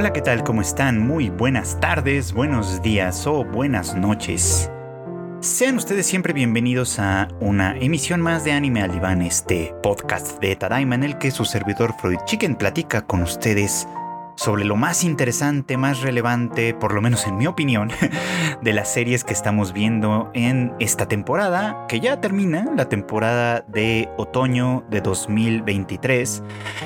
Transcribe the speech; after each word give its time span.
Hola, 0.00 0.12
¿qué 0.12 0.22
tal? 0.22 0.44
¿Cómo 0.44 0.62
están? 0.62 1.04
Muy 1.04 1.28
buenas 1.28 1.80
tardes, 1.80 2.32
buenos 2.32 2.80
días 2.82 3.26
o 3.26 3.44
buenas 3.44 3.96
noches. 3.96 4.70
Sean 5.40 5.74
ustedes 5.74 6.06
siempre 6.06 6.32
bienvenidos 6.32 7.00
a 7.00 7.26
una 7.40 7.76
emisión 7.76 8.20
más 8.20 8.44
de 8.44 8.52
Anime 8.52 8.80
al 8.80 8.92
Diván, 8.92 9.22
este 9.22 9.74
podcast 9.82 10.40
de 10.40 10.54
Tadaima 10.54 10.94
en 10.94 11.02
el 11.02 11.18
que 11.18 11.32
su 11.32 11.44
servidor 11.44 11.92
Freud 12.00 12.18
Chicken 12.26 12.54
platica 12.54 13.02
con 13.02 13.22
ustedes 13.22 13.88
sobre 14.38 14.64
lo 14.64 14.76
más 14.76 15.02
interesante, 15.02 15.76
más 15.76 16.00
relevante, 16.00 16.72
por 16.72 16.94
lo 16.94 17.02
menos 17.02 17.26
en 17.26 17.36
mi 17.36 17.48
opinión, 17.48 17.90
de 18.62 18.72
las 18.72 18.92
series 18.92 19.24
que 19.24 19.32
estamos 19.32 19.72
viendo 19.72 20.30
en 20.32 20.72
esta 20.78 21.08
temporada, 21.08 21.86
que 21.88 21.98
ya 21.98 22.20
termina, 22.20 22.64
la 22.76 22.88
temporada 22.88 23.64
de 23.66 24.08
otoño 24.16 24.84
de 24.90 25.00
2023. 25.00 26.44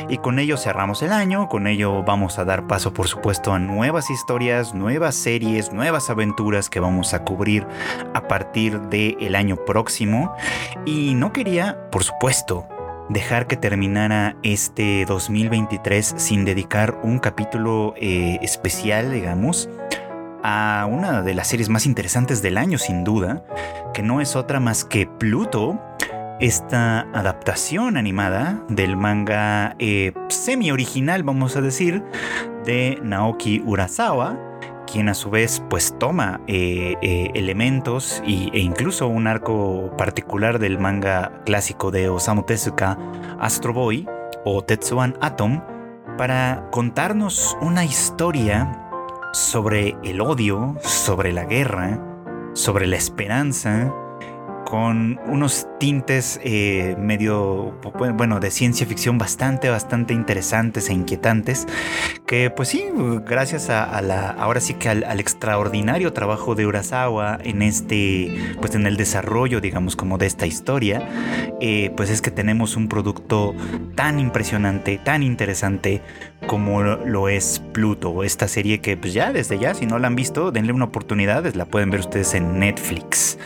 Y 0.09 0.16
con 0.16 0.38
ello 0.38 0.56
cerramos 0.56 1.02
el 1.02 1.12
año, 1.12 1.51
con 1.51 1.66
ello 1.66 2.02
vamos 2.02 2.38
a 2.38 2.47
dar 2.47 2.66
paso, 2.66 2.95
por 2.95 3.06
supuesto, 3.06 3.53
a 3.53 3.59
nuevas 3.59 4.09
historias, 4.09 4.73
nuevas 4.73 5.14
series, 5.14 5.75
nuevas 5.75 6.09
aventuras 6.09 6.70
que 6.70 6.80
vamos 6.80 7.12
a 7.12 7.23
cubrir 7.23 7.66
a 8.14 8.28
partir 8.28 8.80
del 8.80 9.34
año 9.34 9.56
próximo. 9.56 10.34
Y 10.87 11.14
no 11.14 11.34
quería, 11.34 11.91
por 11.91 12.03
supuesto, 12.03 12.66
dejar 13.12 13.47
que 13.47 13.57
terminara 13.57 14.37
este 14.43 15.05
2023 15.07 16.15
sin 16.16 16.45
dedicar 16.45 17.01
un 17.03 17.19
capítulo 17.19 17.95
eh, 17.97 18.39
especial, 18.43 19.12
digamos, 19.12 19.69
a 20.43 20.87
una 20.91 21.23
de 21.23 21.34
las 21.34 21.48
series 21.48 21.69
más 21.69 21.87
interesantes 21.87 22.43
del 22.43 22.59
año, 22.59 22.79
sin 22.79 23.05
duda, 23.05 23.45
que 23.95 24.03
no 24.03 24.20
es 24.20 24.37
otra 24.37 24.61
más 24.61 24.84
que 24.84 25.06
Pluto, 25.06 25.80
esta 26.41 27.03
adaptación 27.12 27.97
animada 27.97 28.65
del 28.69 28.97
manga 28.97 29.77
eh, 29.79 30.12
semi-original, 30.29 31.23
vamos 31.23 31.56
a 31.56 31.61
decir, 31.61 32.03
de 32.64 32.98
Naoki 33.03 33.62
Urasawa, 33.64 34.36
quien 34.93 35.09
a 35.09 35.15
su 35.15 35.31
vez 35.31 35.62
pues 35.71 35.97
toma 35.98 36.43
eh, 36.47 36.97
eh, 37.01 37.31
elementos 37.35 38.23
e 38.27 38.59
incluso 38.59 39.09
un 39.09 39.27
arco 39.27 39.91
particular 39.97 40.59
del 40.59 40.79
manga 40.79 41.43
clásico 41.47 41.91
de 41.91 42.11
Osamu 42.11 42.43
Tezuka, 42.43 42.98
Astro 43.41 43.73
Boy 43.73 44.07
o 44.45 44.63
Tetsuan 44.63 45.17
Atom, 45.20 45.63
para 46.19 46.69
contarnos 46.70 47.57
una 47.63 47.85
historia 47.85 48.91
sobre 49.33 49.97
el 50.03 50.20
odio, 50.20 50.77
sobre 50.83 51.33
la 51.33 51.45
guerra, 51.47 51.98
sobre 52.53 52.87
la 52.87 52.97
esperanza, 52.97 53.95
con 54.73 55.20
unos 55.27 55.69
tintes 55.78 56.41
eh, 56.42 56.97
medio, 56.98 57.78
bueno, 58.17 58.41
de 58.41 58.51
ciencia 58.51 58.87
ficción 58.87 59.19
bastante, 59.19 59.69
bastante 59.69 60.14
interesantes 60.14 60.89
e 60.89 60.95
inquietantes, 60.95 61.67
que 62.27 62.48
pues 62.48 62.70
sí, 62.70 62.83
gracias 63.27 63.69
a, 63.69 64.01
la, 64.01 64.31
ahora 64.31 64.61
sí 64.61 64.73
que 64.73 64.89
al, 64.89 65.20
extraordinario 65.20 66.14
trabajo 66.14 66.55
de 66.55 66.64
Urasawa 66.64 67.39
en 67.45 67.61
este, 67.61 68.34
pues 68.62 68.75
en 68.75 68.87
el 68.87 68.97
desarrollo, 68.97 69.61
digamos, 69.61 69.95
como 69.95 70.17
de 70.17 70.25
esta 70.25 70.47
historia, 70.47 71.07
eh, 71.61 71.92
pues 71.95 72.09
es 72.09 72.23
que 72.23 72.31
tenemos 72.31 72.75
un 72.75 72.89
producto 72.89 73.55
tan 73.95 74.19
impresionante, 74.19 74.97
tan 74.97 75.23
interesante 75.23 76.01
como 76.47 76.83
lo 76.83 77.29
es 77.29 77.62
Pluto, 77.73 78.25
esta 78.25 78.48
serie 78.48 78.81
que 78.81 78.97
pues 78.97 79.12
ya 79.12 79.34
desde 79.34 79.59
ya, 79.59 79.75
si 79.75 79.84
no 79.84 79.98
la 79.98 80.07
han 80.07 80.17
visto, 80.17 80.51
denle 80.51 80.73
una 80.73 80.86
oportunidad, 80.86 81.45
la 81.55 81.67
pueden 81.67 81.91
ver 81.91 82.01
ustedes 82.01 82.33
en 82.33 82.59
Netflix 82.59 83.39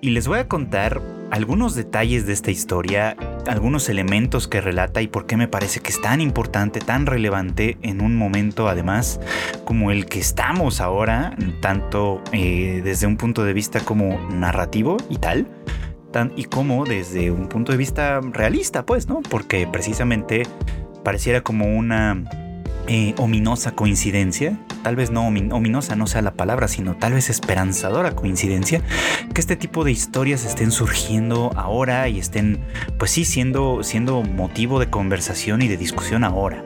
y 0.00 0.10
les 0.10 0.28
voy 0.28 0.38
a 0.38 0.48
contar 0.48 1.00
algunos 1.30 1.74
detalles 1.74 2.26
de 2.26 2.32
esta 2.32 2.50
historia, 2.50 3.16
algunos 3.46 3.88
elementos 3.88 4.48
que 4.48 4.60
relata 4.60 5.02
y 5.02 5.08
por 5.08 5.26
qué 5.26 5.36
me 5.36 5.48
parece 5.48 5.80
que 5.80 5.90
es 5.90 6.00
tan 6.00 6.20
importante, 6.20 6.80
tan 6.80 7.06
relevante 7.06 7.76
en 7.82 8.00
un 8.00 8.16
momento 8.16 8.68
además 8.68 9.20
como 9.64 9.90
el 9.90 10.06
que 10.06 10.20
estamos 10.20 10.80
ahora, 10.80 11.36
tanto 11.60 12.22
eh, 12.32 12.80
desde 12.82 13.06
un 13.06 13.16
punto 13.16 13.44
de 13.44 13.52
vista 13.52 13.80
como 13.80 14.18
narrativo 14.30 14.96
y 15.10 15.18
tal, 15.18 15.46
tan, 16.12 16.32
y 16.36 16.44
como 16.44 16.84
desde 16.84 17.30
un 17.30 17.48
punto 17.48 17.72
de 17.72 17.78
vista 17.78 18.20
realista, 18.20 18.86
pues, 18.86 19.08
¿no? 19.08 19.20
Porque 19.20 19.66
precisamente 19.66 20.44
pareciera 21.04 21.42
como 21.42 21.76
una 21.76 22.24
eh, 22.86 23.14
ominosa 23.18 23.72
coincidencia, 23.72 24.58
tal 24.82 24.96
vez 24.96 25.10
no 25.10 25.26
ominosa 25.26 25.96
no 25.96 26.06
sea 26.06 26.22
la 26.22 26.32
palabra, 26.32 26.68
sino 26.68 26.96
tal 26.96 27.12
vez 27.12 27.30
esperanzadora 27.30 28.12
coincidencia, 28.12 28.82
que 29.32 29.40
este 29.40 29.56
tipo 29.56 29.84
de 29.84 29.92
historias 29.92 30.44
estén 30.44 30.70
surgiendo 30.70 31.52
ahora 31.56 32.08
y 32.08 32.18
estén, 32.18 32.60
pues 32.98 33.10
sí, 33.10 33.24
siendo, 33.24 33.82
siendo 33.82 34.22
motivo 34.22 34.80
de 34.80 34.88
conversación 34.88 35.62
y 35.62 35.68
de 35.68 35.76
discusión 35.76 36.24
ahora. 36.24 36.64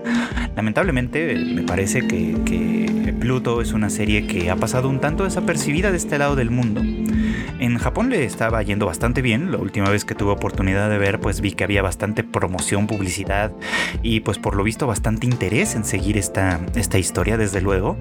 Lamentablemente, 0.56 1.34
me 1.34 1.62
parece 1.62 2.06
que, 2.06 2.36
que 2.44 3.14
Pluto 3.18 3.60
es 3.60 3.72
una 3.72 3.88
serie 3.90 4.26
que 4.26 4.50
ha 4.50 4.56
pasado 4.56 4.88
un 4.88 5.00
tanto 5.00 5.24
desapercibida 5.24 5.90
de 5.90 5.96
este 5.96 6.18
lado 6.18 6.36
del 6.36 6.50
mundo. 6.50 6.82
En 7.58 7.78
Japón 7.78 8.10
le 8.10 8.24
estaba 8.24 8.62
yendo 8.62 8.86
bastante 8.86 9.22
bien. 9.22 9.52
La 9.52 9.58
última 9.58 9.88
vez 9.88 10.04
que 10.04 10.14
tuve 10.14 10.32
oportunidad 10.32 10.90
de 10.90 10.98
ver, 10.98 11.20
pues 11.20 11.40
vi 11.40 11.52
que 11.52 11.64
había 11.64 11.82
bastante 11.82 12.24
promoción, 12.24 12.86
publicidad 12.86 13.52
y 14.02 14.20
pues 14.20 14.38
por 14.38 14.56
lo 14.56 14.64
visto 14.64 14.86
bastante 14.86 15.26
interés 15.26 15.74
en 15.74 15.84
seguir 15.84 16.16
esta, 16.16 16.60
esta 16.74 16.98
historia, 16.98 17.36
desde 17.36 17.60
luego. 17.60 17.96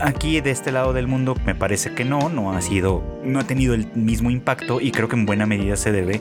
Aquí 0.00 0.40
de 0.40 0.50
este 0.50 0.72
lado 0.72 0.92
del 0.92 1.06
mundo 1.06 1.36
me 1.46 1.54
parece 1.54 1.94
que 1.94 2.04
no, 2.04 2.28
no 2.28 2.52
ha 2.52 2.60
sido, 2.60 3.20
no 3.24 3.38
ha 3.38 3.44
tenido 3.44 3.74
el 3.74 3.86
mismo 3.94 4.30
impacto 4.30 4.80
y 4.80 4.90
creo 4.90 5.08
que 5.08 5.16
en 5.16 5.26
buena 5.26 5.46
medida 5.46 5.76
se 5.76 5.92
debe 5.92 6.20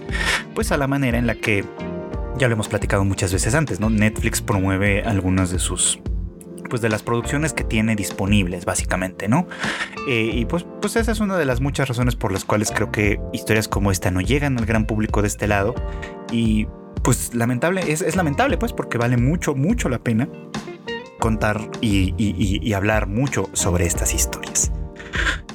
pues 0.53 0.71
a 0.71 0.77
la 0.77 0.87
manera 0.87 1.17
en 1.17 1.27
la 1.27 1.35
que 1.35 1.65
ya 2.37 2.47
lo 2.47 2.53
hemos 2.53 2.67
platicado 2.67 3.05
muchas 3.05 3.31
veces 3.31 3.55
antes, 3.55 3.79
¿no? 3.79 3.89
Netflix 3.89 4.41
promueve 4.41 5.03
algunas 5.03 5.51
de 5.51 5.59
sus 5.59 5.99
pues 6.69 6.81
de 6.81 6.89
las 6.89 7.03
producciones 7.03 7.53
que 7.53 7.63
tiene 7.63 7.95
disponibles 7.95 8.65
básicamente, 8.65 9.27
¿no? 9.27 9.47
Eh, 10.07 10.29
y 10.33 10.45
pues, 10.45 10.65
pues 10.81 10.95
esa 10.95 11.11
es 11.11 11.19
una 11.19 11.37
de 11.37 11.45
las 11.45 11.61
muchas 11.61 11.87
razones 11.87 12.15
por 12.15 12.31
las 12.31 12.45
cuales 12.45 12.71
creo 12.71 12.91
que 12.91 13.19
historias 13.33 13.67
como 13.67 13.91
esta 13.91 14.11
no 14.11 14.21
llegan 14.21 14.57
al 14.57 14.65
gran 14.65 14.85
público 14.85 15.21
de 15.21 15.27
este 15.27 15.47
lado 15.47 15.75
y 16.31 16.67
pues 17.03 17.35
lamentable, 17.35 17.91
es, 17.91 18.15
lamentable 18.15 18.57
pues 18.57 18.73
porque 18.73 18.97
vale 18.97 19.17
mucho, 19.17 19.55
mucho 19.55 19.89
la 19.89 19.99
pena 19.99 20.27
contar 21.19 21.61
y 21.81 22.73
hablar 22.73 23.07
mucho 23.07 23.49
sobre 23.53 23.85
estas 23.85 24.13
historias. 24.13 24.71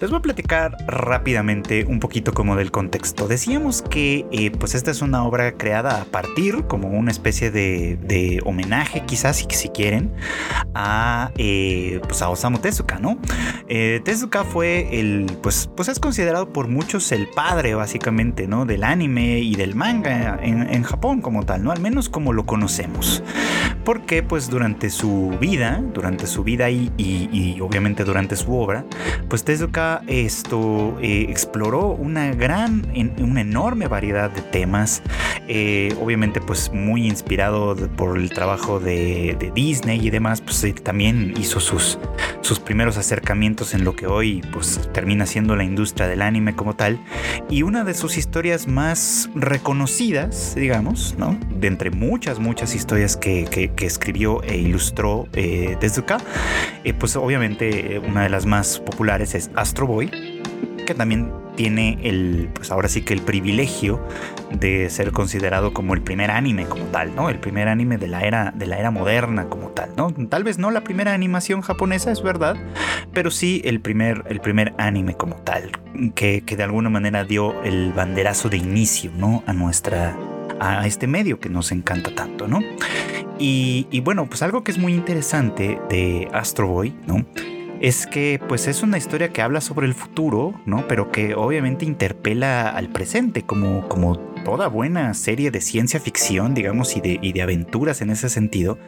Les 0.00 0.08
voy 0.08 0.18
a 0.18 0.22
platicar 0.22 0.78
rápidamente 0.86 1.84
un 1.84 2.00
poquito 2.00 2.32
como 2.32 2.56
del 2.56 2.70
contexto. 2.70 3.28
Decíamos 3.28 3.82
que 3.82 4.24
eh, 4.32 4.50
pues 4.50 4.74
esta 4.74 4.90
es 4.90 5.02
una 5.02 5.24
obra 5.24 5.52
creada 5.52 6.00
a 6.00 6.04
partir, 6.06 6.64
como 6.64 6.88
una 6.88 7.10
especie 7.10 7.50
de, 7.50 8.40
homenaje 8.46 9.02
quizás, 9.04 9.36
si, 9.50 9.68
quieren, 9.68 10.10
a, 10.74 11.32
eh, 11.36 12.00
pues 12.08 12.22
a 12.22 12.30
Osamu 12.30 12.58
Tezuka, 12.60 12.98
¿no? 12.98 13.18
Eh, 13.68 14.00
Tezuka 14.02 14.44
fue 14.44 14.88
el, 14.98 15.26
pues, 15.42 15.68
pues 15.76 15.88
es 15.88 16.00
considerado 16.00 16.50
por 16.50 16.68
muchos 16.68 17.12
el 17.12 17.28
padre 17.28 17.74
básicamente, 17.74 18.46
¿no? 18.46 18.64
Del 18.64 18.84
anime 18.84 19.40
y 19.40 19.54
del 19.54 19.74
manga 19.74 20.38
en, 20.42 20.82
Japón 20.82 21.20
como 21.20 21.44
tal, 21.44 21.62
¿no? 21.62 21.72
Al 21.72 21.80
menos 21.80 22.08
como 22.08 22.32
lo 22.32 22.46
conocemos. 22.46 23.22
Porque 23.84 24.22
pues 24.22 24.48
durante 24.48 24.88
su 24.88 25.36
vida, 25.38 25.82
durante 25.92 26.26
su 26.26 26.42
vida 26.42 26.70
y, 26.70 26.90
y 26.96 27.60
obviamente 27.60 28.04
durante 28.04 28.36
su 28.36 28.54
obra, 28.54 28.84
pues 29.28 29.44
Tezuka 29.44 29.89
esto 30.06 30.96
eh, 31.02 31.26
exploró 31.28 31.88
una 31.88 32.32
gran, 32.34 32.86
una 33.18 33.40
enorme 33.40 33.88
variedad 33.88 34.30
de 34.30 34.42
temas, 34.42 35.02
eh, 35.48 35.94
obviamente 36.00 36.40
pues 36.40 36.72
muy 36.72 37.06
inspirado 37.06 37.76
por 37.96 38.18
el 38.18 38.30
trabajo 38.30 38.80
de, 38.80 39.36
Disney 39.54 40.06
y 40.06 40.10
demás, 40.10 40.40
pues 40.40 40.62
eh, 40.64 40.72
también 40.72 41.34
hizo 41.36 41.60
sus, 41.60 41.98
sus 42.40 42.60
primeros 42.60 42.96
acercamientos 42.96 43.74
en 43.74 43.84
lo 43.84 43.96
que 43.96 44.06
hoy 44.06 44.42
pues 44.52 44.88
termina 44.92 45.26
siendo 45.26 45.56
la 45.56 45.64
industria 45.64 46.06
del 46.06 46.22
anime 46.22 46.54
como 46.54 46.76
tal, 46.76 47.00
y 47.48 47.62
una 47.62 47.84
de 47.84 47.94
sus 47.94 48.16
historias 48.16 48.68
más 48.68 49.28
reconocidas, 49.34 50.54
digamos, 50.54 51.16
¿no? 51.18 51.38
De 51.58 51.66
entre 51.66 51.90
muchas, 51.90 52.38
muchas 52.38 52.74
historias 52.74 53.16
que, 53.16 53.40
escribió 53.80 54.42
e 54.42 54.58
ilustró 54.58 55.26
desde 55.32 56.02
acá, 56.02 56.18
pues 56.98 57.16
obviamente 57.16 58.00
una 58.06 58.22
de 58.22 58.28
las 58.28 58.46
más 58.46 58.78
populares 58.78 59.34
es 59.34 59.50
Astro 59.54 59.79
Boy, 59.86 60.10
que 60.86 60.94
también 60.94 61.32
tiene 61.60 61.98
el, 62.02 62.48
pues 62.54 62.70
ahora 62.70 62.88
sí 62.88 63.02
que 63.02 63.12
el 63.12 63.20
privilegio 63.20 64.00
de 64.50 64.88
ser 64.88 65.12
considerado 65.12 65.74
como 65.74 65.92
el 65.92 66.00
primer 66.00 66.30
anime 66.30 66.64
como 66.64 66.84
tal, 66.86 67.14
¿no? 67.14 67.28
El 67.28 67.38
primer 67.38 67.68
anime 67.68 67.98
de 67.98 68.08
la 68.08 68.22
era, 68.22 68.52
de 68.56 68.66
la 68.66 68.78
era 68.78 68.90
moderna 68.90 69.48
como 69.48 69.68
tal, 69.68 69.90
¿no? 69.96 70.10
Tal 70.28 70.42
vez 70.42 70.58
no 70.58 70.70
la 70.70 70.82
primera 70.82 71.12
animación 71.12 71.60
japonesa, 71.60 72.10
es 72.10 72.22
verdad, 72.22 72.56
pero 73.12 73.30
sí 73.30 73.60
el 73.64 73.80
primer, 73.80 74.24
el 74.28 74.40
primer 74.40 74.72
anime 74.78 75.14
como 75.14 75.36
tal, 75.36 75.70
que, 76.14 76.40
de 76.40 76.62
alguna 76.62 76.88
manera 76.88 77.24
dio 77.24 77.62
el 77.62 77.92
banderazo 77.92 78.48
de 78.48 78.56
inicio, 78.56 79.10
¿no? 79.14 79.42
A 79.46 79.52
nuestra, 79.52 80.16
a 80.60 80.86
este 80.86 81.06
medio 81.06 81.40
que 81.40 81.50
nos 81.50 81.72
encanta 81.72 82.14
tanto, 82.14 82.48
¿no? 82.48 82.60
Y, 83.38 83.86
y 83.90 84.00
bueno, 84.00 84.26
pues 84.26 84.42
algo 84.42 84.64
que 84.64 84.70
es 84.70 84.78
muy 84.78 84.94
interesante 84.94 85.78
de 85.88 86.28
Astro 86.32 86.68
Boy, 86.68 86.94
¿no? 87.06 87.26
Es 87.80 88.06
que 88.06 88.38
pues 88.46 88.68
es 88.68 88.82
una 88.82 88.98
historia 88.98 89.32
que 89.32 89.40
habla 89.40 89.62
sobre 89.62 89.86
el 89.86 89.94
futuro, 89.94 90.54
¿no? 90.66 90.86
Pero 90.86 91.10
que 91.10 91.34
obviamente 91.34 91.86
interpela 91.86 92.68
al 92.68 92.90
presente, 92.90 93.42
como, 93.42 93.88
como 93.88 94.18
toda 94.44 94.68
buena 94.68 95.14
serie 95.14 95.50
de 95.50 95.62
ciencia 95.62 95.98
ficción, 95.98 96.52
digamos, 96.52 96.96
y 96.96 97.00
de, 97.00 97.18
y 97.22 97.32
de 97.32 97.40
aventuras 97.40 98.02
en 98.02 98.10
ese 98.10 98.28
sentido. 98.28 98.78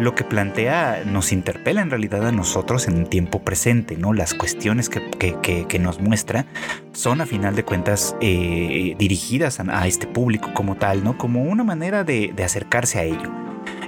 Lo 0.00 0.16
que 0.16 0.24
plantea 0.24 1.04
nos 1.06 1.32
interpela 1.32 1.80
en 1.80 1.90
realidad 1.90 2.26
a 2.26 2.32
nosotros 2.32 2.88
en 2.88 2.98
el 2.98 3.08
tiempo 3.08 3.42
presente, 3.42 3.96
¿no? 3.96 4.12
Las 4.12 4.34
cuestiones 4.34 4.88
que, 4.88 5.02
que, 5.40 5.78
nos 5.78 6.00
muestra 6.00 6.46
son 6.92 7.20
a 7.20 7.26
final 7.26 7.54
de 7.54 7.64
cuentas 7.64 8.16
eh, 8.20 8.94
dirigidas 8.98 9.60
a, 9.60 9.86
este 9.86 10.06
público 10.06 10.50
como 10.54 10.76
tal, 10.76 11.04
¿no? 11.04 11.18
Como 11.18 11.44
una 11.44 11.62
manera 11.62 12.02
de, 12.02 12.32
de 12.34 12.44
acercarse 12.44 12.98
a 12.98 13.04
ello. 13.04 13.30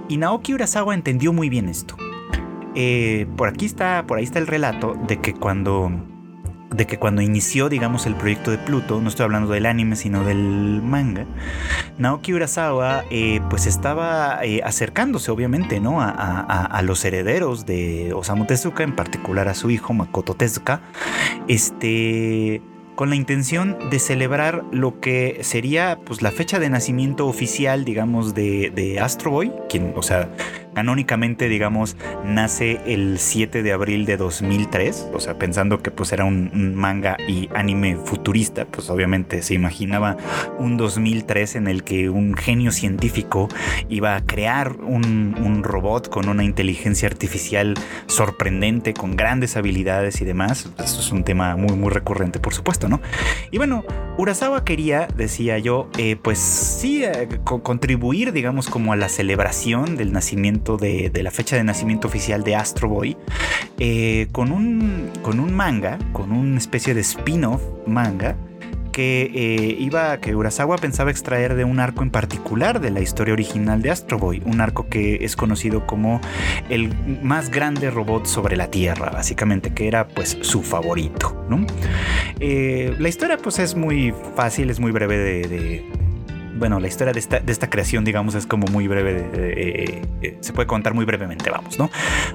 Y 0.09 0.19
Naoki 0.19 0.55
Urasawa 0.55 0.95
entendió 0.95 1.33
muy 1.33 1.49
bien 1.49 1.69
esto. 1.69 1.97
Eh, 2.77 3.27
por 3.37 3.49
aquí 3.49 3.65
está, 3.65 4.05
por 4.07 4.19
ahí 4.19 4.25
está 4.25 4.39
el 4.39 4.47
relato 4.47 4.95
de 5.09 5.19
que 5.19 5.33
cuando 5.33 5.91
de 6.77 6.87
que 6.87 6.99
cuando 6.99 7.23
inició, 7.23 7.69
digamos, 7.69 8.07
el 8.07 8.15
proyecto 8.15 8.51
de 8.51 8.59
Pluto, 8.59 9.01
no 9.01 9.09
estoy 9.09 9.25
hablando 9.25 9.53
del 9.53 9.67
anime, 9.67 9.97
sino 9.97 10.25
del 10.25 10.83
manga, 10.83 11.25
Naoki 11.97 12.35
Urasawa, 12.35 13.05
eh, 13.11 13.41
pues 13.49 13.67
estaba 13.67 14.45
eh, 14.45 14.61
acercándose, 14.63 15.31
obviamente, 15.31 15.81
¿no? 15.81 16.01
A, 16.01 16.83
los 16.83 17.05
herederos 17.05 17.67
de 17.67 18.13
Osamu 18.15 18.45
Tezuka, 18.45 18.85
en 18.85 18.95
particular 18.95 19.49
a 19.49 19.55
su 19.55 19.71
hijo 19.71 19.93
Makoto 19.93 20.35
Tezuka, 20.35 20.83
este 21.49 22.63
con 22.95 23.11
la 23.11 23.17
intención 23.17 23.77
de 23.91 23.99
celebrar 23.99 24.65
lo 24.73 25.01
que 25.01 25.41
sería 25.43 25.99
pues 26.07 26.23
la 26.23 26.31
fecha 26.31 26.59
de 26.59 26.71
nacimiento 26.71 27.27
oficial, 27.27 27.85
digamos, 27.85 28.35
de, 28.35 28.73
de 28.75 29.01
Astro 29.01 29.33
Boy, 29.33 29.53
quien, 29.69 29.93
o 29.97 30.03
sea, 30.03 30.31
canónicamente, 30.77 31.49
digamos, 31.49 31.97
nace 32.23 32.83
el 32.85 33.19
7 33.19 33.63
de 33.63 33.73
abril 33.73 34.05
de 34.05 34.19
2003, 34.19 35.09
o 35.15 35.21
sea, 35.21 35.39
pensando 35.39 35.81
que 35.81 35.91
pues 35.91 36.13
era 36.13 36.27
un, 36.27 36.75
manga 36.75 37.17
y 37.27 37.49
anime 37.55 37.97
futurista, 37.97 38.67
pues 38.67 38.91
obviamente 38.91 39.41
se 39.41 39.55
imaginaba 39.55 40.19
un 40.59 40.77
2003 40.77 41.57
en 41.57 41.69
el 41.69 41.83
que 41.83 42.11
un 42.11 42.35
genio 42.35 42.73
científico 42.73 43.49
iba 43.89 44.17
a 44.17 44.27
crear 44.27 44.77
un, 44.83 45.63
robot 45.63 46.11
con 46.11 46.29
una 46.29 46.45
inteligencia 46.45 47.09
artificial 47.09 47.73
sorprendente, 48.07 48.93
con 48.93 49.17
grandes 49.17 49.57
habilidades 49.57 50.21
y 50.21 50.27
demás. 50.27 50.71
Eso 50.79 51.01
es 51.01 51.11
un 51.11 51.25
tema 51.25 51.57
muy, 51.57 51.75
muy 51.75 51.89
recurrente, 51.89 52.39
por 52.39 52.53
supuesto, 52.53 52.87
¿no? 52.87 53.01
Y 53.51 53.57
bueno, 53.57 53.83
Urasawa 54.19 54.65
quería, 54.65 55.09
decía 55.17 55.59
yo, 55.59 55.89
eh, 55.97 56.17
pues 56.17 56.39
sí, 56.39 57.03
eh, 57.03 57.29
contribuir, 57.45 58.33
digamos, 58.33 58.69
como 58.69 58.93
a 58.93 58.97
la 58.97 59.09
celebración 59.09 59.97
del 59.97 60.13
nacimiento 60.13 60.66
de, 60.77 61.13
la 61.23 61.31
fecha 61.31 61.55
de 61.55 61.63
nacimiento 61.63 62.09
oficial 62.09 62.43
de 62.43 62.57
Astro 62.57 62.89
Boy, 62.89 63.17
eh, 63.79 64.27
con, 64.33 64.51
un, 64.51 65.13
con 65.23 65.39
un 65.39 65.55
manga, 65.55 65.99
con 66.13 66.33
una 66.33 66.59
especie 66.59 66.95
de 66.95 67.03
spin-off 67.03 67.63
manga, 67.87 68.37
que 68.97 69.31
eh, 69.35 69.77
iba, 69.79 70.19
que 70.21 70.35
Urasawa 70.35 70.79
pensaba 70.79 71.11
extraer 71.11 71.55
de 71.55 71.65
un 71.65 71.81
arco 71.81 72.03
en 72.03 72.11
particular 72.11 72.81
de 72.81 72.91
la 72.91 73.01
historia 73.01 73.35
original 73.35 73.83
de 73.83 73.91
Astro 73.91 74.19
Boy, 74.19 74.43
un 74.47 74.63
arco 74.63 74.89
que 74.89 75.23
es 75.23 75.37
conocido 75.37 75.87
como 75.87 76.19
el 76.71 76.95
más 77.23 77.51
grande 77.51 77.91
robot 77.91 78.25
sobre 78.25 78.57
la 78.57 78.71
Tierra, 78.71 79.11
básicamente, 79.11 79.75
que 79.75 79.87
era 79.87 80.09
pues 80.09 80.39
su 80.41 80.63
favorito. 80.63 81.47
Eh, 82.41 82.97
la 82.99 83.09
historia 83.11 83.37
pues 83.37 83.59
es 83.59 83.75
muy 83.75 84.15
fácil, 84.35 84.71
es 84.71 84.81
muy 84.81 84.93
breve 84.93 85.47
de 85.47 86.06
bueno, 86.57 86.81
la 86.81 86.89
historia 86.89 87.13
de 87.13 87.21
esta, 87.21 87.41
de 87.41 87.53
esta 87.53 87.71
creación, 87.71 88.05
digamos, 88.05 88.35
es 88.35 88.47
como 88.47 88.67
muy 88.69 88.89
breve, 88.89 89.31
eh, 89.35 90.03
eh, 90.23 90.39
se 90.41 90.53
puede 90.53 90.67
contar 90.67 90.95
muy 90.95 91.05
brevemente, 91.05 91.51
vamos, 91.51 91.79
¿no? 91.79 91.91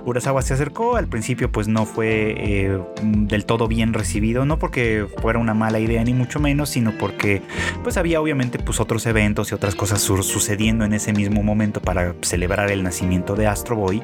Urasawa 0.05 0.41
se 0.41 0.53
acercó, 0.53 0.95
al 0.95 1.07
principio 1.07 1.51
pues 1.51 1.67
no 1.67 1.85
fue 1.85 2.35
eh, 2.37 2.79
del 3.03 3.45
todo 3.45 3.67
bien 3.67 3.93
recibido, 3.93 4.45
no 4.45 4.59
porque 4.59 5.07
fuera 5.21 5.39
una 5.39 5.53
mala 5.53 5.79
idea 5.79 6.03
ni 6.03 6.13
mucho 6.13 6.39
menos, 6.39 6.69
sino 6.69 6.97
porque 6.97 7.41
pues 7.83 7.97
había 7.97 8.21
obviamente 8.21 8.59
pues 8.59 8.79
otros 8.79 9.05
eventos 9.05 9.51
y 9.51 9.55
otras 9.55 9.75
cosas 9.75 10.01
sucediendo 10.01 10.85
en 10.85 10.93
ese 10.93 11.13
mismo 11.13 11.43
momento 11.43 11.81
para 11.81 12.15
celebrar 12.21 12.71
el 12.71 12.83
nacimiento 12.83 13.35
de 13.35 13.47
Astro 13.47 13.75
Boy 13.75 14.01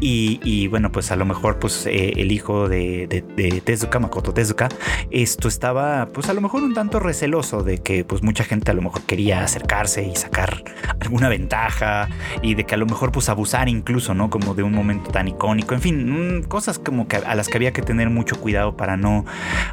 y, 0.00 0.68
bueno, 0.68 0.92
pues 0.92 1.10
a 1.10 1.16
lo 1.16 1.24
mejor 1.24 1.58
pues 1.58 1.86
el 1.86 2.30
hijo 2.32 2.68
de, 2.68 3.06
de, 3.08 3.60
Tezuka, 3.60 3.98
Makoto 3.98 4.32
Tezuka, 4.32 4.68
esto 5.10 5.48
estaba 5.48 6.08
pues 6.12 6.28
a 6.28 6.34
lo 6.34 6.40
mejor 6.40 6.62
un 6.62 6.74
tanto 6.74 7.00
receloso 7.00 7.62
de 7.62 7.78
que 7.78 8.04
pues 8.04 8.22
mucha 8.22 8.44
gente 8.44 8.70
a 8.70 8.74
lo 8.74 8.82
mejor 8.82 9.02
quería 9.02 9.42
acercarse 9.48 10.04
y 10.04 10.14
sacar 10.14 10.62
alguna 11.00 11.28
ventaja 11.28 12.08
y 12.42 12.54
de 12.54 12.64
que 12.64 12.74
a 12.74 12.78
lo 12.78 12.86
mejor 12.86 13.12
pues 13.12 13.28
abusar 13.28 13.68
incluso, 13.68 14.14
¿no? 14.14 14.30
Como 14.30 14.54
de 14.54 14.62
un 14.62 14.72
momento 14.72 15.10
tan 15.10 15.28
icónico, 15.28 15.74
en 15.74 15.80
fin, 15.80 16.38
mm, 16.38 16.42
cosas 16.44 16.78
como 16.78 17.08
que 17.08 17.16
a 17.16 17.34
las 17.34 17.48
que 17.48 17.56
había 17.56 17.72
que 17.72 17.82
tener 17.82 18.10
mucho 18.10 18.40
cuidado 18.40 18.76
para 18.76 18.96
no 18.96 19.24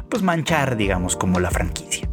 pues 0.08 0.22
manchar, 0.22 0.76
digamos, 0.76 1.16
como 1.16 1.40
la 1.40 1.50
franquicia. 1.50 2.08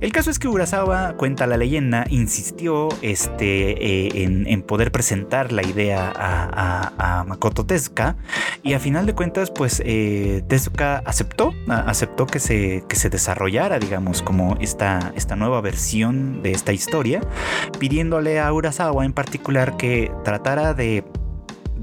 El 0.00 0.12
caso 0.12 0.30
es 0.30 0.38
que 0.38 0.48
Urasawa, 0.48 1.14
cuenta 1.16 1.46
la 1.46 1.56
leyenda, 1.56 2.04
insistió 2.10 2.88
este, 3.02 4.06
eh, 4.16 4.24
en, 4.24 4.62
poder 4.62 4.92
presentar 4.92 5.52
la 5.52 5.62
idea 5.62 6.12
a, 6.14 7.24
Makoto 7.26 7.64
Tezuka 7.64 8.16
y 8.62 8.74
a 8.74 8.78
final 8.78 9.06
de 9.06 9.14
cuentas 9.14 9.50
pues 9.50 9.82
eh, 9.84 10.42
Tezuka 10.48 11.02
aceptó, 11.04 11.54
aceptó 11.68 12.26
que 12.26 12.40
se, 12.40 12.84
que 12.88 12.96
se 12.96 13.10
desarrollara 13.10 13.78
digamos 13.78 14.22
como 14.22 14.56
esta, 14.60 15.12
esta 15.16 15.34
nueva 15.34 15.60
versión 15.60 16.42
de 16.42 16.52
esta 16.52 16.72
historia, 16.72 17.20
pidiéndole 17.78 18.38
a 18.38 18.52
Urasawa 18.52 19.04
en 19.04 19.12
particular 19.12 19.76
que 19.76 20.12
tratara 20.24 20.74
de 20.74 21.04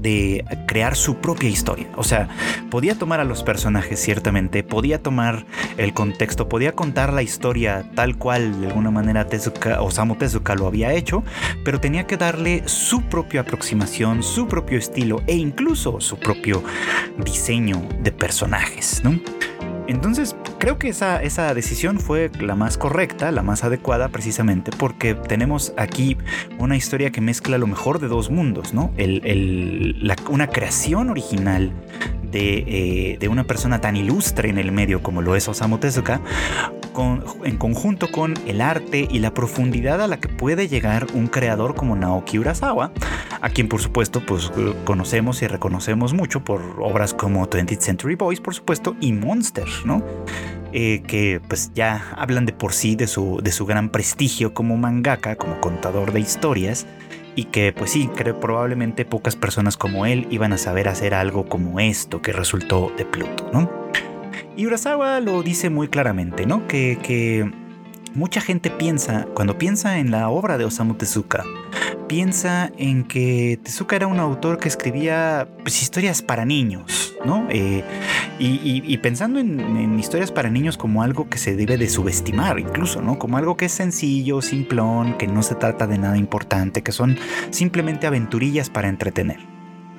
de 0.04 0.44
crear 0.66 0.94
su 0.94 1.16
propia 1.16 1.48
historia. 1.48 1.88
O 1.96 2.04
sea, 2.04 2.28
podía 2.70 2.94
tomar 2.96 3.20
a 3.20 3.24
los 3.24 3.42
personajes 3.42 3.98
ciertamente, 4.00 4.62
podía 4.62 5.02
tomar 5.02 5.46
el 5.78 5.94
contexto, 5.94 6.48
podía 6.48 6.72
contar 6.72 7.12
la 7.12 7.22
historia 7.22 7.90
tal 7.94 8.16
cual 8.16 8.60
de 8.60 8.68
alguna 8.68 8.90
manera 8.90 9.26
Tezuka, 9.26 9.80
Osamu 9.82 10.14
Tezuka 10.14 10.54
lo 10.54 10.66
había 10.66 10.92
hecho, 10.92 11.24
pero 11.64 11.80
tenía 11.80 12.06
que 12.06 12.18
darle 12.18 12.62
su 12.66 13.02
propia 13.02 13.40
aproximación, 13.40 14.22
su 14.22 14.46
propio 14.46 14.78
estilo 14.78 15.22
e 15.26 15.34
incluso 15.34 16.00
su 16.00 16.18
propio 16.18 16.62
diseño 17.24 17.82
de 18.00 18.12
personajes, 18.12 19.02
¿no? 19.02 19.18
Entonces, 19.86 20.36
creo 20.64 20.78
que 20.78 20.88
esa, 20.88 21.22
esa 21.22 21.52
decisión 21.52 22.00
fue 22.00 22.30
la 22.40 22.54
más 22.54 22.78
correcta, 22.78 23.30
la 23.30 23.42
más 23.42 23.64
adecuada, 23.64 24.08
precisamente 24.08 24.70
porque 24.74 25.14
tenemos 25.14 25.74
aquí 25.76 26.16
una 26.58 26.74
historia 26.74 27.10
que 27.10 27.20
mezcla 27.20 27.58
lo 27.58 27.66
mejor 27.66 27.98
de 27.98 28.08
dos 28.08 28.30
mundos, 28.30 28.72
¿no? 28.72 28.90
una 30.30 30.46
creación 30.46 31.10
original 31.10 31.70
eh, 32.36 33.16
de, 33.20 33.28
una 33.28 33.44
persona 33.44 33.80
tan 33.80 33.94
ilustre 33.94 34.48
en 34.48 34.58
el 34.58 34.72
medio 34.72 35.02
como 35.02 35.22
lo 35.22 35.36
es 35.36 35.46
Osamu 35.48 35.78
Tezuka, 35.78 36.20
en 37.44 37.56
conjunto 37.58 38.10
con 38.10 38.34
el 38.46 38.60
arte 38.60 39.06
y 39.10 39.18
la 39.20 39.32
profundidad 39.32 40.00
a 40.00 40.08
la 40.08 40.18
que 40.18 40.28
puede 40.28 40.66
llegar 40.66 41.06
un 41.14 41.28
creador 41.28 41.74
como 41.74 41.94
Naoki 41.94 42.38
Urasawa, 42.38 42.90
a 43.40 43.50
quien 43.50 43.68
por 43.68 43.80
supuesto 43.80 44.24
pues 44.24 44.50
conocemos 44.84 45.42
y 45.42 45.46
reconocemos 45.46 46.12
mucho 46.12 46.42
por 46.42 46.62
obras 46.80 47.14
como 47.14 47.48
20th 47.48 47.78
Century 47.78 48.16
Boys, 48.16 48.40
por 48.40 48.54
supuesto, 48.54 48.96
y 49.00 49.12
Monster, 49.12 49.68
¿no? 49.84 50.02
Eh, 50.72 51.02
que 51.06 51.40
pues 51.46 51.70
ya 51.72 52.10
hablan 52.16 52.46
de 52.46 52.52
por 52.52 52.72
sí 52.72 52.96
de 52.96 53.06
su, 53.06 53.40
de 53.42 53.52
su 53.52 53.64
gran 53.64 53.90
prestigio 53.90 54.54
como 54.54 54.76
mangaka, 54.76 55.36
como 55.36 55.60
contador 55.60 56.12
de 56.12 56.18
historias, 56.18 56.86
y 57.36 57.44
que 57.44 57.72
pues 57.72 57.92
sí, 57.92 58.08
creo 58.16 58.40
probablemente 58.40 59.04
pocas 59.04 59.36
personas 59.36 59.76
como 59.76 60.04
él 60.04 60.26
iban 60.30 60.52
a 60.52 60.58
saber 60.58 60.88
hacer 60.88 61.14
algo 61.14 61.48
como 61.48 61.78
esto 61.78 62.22
que 62.22 62.32
resultó 62.32 62.92
de 62.96 63.04
Pluto, 63.04 63.48
¿no? 63.52 63.70
Y 64.56 64.66
Urasawa 64.66 65.20
lo 65.20 65.42
dice 65.42 65.70
muy 65.70 65.88
claramente, 65.88 66.46
¿no? 66.46 66.66
Que, 66.66 66.98
que 67.02 67.50
mucha 68.14 68.40
gente 68.40 68.70
piensa, 68.70 69.26
cuando 69.34 69.58
piensa 69.58 69.98
en 69.98 70.10
la 70.10 70.28
obra 70.28 70.58
de 70.58 70.64
Osamu 70.64 70.94
Tezuka, 70.94 71.44
piensa 72.08 72.70
en 72.78 73.04
que 73.04 73.58
Tezuka 73.62 73.96
era 73.96 74.06
un 74.06 74.20
autor 74.20 74.58
que 74.58 74.68
escribía 74.68 75.48
pues, 75.62 75.82
historias 75.82 76.22
para 76.22 76.44
niños, 76.44 77.14
¿no? 77.24 77.46
Eh, 77.50 77.84
y, 78.38 78.96
pensando 78.98 79.38
en, 79.38 79.98
historias 79.98 80.32
para 80.32 80.50
niños 80.50 80.76
como 80.76 81.02
algo 81.02 81.28
que 81.28 81.38
se 81.38 81.56
debe 81.56 81.76
de 81.76 81.88
subestimar, 81.88 82.58
incluso, 82.58 83.00
¿no? 83.00 83.18
Como 83.18 83.36
algo 83.36 83.56
que 83.56 83.66
es 83.66 83.72
sencillo, 83.72 84.42
simplón, 84.42 85.16
que 85.18 85.26
no 85.26 85.42
se 85.42 85.54
trata 85.54 85.86
de 85.86 85.98
nada 85.98 86.16
importante, 86.16 86.82
que 86.82 86.92
son 86.92 87.16
simplemente 87.50 88.06
aventurillas 88.06 88.70
para 88.70 88.88
entretener. 88.88 89.53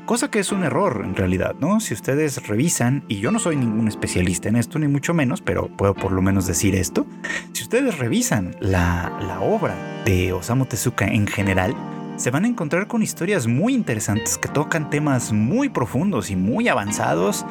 Cosa 0.06 0.30
que 0.30 0.38
es 0.38 0.52
un 0.52 0.64
error 0.64 1.02
en 1.04 1.16
realidad, 1.16 1.56
¿no? 1.60 1.80
Si 1.80 1.96
ustedes 1.96 2.48
revisan, 2.48 3.04
y 3.08 3.22
yo 3.22 3.32
no 3.32 3.40
soy 3.40 3.56
ningún 3.56 3.88
especialista 3.88 4.48
en 4.50 4.56
esto, 4.56 4.78
ni 4.78 4.88
mucho 4.88 5.16
menos, 5.16 5.42
pero 5.42 5.68
puedo 5.68 5.96
por 5.96 6.12
lo 6.12 6.22
menos 6.22 6.46
decir 6.46 6.76
esto, 6.76 7.08
si 7.54 7.64
ustedes 7.64 7.98
revisan 7.98 8.56
la, 8.60 9.18
la 9.28 9.40
obra 9.40 9.74
de 10.06 10.32
Osamu 10.32 10.68
Tezuka 10.68 11.08
en 11.08 11.26
general, 11.26 11.76
se 12.18 12.30
van 12.30 12.46
a 12.46 12.48
encontrar 12.48 12.88
con 12.88 13.02
historias 13.02 13.48
muy 13.48 13.74
interesantes 13.74 14.38
que 14.38 14.48
tocan 14.48 14.92
temas 14.92 15.34
muy 15.34 15.70
profundos 15.70 16.30
y 16.30 16.36
muy 16.36 16.68
avanzados, 16.68 17.44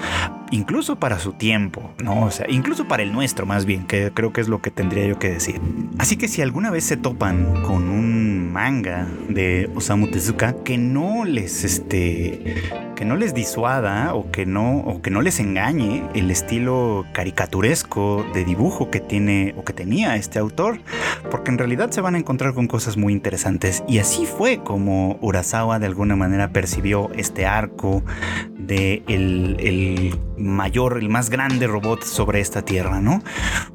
incluso 0.50 0.96
para 0.96 1.18
su 1.18 1.32
tiempo, 1.32 1.92
¿no? 2.02 2.24
O 2.24 2.30
sea, 2.30 2.46
incluso 2.48 2.86
para 2.86 3.02
el 3.02 3.12
nuestro 3.12 3.46
más 3.46 3.64
bien, 3.64 3.86
que 3.86 4.10
creo 4.12 4.32
que 4.32 4.40
es 4.40 4.48
lo 4.48 4.60
que 4.60 4.70
tendría 4.70 5.06
yo 5.06 5.18
que 5.18 5.30
decir. 5.30 5.60
Así 5.98 6.16
que 6.16 6.28
si 6.28 6.42
alguna 6.42 6.70
vez 6.70 6.84
se 6.84 6.96
topan 6.96 7.62
con 7.62 7.88
un 7.88 8.52
manga 8.52 9.08
de 9.28 9.68
Osamu 9.74 10.06
Tezuka 10.06 10.54
que 10.64 10.78
no 10.78 11.24
les 11.24 11.64
este 11.64 12.54
que 12.94 13.04
no 13.04 13.16
les 13.16 13.34
disuada 13.34 14.14
o 14.14 14.30
que 14.30 14.46
no 14.46 14.78
o 14.78 15.02
que 15.02 15.10
no 15.10 15.22
les 15.22 15.40
engañe 15.40 16.04
el 16.14 16.30
estilo 16.30 17.04
caricaturesco 17.12 18.24
de 18.32 18.44
dibujo 18.44 18.90
que 18.90 19.00
tiene 19.00 19.54
o 19.56 19.64
que 19.64 19.72
tenía 19.72 20.14
este 20.14 20.38
autor, 20.38 20.78
porque 21.30 21.50
en 21.50 21.58
realidad 21.58 21.90
se 21.90 22.00
van 22.00 22.14
a 22.14 22.18
encontrar 22.18 22.54
con 22.54 22.68
cosas 22.68 22.96
muy 22.96 23.12
interesantes 23.12 23.82
y 23.88 23.98
así 23.98 24.24
fue 24.24 24.58
como 24.58 25.18
Urasawa 25.20 25.80
de 25.80 25.86
alguna 25.86 26.14
manera 26.14 26.52
percibió 26.52 27.10
este 27.14 27.46
arco 27.46 28.04
de 28.56 29.02
el, 29.08 30.16
mayor, 30.44 30.98
el 30.98 31.08
más 31.08 31.30
grande 31.30 31.66
robot 31.66 32.04
sobre 32.04 32.40
esta 32.40 32.62
tierra, 32.62 33.00
¿no? 33.00 33.22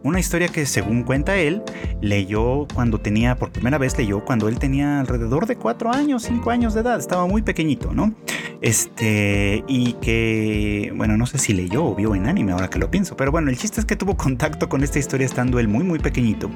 Una 0.04 0.20
historia 0.20 0.48
que 0.48 0.66
según 0.66 1.04
cuenta 1.04 1.36
él, 1.38 1.64
leyó 2.02 2.68
cuando 2.74 3.00
tenía, 3.00 3.36
por 3.36 3.52
primera 3.52 3.78
vez 3.78 3.98
leyó 3.98 4.24
cuando 4.24 4.48
él 4.48 4.60
tenía 4.60 5.00
alrededor 5.00 5.46
de 5.48 5.56
cuatro 5.56 5.92
años, 5.92 6.24
cinco 6.24 6.52
años 6.52 6.74
de 6.74 6.82
edad, 6.82 7.00
estaba 7.00 7.26
muy 7.26 7.42
pequeñito, 7.42 7.94
¿no? 7.94 8.14
Este, 8.62 9.64
y 9.68 9.94
que, 9.94 10.94
bueno, 10.96 11.18
no 11.18 11.26
sé 11.26 11.38
si 11.38 11.54
leyó 11.54 11.86
o 11.86 11.96
vio 11.96 12.14
en 12.16 12.28
anime 12.28 12.52
ahora 12.52 12.70
que 12.70 12.78
lo 12.78 12.92
pienso, 12.92 13.16
pero 13.18 13.32
bueno, 13.32 13.50
el 13.50 13.58
chiste 13.58 13.80
es 13.80 13.86
que 13.86 13.96
tuvo 13.96 14.16
contacto 14.18 14.70
con 14.70 14.84
esta 14.84 15.00
historia 15.00 15.26
estando 15.26 15.60
él 15.60 15.68
muy, 15.68 15.84
muy 15.84 16.00
pequeñito. 16.00 16.50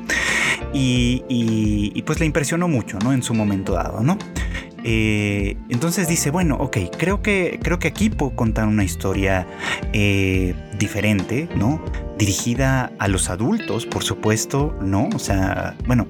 Y, 0.74 1.24
y 1.28 2.02
pues 2.04 2.20
le 2.20 2.26
impresionó 2.26 2.68
mucho, 2.68 3.00
¿no? 3.00 3.14
En 3.14 3.24
su 3.24 3.34
momento 3.34 3.74
dado, 3.74 4.02
¿no? 4.02 4.18
Eh, 4.84 5.58
entonces 5.70 6.08
dice, 6.08 6.30
bueno, 6.30 6.58
ok, 6.60 6.78
creo 6.98 7.22
que, 7.22 7.60
creo 7.62 7.80
que 7.80 7.88
aquí 7.88 8.10
puedo 8.10 8.36
contar 8.36 8.68
una 8.68 8.84
historia 8.84 9.48
eh, 9.94 10.54
diferente, 10.78 11.48
¿no? 11.56 11.82
Dirigida 12.18 12.92
a 13.00 13.08
los 13.08 13.30
adultos, 13.30 13.86
por 13.86 14.04
supuesto, 14.04 14.76
¿no? 14.82 15.10
O 15.16 15.20
sea, 15.20 15.76
bueno, 15.88 16.08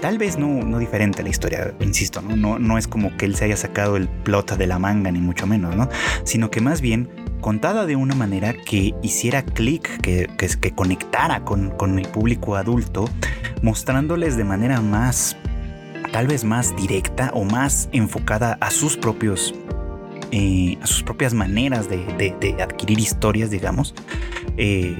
tal 0.00 0.18
vez 0.18 0.36
no, 0.36 0.48
no 0.62 0.78
diferente 0.78 1.22
la 1.22 1.30
historia, 1.30 1.74
insisto, 1.80 2.20
¿no? 2.20 2.36
¿no? 2.36 2.58
No 2.58 2.76
es 2.76 2.86
como 2.86 3.16
que 3.16 3.24
él 3.24 3.36
se 3.36 3.46
haya 3.46 3.56
sacado 3.56 3.96
el 3.96 4.08
plot 4.08 4.56
de 4.56 4.66
la 4.66 4.78
manga, 4.78 5.10
ni 5.10 5.20
mucho 5.20 5.46
menos, 5.46 5.74
¿no? 5.74 5.88
Sino 6.24 6.50
que 6.50 6.60
más 6.60 6.80
bien 6.80 7.08
contada 7.40 7.86
de 7.86 7.96
una 7.96 8.14
manera 8.14 8.52
que 8.52 8.94
hiciera 9.02 9.42
clic, 9.42 10.00
que, 10.00 10.28
que, 10.36 10.48
que, 10.48 10.70
conectara 10.72 11.44
con, 11.44 11.70
con 11.70 11.98
el 11.98 12.06
público 12.08 12.56
adulto, 12.56 13.08
mostrándoles 13.62 14.36
de 14.36 14.44
manera 14.44 14.80
más 14.80 15.36
tal 16.12 16.28
vez 16.28 16.44
más 16.44 16.76
directa 16.76 17.30
o 17.34 17.44
más 17.44 17.88
enfocada 17.92 18.58
a 18.60 18.70
sus 18.70 18.96
propios 18.96 19.54
eh, 20.34 20.78
a 20.80 20.86
sus 20.86 21.02
propias 21.02 21.34
maneras 21.34 21.90
de, 21.90 22.56
adquirir 22.62 22.98
historias, 22.98 23.50
digamos, 23.50 23.94
eh, 24.56 24.96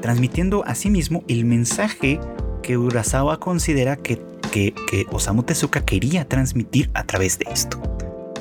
transmitiendo 0.00 0.64
asimismo 0.66 1.22
el 1.28 1.44
mensaje 1.44 2.18
que 2.64 2.76
Urasawa 2.76 3.38
considera 3.38 3.94
que, 3.94 4.20
que, 4.50 4.74
que, 4.90 5.06
Osamu 5.12 5.44
Tezuka 5.44 5.84
quería 5.84 6.28
transmitir 6.28 6.90
a 6.94 7.04
través 7.04 7.38
de 7.38 7.46
esto. 7.52 7.80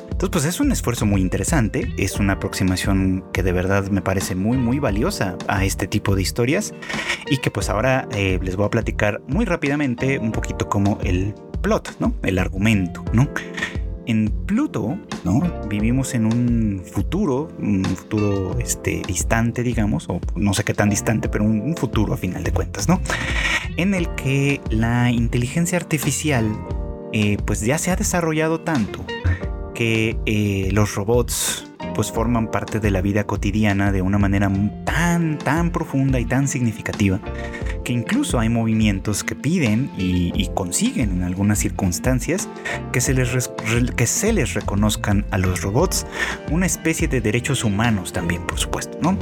Entonces, 0.10 0.30
pues 0.32 0.46
es 0.46 0.60
un 0.60 0.72
esfuerzo 0.72 1.06
muy 1.06 1.22
interesante, 1.22 1.94
es 1.98 2.20
una 2.20 2.34
aproximación 2.34 3.24
que 3.34 3.44
de 3.44 3.52
verdad 3.52 3.90
me 3.90 4.02
parece 4.02 4.34
muy, 4.34 4.58
muy 4.58 4.80
valiosa 4.80 5.38
a 5.48 5.64
este 5.64 5.88
tipo 5.88 6.16
de 6.16 6.24
historias 6.24 6.74
y 7.30 7.38
que 7.38 7.52
pues 7.52 7.70
ahora 7.70 8.08
eh, 8.16 8.40
les 8.42 8.56
voy 8.56 8.66
a 8.66 8.70
platicar 8.70 9.22
muy 9.28 9.46
rápidamente 9.46 10.18
un 10.18 10.32
poquito 10.32 10.70
como 10.70 10.98
el 11.04 11.36
plot, 11.62 11.98
¿no? 12.00 12.14
El 12.24 12.40
argumento, 12.40 13.04
¿no? 13.14 13.28
En 14.06 14.30
Pluto, 14.46 14.98
¿no? 15.24 15.42
Vivimos 15.70 16.14
en 16.16 16.26
un 16.26 16.84
futuro, 16.84 17.50
un 17.60 17.86
futuro 17.86 18.58
este, 18.60 19.02
distante, 19.08 19.64
digamos, 19.64 20.10
o 20.10 20.20
no 20.36 20.54
sé 20.54 20.64
qué 20.64 20.74
tan 20.74 20.90
distante, 20.90 21.30
pero 21.30 21.46
un, 21.46 21.76
futuro 21.78 22.14
a 22.14 22.18
final 22.18 22.44
de 22.44 22.52
cuentas, 22.52 22.90
¿no? 22.90 23.00
En 23.78 23.94
el 23.94 24.14
que 24.16 24.60
la 24.70 25.12
inteligencia 25.12 25.78
artificial, 25.78 26.46
eh, 27.14 27.38
pues 27.46 27.62
ya 27.62 27.78
se 27.78 27.92
ha 27.92 27.96
desarrollado 27.96 28.62
tanto 28.62 29.06
que 29.82 30.16
eh, 30.28 30.70
los 30.74 30.94
robots 30.94 31.66
pues 31.96 32.12
forman 32.12 32.52
parte 32.52 32.80
de 32.80 32.92
la 32.92 33.02
vida 33.02 33.24
cotidiana 33.24 33.92
de 33.92 34.04
una 34.04 34.20
manera 34.20 34.48
tan, 34.86 35.40
tan 35.40 35.72
profunda 35.72 36.20
y 36.20 36.26
tan 36.26 36.48
significativa 36.48 37.20
que 37.84 37.92
incluso 37.92 38.38
hay 38.38 38.48
movimientos 38.48 39.24
que 39.24 39.34
piden 39.34 39.90
y, 39.98 40.48
consiguen 40.54 41.14
en 41.14 41.24
algunas 41.24 41.58
circunstancias 41.58 42.48
que 42.94 43.02
se, 43.02 43.16
les 43.16 43.50
que 43.96 44.06
se 44.06 44.34
les 44.34 44.54
reconozcan 44.54 45.26
a 45.32 45.40
los 45.40 45.64
robots 45.64 46.06
una 46.52 46.68
especie 46.68 47.08
de 47.08 47.20
derechos 47.20 47.64
humanos 47.64 48.14
también, 48.14 48.46
por 48.46 48.60
supuesto, 48.60 49.00
¿no? 49.02 49.18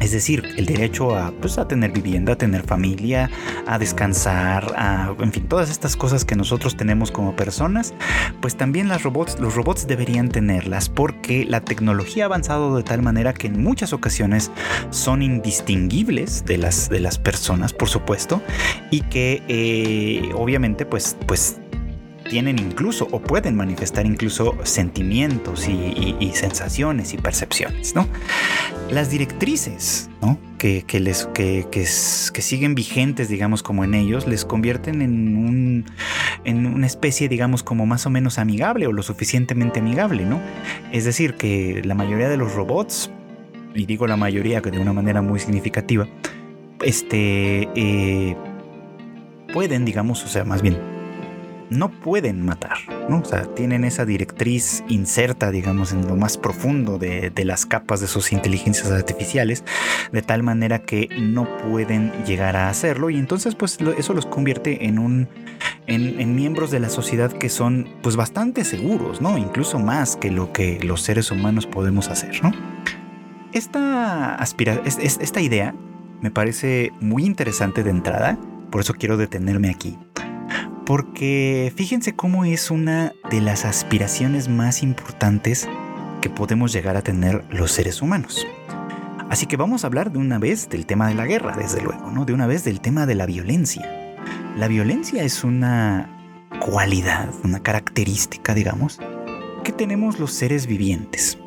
Es 0.00 0.12
decir, 0.12 0.42
el 0.56 0.66
derecho 0.66 1.14
a, 1.14 1.30
pues, 1.30 1.58
a 1.58 1.68
tener 1.68 1.92
vivienda, 1.92 2.32
a 2.32 2.36
tener 2.36 2.62
familia, 2.62 3.30
a 3.66 3.78
descansar, 3.78 4.72
a, 4.76 5.14
en 5.18 5.32
fin, 5.32 5.46
todas 5.46 5.70
estas 5.70 5.94
cosas 5.94 6.24
que 6.24 6.36
nosotros 6.36 6.76
tenemos 6.76 7.10
como 7.10 7.36
personas, 7.36 7.94
pues 8.40 8.56
también 8.56 8.88
las 8.88 9.02
robots, 9.02 9.38
los 9.38 9.54
robots 9.54 9.86
deberían 9.86 10.30
tenerlas 10.30 10.88
porque 10.88 11.44
la 11.44 11.60
tecnología 11.60 12.24
ha 12.24 12.26
avanzado 12.26 12.76
de 12.76 12.82
tal 12.82 13.02
manera 13.02 13.34
que 13.34 13.48
en 13.48 13.62
muchas 13.62 13.92
ocasiones 13.92 14.50
son 14.90 15.22
indistinguibles 15.22 16.44
de 16.46 16.58
las, 16.58 16.88
de 16.88 17.00
las 17.00 17.18
personas, 17.18 17.72
por 17.72 17.88
supuesto, 17.88 18.42
y 18.90 19.02
que 19.02 19.42
eh, 19.48 20.32
obviamente 20.34 20.86
pues, 20.86 21.16
pues 21.26 21.59
tienen 22.30 22.60
incluso 22.60 23.08
o 23.10 23.20
pueden 23.20 23.56
manifestar 23.56 24.06
incluso 24.06 24.56
sentimientos 24.62 25.68
y, 25.68 26.30
sensaciones 26.32 27.12
y 27.12 27.18
percepciones, 27.18 27.94
¿no? 27.96 28.06
Las 28.88 29.10
directrices, 29.10 30.08
¿no? 30.22 30.38
Que, 30.56 30.84
les, 31.00 31.26
que, 31.34 31.66
que, 31.70 31.84
siguen 31.86 32.76
vigentes, 32.76 33.28
digamos, 33.28 33.64
como 33.64 33.82
en 33.82 33.94
ellos, 33.94 34.28
les 34.28 34.44
convierten 34.44 35.02
en, 35.02 35.36
un, 35.36 35.84
en 36.44 36.66
una 36.66 36.86
especie, 36.86 37.28
digamos, 37.28 37.64
como 37.64 37.84
más 37.84 38.06
o 38.06 38.10
menos 38.10 38.38
amigable 38.38 38.86
o 38.86 38.92
lo 38.92 39.02
suficientemente 39.02 39.80
amigable, 39.80 40.24
¿no? 40.24 40.40
Es 40.92 41.04
decir, 41.04 41.34
que 41.34 41.82
la 41.84 41.96
mayoría 41.96 42.28
de 42.28 42.36
los 42.36 42.54
robots, 42.54 43.10
y 43.74 43.86
digo 43.86 44.06
la 44.06 44.16
mayoría 44.16 44.60
de 44.60 44.78
una 44.78 44.92
manera 44.92 45.20
muy 45.20 45.40
significativa, 45.40 46.06
este, 46.82 47.68
eh, 47.74 48.36
pueden, 49.52 49.84
digamos, 49.84 50.24
o 50.24 50.28
sea, 50.28 50.44
más 50.44 50.62
bien, 50.62 50.99
no 51.70 51.88
pueden 51.88 52.44
matar, 52.44 52.78
¿no? 53.08 53.20
O 53.20 53.24
sea, 53.24 53.44
tienen 53.54 53.84
esa 53.84 54.04
directriz 54.04 54.82
inserta, 54.88 55.50
digamos, 55.50 55.92
en 55.92 56.06
lo 56.06 56.16
más 56.16 56.36
profundo 56.36 56.98
de, 56.98 57.32
las 57.44 57.64
capas 57.64 58.00
de 58.00 58.06
sus 58.06 58.32
inteligencias 58.32 58.90
artificiales, 58.90 59.64
de 60.12 60.20
tal 60.20 60.42
manera 60.42 60.80
que 60.80 61.08
no 61.18 61.46
pueden 61.58 62.12
llegar 62.26 62.56
a 62.56 62.68
hacerlo 62.68 63.08
y 63.08 63.16
entonces 63.16 63.54
pues 63.54 63.78
eso 63.96 64.12
los 64.12 64.26
convierte 64.26 64.86
en 64.86 64.98
un... 64.98 65.28
En, 65.86 66.34
miembros 66.34 66.70
de 66.70 66.78
la 66.78 66.88
sociedad 66.88 67.32
que 67.32 67.48
son 67.48 67.88
pues 68.02 68.14
bastante 68.14 68.64
seguros, 68.64 69.20
¿no? 69.20 69.36
Incluso 69.36 69.78
más 69.78 70.16
que 70.16 70.30
lo 70.30 70.52
que 70.52 70.78
los 70.82 71.02
seres 71.02 71.30
humanos 71.30 71.66
podemos 71.66 72.08
hacer, 72.08 72.42
¿no? 72.42 72.52
Esta, 73.52 74.36
aspira 74.36 74.80
esta 74.84 75.40
idea 75.40 75.74
me 76.20 76.30
parece 76.30 76.92
muy 77.00 77.24
interesante 77.24 77.82
de 77.82 77.90
entrada, 77.90 78.38
por 78.70 78.82
eso 78.82 78.94
quiero 78.94 79.16
detenerme 79.16 79.70
aquí 79.70 79.98
porque 80.90 81.72
fíjense 81.76 82.16
cómo 82.16 82.44
es 82.44 82.68
una 82.68 83.14
de 83.30 83.40
las 83.40 83.64
aspiraciones 83.64 84.48
más 84.48 84.82
importantes 84.82 85.68
que 86.20 86.28
podemos 86.28 86.72
llegar 86.72 86.96
a 86.96 87.02
tener 87.02 87.44
los 87.48 87.70
seres 87.70 88.02
humanos. 88.02 88.44
Así 89.28 89.46
que 89.46 89.56
vamos 89.56 89.84
a 89.84 89.86
hablar 89.86 90.10
de 90.10 90.18
una 90.18 90.40
vez 90.40 90.68
del 90.68 90.86
tema 90.86 91.06
de 91.06 91.14
la 91.14 91.26
guerra, 91.26 91.54
desde 91.56 91.80
luego, 91.80 92.10
¿no? 92.10 92.24
De 92.24 92.32
una 92.32 92.48
vez 92.48 92.64
del 92.64 92.80
tema 92.80 93.06
de 93.06 93.14
la 93.14 93.26
violencia. 93.26 94.16
La 94.56 94.66
violencia 94.66 95.22
es 95.22 95.44
una 95.44 96.10
cualidad, 96.58 97.32
una 97.44 97.60
característica, 97.60 98.52
digamos, 98.52 98.98
que 99.62 99.70
tenemos 99.70 100.18
los 100.18 100.32
seres 100.32 100.66
vivientes. 100.66 101.38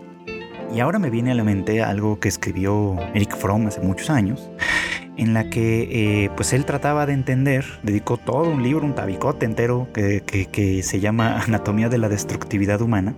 Y 0.74 0.80
ahora 0.80 0.98
me 0.98 1.12
viene 1.12 1.32
a 1.32 1.36
la 1.36 1.44
mente 1.44 1.84
algo 1.84 2.20
que 2.20 2.28
escribió 2.28 2.98
Eric 3.14 3.38
Fromm 3.38 3.68
hace 3.68 3.80
muchos 3.82 4.10
años, 4.10 4.50
en 5.18 5.36
la 5.36 5.48
que 5.52 6.24
eh, 6.24 6.32
pues 6.36 6.52
él 6.52 6.66
trataba 6.66 7.06
de 7.06 7.14
entender, 7.14 7.64
dedicó 7.84 8.18
todo 8.18 8.50
un 8.50 8.64
libro, 8.64 8.84
un 8.84 8.96
tabicote 8.96 9.46
entero 9.46 9.88
que, 9.94 10.24
que, 10.24 10.82
se 10.82 11.00
llama 11.00 11.40
Anatomía 11.42 11.90
de 11.90 12.00
la 12.00 12.10
Destructividad 12.10 12.82
Humana, 12.82 13.16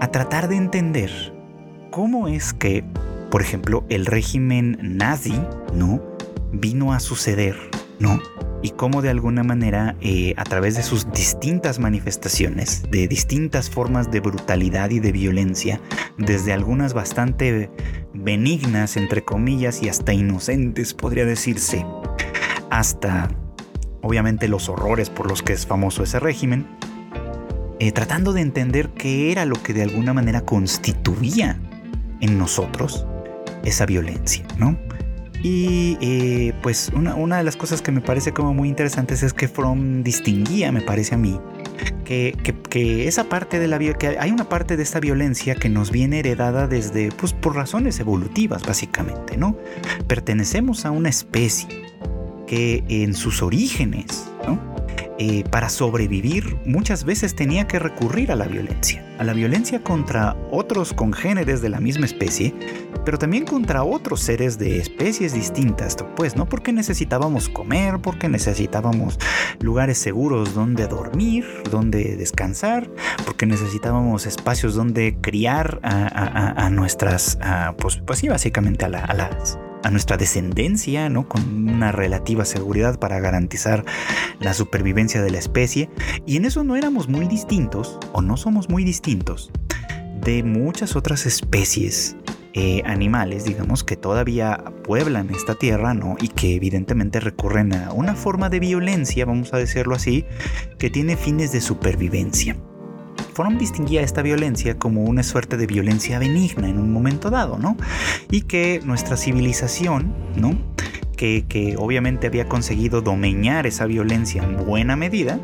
a 0.00 0.12
tratar 0.12 0.48
de 0.48 0.56
entender 0.56 1.10
cómo 1.90 2.28
es 2.28 2.52
que, 2.52 2.84
por 3.32 3.42
ejemplo, 3.42 3.84
el 3.88 4.06
régimen 4.06 4.78
nazi, 4.80 5.34
¿no? 5.74 6.00
Vino 6.52 6.92
a 6.92 7.00
suceder, 7.00 7.56
¿no? 7.98 8.20
Y 8.62 8.70
cómo 8.70 9.02
de 9.02 9.10
alguna 9.10 9.42
manera 9.42 9.96
eh, 10.00 10.34
a 10.36 10.44
través 10.44 10.76
de 10.76 10.82
sus 10.82 11.10
distintas 11.12 11.78
manifestaciones, 11.78 12.82
de 12.90 13.08
distintas 13.08 13.70
formas 13.70 14.10
de 14.10 14.20
brutalidad 14.20 14.90
y 14.90 15.00
de 15.00 15.12
violencia, 15.12 15.80
desde 16.18 16.52
algunas 16.52 16.92
bastante 16.92 17.70
benignas, 18.12 18.96
entre 18.96 19.22
comillas, 19.24 19.82
y 19.82 19.88
hasta 19.88 20.12
inocentes, 20.12 20.94
podría 20.94 21.24
decirse, 21.24 21.86
hasta 22.70 23.30
obviamente 24.02 24.48
los 24.48 24.68
horrores 24.68 25.10
por 25.10 25.28
los 25.28 25.42
que 25.42 25.52
es 25.52 25.66
famoso 25.66 26.02
ese 26.02 26.20
régimen, 26.20 26.66
eh, 27.78 27.92
tratando 27.92 28.32
de 28.32 28.42
entender 28.42 28.90
qué 28.90 29.32
era 29.32 29.46
lo 29.46 29.56
que 29.62 29.72
de 29.72 29.82
alguna 29.82 30.12
manera 30.12 30.42
constituía 30.42 31.58
en 32.20 32.38
nosotros 32.38 33.06
esa 33.64 33.86
violencia, 33.86 34.44
¿no? 34.58 34.78
Y 35.42 35.96
eh, 36.00 36.52
pues 36.62 36.90
una, 36.94 37.14
una, 37.14 37.38
de 37.38 37.44
las 37.44 37.56
cosas 37.56 37.80
que 37.80 37.90
me 37.92 38.00
parece 38.00 38.32
como 38.32 38.52
muy 38.52 38.68
interesantes 38.68 39.22
es 39.22 39.32
que 39.32 39.48
Fromm 39.48 40.02
distinguía, 40.02 40.70
me 40.70 40.82
parece 40.82 41.14
a 41.14 41.18
mí, 41.18 41.38
Que, 42.04 42.36
que, 42.68 43.08
esa 43.08 43.24
parte 43.24 43.58
de 43.58 43.68
la 43.68 43.78
que 43.78 44.18
hay 44.18 44.30
una 44.30 44.48
parte 44.48 44.76
de 44.76 44.82
esta 44.82 45.00
violencia 45.00 45.54
que 45.54 45.68
nos 45.68 45.90
viene 45.90 46.18
heredada 46.18 46.66
desde, 46.66 47.10
pues, 47.12 47.32
por 47.32 47.54
razones 47.54 48.00
evolutivas, 48.00 48.62
básicamente, 48.62 49.36
¿no? 49.36 49.56
Pertenecemos 50.06 50.84
a 50.84 50.90
una 50.90 51.08
especie 51.08 51.68
que 52.46 52.84
en 52.88 53.14
sus 53.14 53.42
orígenes, 53.42 54.28
¿no? 54.46 54.79
Eh, 55.22 55.44
para 55.50 55.68
sobrevivir 55.68 56.56
muchas 56.64 57.04
veces 57.04 57.34
tenía 57.34 57.66
que 57.66 57.78
recurrir 57.78 58.32
a 58.32 58.36
la 58.36 58.46
violencia, 58.46 59.04
a 59.18 59.24
la 59.24 59.34
violencia 59.34 59.82
contra 59.82 60.34
otros 60.50 60.94
congéneres 60.94 61.60
de 61.60 61.68
la 61.68 61.78
misma 61.78 62.06
especie, 62.06 62.54
pero 63.04 63.18
también 63.18 63.44
contra 63.44 63.84
otros 63.84 64.20
seres 64.22 64.58
de 64.58 64.78
especies 64.78 65.34
distintas, 65.34 65.98
pues, 66.16 66.36
¿no? 66.36 66.48
Porque 66.48 66.72
necesitábamos 66.72 67.50
comer, 67.50 67.98
porque 68.00 68.30
necesitábamos 68.30 69.18
lugares 69.60 69.98
seguros 69.98 70.54
donde 70.54 70.86
dormir, 70.86 71.44
donde 71.70 72.16
descansar, 72.16 72.90
porque 73.26 73.44
necesitábamos 73.44 74.24
espacios 74.24 74.74
donde 74.74 75.18
criar 75.20 75.80
a, 75.82 76.70
nuestras, 76.70 77.38
pues, 77.76 77.98
pues 78.06 78.20
sí, 78.20 78.28
básicamente 78.30 78.86
a 78.86 78.88
las 78.88 79.58
a 79.82 79.90
nuestra 79.90 80.16
descendencia, 80.16 81.08
¿no? 81.08 81.28
Con 81.28 81.68
una 81.68 81.92
relativa 81.92 82.44
seguridad 82.44 82.98
para 82.98 83.20
garantizar 83.20 83.84
la 84.40 84.54
supervivencia 84.54 85.22
de 85.22 85.30
la 85.30 85.38
especie. 85.38 85.90
Y 86.26 86.36
en 86.36 86.44
eso 86.44 86.64
no 86.64 86.76
éramos 86.76 87.08
muy 87.08 87.26
distintos, 87.26 87.98
o 88.12 88.22
no 88.22 88.36
somos 88.36 88.68
muy 88.68 88.84
distintos, 88.84 89.50
de 90.22 90.42
muchas 90.42 90.96
otras 90.96 91.26
especies 91.26 92.16
eh, 92.52 92.82
animales, 92.84 93.44
digamos, 93.44 93.84
que 93.84 93.96
todavía 93.96 94.64
pueblan 94.82 95.30
esta 95.30 95.54
tierra, 95.54 95.94
¿no? 95.94 96.16
Y 96.20 96.28
que 96.28 96.56
evidentemente 96.56 97.20
recurren 97.20 97.72
a 97.72 97.92
una 97.92 98.16
forma 98.16 98.48
de 98.48 98.58
violencia, 98.58 99.24
vamos 99.24 99.54
a 99.54 99.58
decirlo 99.58 99.94
así, 99.94 100.24
que 100.78 100.90
tiene 100.90 101.16
fines 101.16 101.52
de 101.52 101.60
supervivencia. 101.60 102.56
Fromm 103.34 103.58
distinguía 103.58 104.02
esta 104.02 104.22
violencia 104.22 104.78
como 104.78 105.04
una 105.04 105.22
suerte 105.22 105.56
de 105.56 105.66
violencia 105.66 106.18
benigna 106.18 106.68
en 106.68 106.78
un 106.78 106.92
momento 106.92 107.30
dado, 107.30 107.58
¿no? 107.58 107.76
Y 108.30 108.42
que 108.42 108.80
nuestra 108.84 109.16
civilización, 109.16 110.12
¿no? 110.36 110.56
Que, 111.20 111.76
obviamente 111.76 112.28
había 112.28 112.46
conseguido 112.46 113.02
domeñar 113.02 113.66
esa 113.66 113.84
violencia 113.84 114.42
en 114.42 114.64
buena 114.64 114.96
medida, 114.96 115.38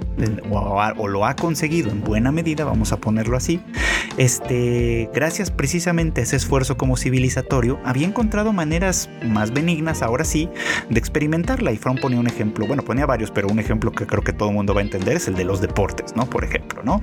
o, 0.50 1.06
lo 1.06 1.26
ha 1.26 1.36
conseguido 1.36 1.90
en 1.90 2.02
buena 2.02 2.32
medida, 2.32 2.64
vamos 2.64 2.92
a 2.92 2.96
ponerlo 2.96 3.36
así, 3.36 3.60
este, 4.16 5.10
gracias 5.12 5.50
precisamente 5.50 6.22
a 6.22 6.24
ese 6.24 6.36
esfuerzo 6.36 6.78
como 6.78 6.96
civilizatorio, 6.96 7.78
había 7.84 8.06
encontrado 8.06 8.54
maneras 8.54 9.10
más 9.22 9.52
benignas, 9.52 10.00
ahora 10.00 10.24
sí, 10.24 10.48
de 10.88 10.98
experimentarla. 10.98 11.72
Y 11.72 11.76
Fromm 11.76 11.98
ponía 11.98 12.20
un 12.20 12.26
ejemplo, 12.26 12.66
bueno, 12.66 12.82
ponía 12.82 13.04
varios, 13.04 13.30
pero 13.30 13.48
un 13.48 13.58
ejemplo 13.58 13.92
que 13.92 14.06
creo 14.06 14.24
que 14.24 14.32
todo 14.32 14.48
el 14.48 14.54
mundo 14.54 14.72
va 14.72 14.80
a 14.80 14.84
entender 14.84 15.18
es 15.18 15.28
el 15.28 15.34
de 15.34 15.44
los 15.44 15.60
deportes, 15.60 16.16
¿no? 16.16 16.24
Por 16.24 16.42
ejemplo, 16.44 16.82
¿no? 16.82 17.02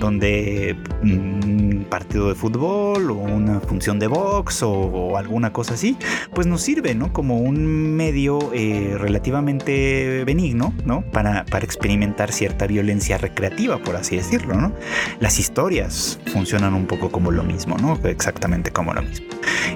Donde 0.00 0.78
un 1.02 1.86
partido 1.90 2.28
de 2.30 2.34
fútbol 2.34 3.10
o 3.10 3.14
una 3.14 3.60
función 3.60 3.98
de 3.98 4.06
box 4.06 4.62
o, 4.62 5.18
alguna 5.18 5.52
cosa 5.52 5.74
así, 5.74 5.98
pues 6.34 6.46
nos 6.46 6.62
sirve, 6.62 6.94
¿no? 6.94 7.12
Como 7.12 7.38
un 7.38 7.94
medio 7.94 8.13
eh, 8.14 8.96
relativamente 8.98 10.24
benigno, 10.24 10.72
¿no? 10.84 11.02
Para, 11.10 11.44
para 11.44 11.64
experimentar 11.64 12.32
cierta 12.32 12.66
violencia 12.66 13.18
recreativa, 13.18 13.78
por 13.78 13.96
así 13.96 14.16
decirlo, 14.16 14.54
¿no? 14.54 14.72
Las 15.20 15.38
historias 15.38 16.18
funcionan 16.32 16.74
un 16.74 16.86
poco 16.86 17.10
como 17.10 17.30
lo 17.30 17.42
mismo, 17.42 17.76
¿no? 17.78 17.98
Exactamente 18.04 18.70
como 18.70 18.94
lo 18.94 19.02
mismo. 19.02 19.26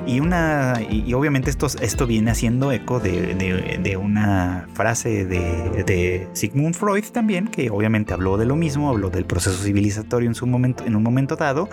Y 0.06 0.20
una. 0.20 0.80
Y, 0.88 1.12
obviamente 1.14 1.50
esto, 1.50 1.66
esto 1.80 2.06
viene 2.06 2.30
haciendo 2.30 2.72
eco 2.72 3.00
de, 3.00 3.98
una 4.00 4.66
frase 4.74 5.24
de, 5.24 6.28
Sigmund 6.32 6.74
Freud 6.74 7.04
también, 7.12 7.48
que 7.48 7.70
obviamente 7.70 8.12
habló 8.12 8.36
de 8.36 8.46
lo 8.46 8.56
mismo, 8.56 8.88
habló 8.88 9.10
del 9.10 9.24
proceso 9.24 9.62
civilizatorio 9.62 10.28
en 10.28 10.34
su 10.34 10.46
momento, 10.46 10.84
en 10.84 10.96
un 10.96 11.02
momento 11.02 11.36
dado. 11.36 11.68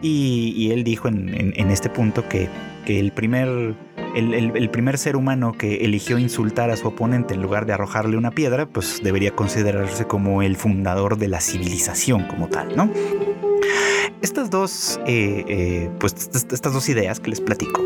Y, 0.00 0.70
él 0.72 0.84
dijo 0.84 1.08
en, 1.08 1.70
este 1.70 1.88
punto 1.88 2.28
que, 2.28 2.48
el 2.86 3.12
primer. 3.12 3.74
El, 4.14 4.70
primer 4.70 4.98
ser 4.98 5.16
humano 5.16 5.52
que 5.52 5.84
eligió 5.84 6.18
insultar 6.18 6.70
a 6.70 6.76
su 6.76 6.88
oponente 6.88 7.34
en 7.34 7.42
lugar 7.42 7.66
de 7.66 7.72
arrojarle 7.72 8.16
una 8.16 8.30
piedra, 8.30 8.66
pues 8.66 9.00
debería 9.02 9.32
considerarse 9.32 10.06
como 10.06 10.42
el 10.42 10.56
fundador 10.56 11.18
de 11.18 11.28
la 11.28 11.40
civilización 11.40 12.24
como 12.24 12.48
tal, 12.48 12.76
¿no? 12.76 12.90
Estas 14.20 14.50
dos, 14.50 15.00
eh, 15.06 15.44
eh, 15.48 15.90
pues 15.98 16.14
estas 16.32 16.72
dos 16.72 16.88
ideas 16.88 17.20
que 17.20 17.30
les 17.30 17.40
platico 17.40 17.82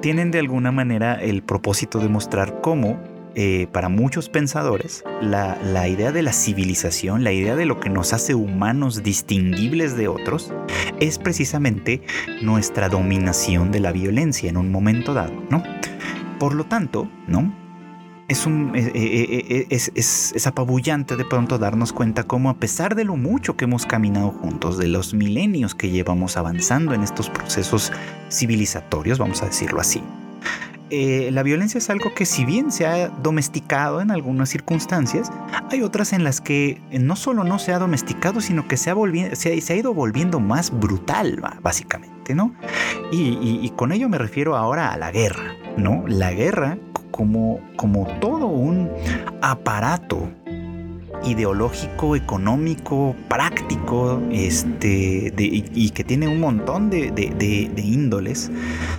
tienen 0.00 0.30
de 0.30 0.40
alguna 0.40 0.72
manera 0.72 1.14
el 1.14 1.42
propósito 1.42 2.00
de 2.00 2.08
mostrar 2.08 2.60
cómo 2.60 2.98
eh, 3.38 3.68
para 3.70 3.90
muchos 3.90 4.30
pensadores, 4.30 5.04
la, 5.20 5.88
idea 5.88 6.10
de 6.10 6.22
la 6.22 6.32
civilización, 6.32 7.22
la 7.22 7.32
idea 7.32 7.54
de 7.54 7.66
lo 7.66 7.78
que 7.80 7.90
nos 7.90 8.14
hace 8.14 8.34
humanos 8.34 9.02
distinguibles 9.02 9.94
de 9.94 10.08
otros, 10.08 10.54
es 11.00 11.18
precisamente 11.18 12.00
nuestra 12.40 12.88
dominación 12.88 13.72
de 13.72 13.80
la 13.80 13.92
violencia 13.92 14.48
en 14.48 14.56
un 14.56 14.72
momento 14.72 15.12
dado, 15.12 15.34
¿no? 15.50 15.62
Por 16.38 16.54
lo 16.54 16.64
tanto, 16.64 17.10
¿no? 17.28 17.54
es, 18.28 18.46
un, 18.46 18.72
eh, 18.74 18.90
eh, 18.94 19.66
es, 19.70 20.46
apabullante 20.46 21.16
de 21.16 21.24
pronto 21.24 21.58
darnos 21.58 21.92
cuenta 21.92 22.24
cómo 22.24 22.50
a 22.50 22.54
pesar 22.54 22.94
de 22.94 23.04
lo 23.04 23.16
mucho 23.16 23.56
que 23.56 23.66
hemos 23.66 23.86
caminado 23.86 24.30
juntos, 24.30 24.78
de 24.78 24.88
los 24.88 25.14
milenios 25.14 25.74
que 25.74 25.90
llevamos 25.90 26.36
avanzando 26.36 26.94
en 26.94 27.02
estos 27.02 27.30
procesos 27.30 27.92
civilizatorios, 28.30 29.18
vamos 29.18 29.42
a 29.42 29.46
decirlo 29.46 29.80
así, 29.80 30.02
la 30.90 31.42
violencia 31.42 31.78
es 31.78 31.90
algo 31.90 32.14
que 32.14 32.26
si 32.26 32.44
bien 32.44 32.70
se 32.70 32.86
ha 32.86 33.08
domesticado 33.08 34.00
en 34.00 34.10
algunas 34.10 34.48
circunstancias, 34.48 35.30
hay 35.70 35.82
otras 35.82 36.12
en 36.12 36.24
las 36.24 36.40
que 36.40 36.80
no 36.90 37.16
solo 37.16 37.44
no 37.44 37.58
se 37.58 37.72
ha 37.72 37.78
domesticado, 37.78 38.40
sino 38.40 38.68
que 38.68 38.76
se 38.76 38.90
ha, 38.90 38.94
se 39.34 39.72
ha 39.72 39.76
ido 39.76 39.94
volviendo 39.94 40.40
más 40.40 40.70
brutal, 40.70 41.42
básicamente, 41.62 42.34
¿no? 42.34 42.54
Y, 43.10 43.38
y, 43.62 43.70
con 43.76 43.92
ello 43.92 44.08
me 44.08 44.18
refiero 44.18 44.56
ahora 44.56 44.92
a 44.92 44.96
la 44.96 45.10
guerra, 45.10 45.54
¿no? 45.76 46.04
La 46.06 46.32
guerra 46.32 46.78
como, 47.10 47.60
como 47.76 48.06
todo 48.20 48.46
un 48.46 48.90
aparato 49.42 50.28
ideológico, 51.24 52.16
económico, 52.16 53.14
práctico, 53.28 54.22
este, 54.30 55.32
y, 55.36 55.90
que 55.90 56.04
tiene 56.04 56.28
un 56.28 56.40
montón 56.40 56.90
de, 56.90 57.72
índoles, 57.76 58.50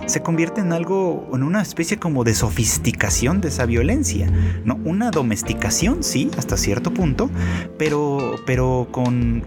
se 0.06 0.22
convierte 0.22 0.60
en 0.60 0.72
algo, 0.72 1.30
en 1.34 1.42
una 1.42 1.62
especie 1.62 1.98
como 1.98 2.24
de 2.24 2.34
sofisticación 2.34 3.40
de 3.40 3.48
esa 3.48 3.66
violencia, 3.66 4.30
¿no? 4.64 4.78
Una 4.84 5.10
domesticación, 5.10 6.02
sí, 6.02 6.30
hasta 6.36 6.56
cierto 6.56 6.92
punto, 6.92 7.30
pero, 7.78 8.36
pero 8.46 8.88
con, 8.90 9.44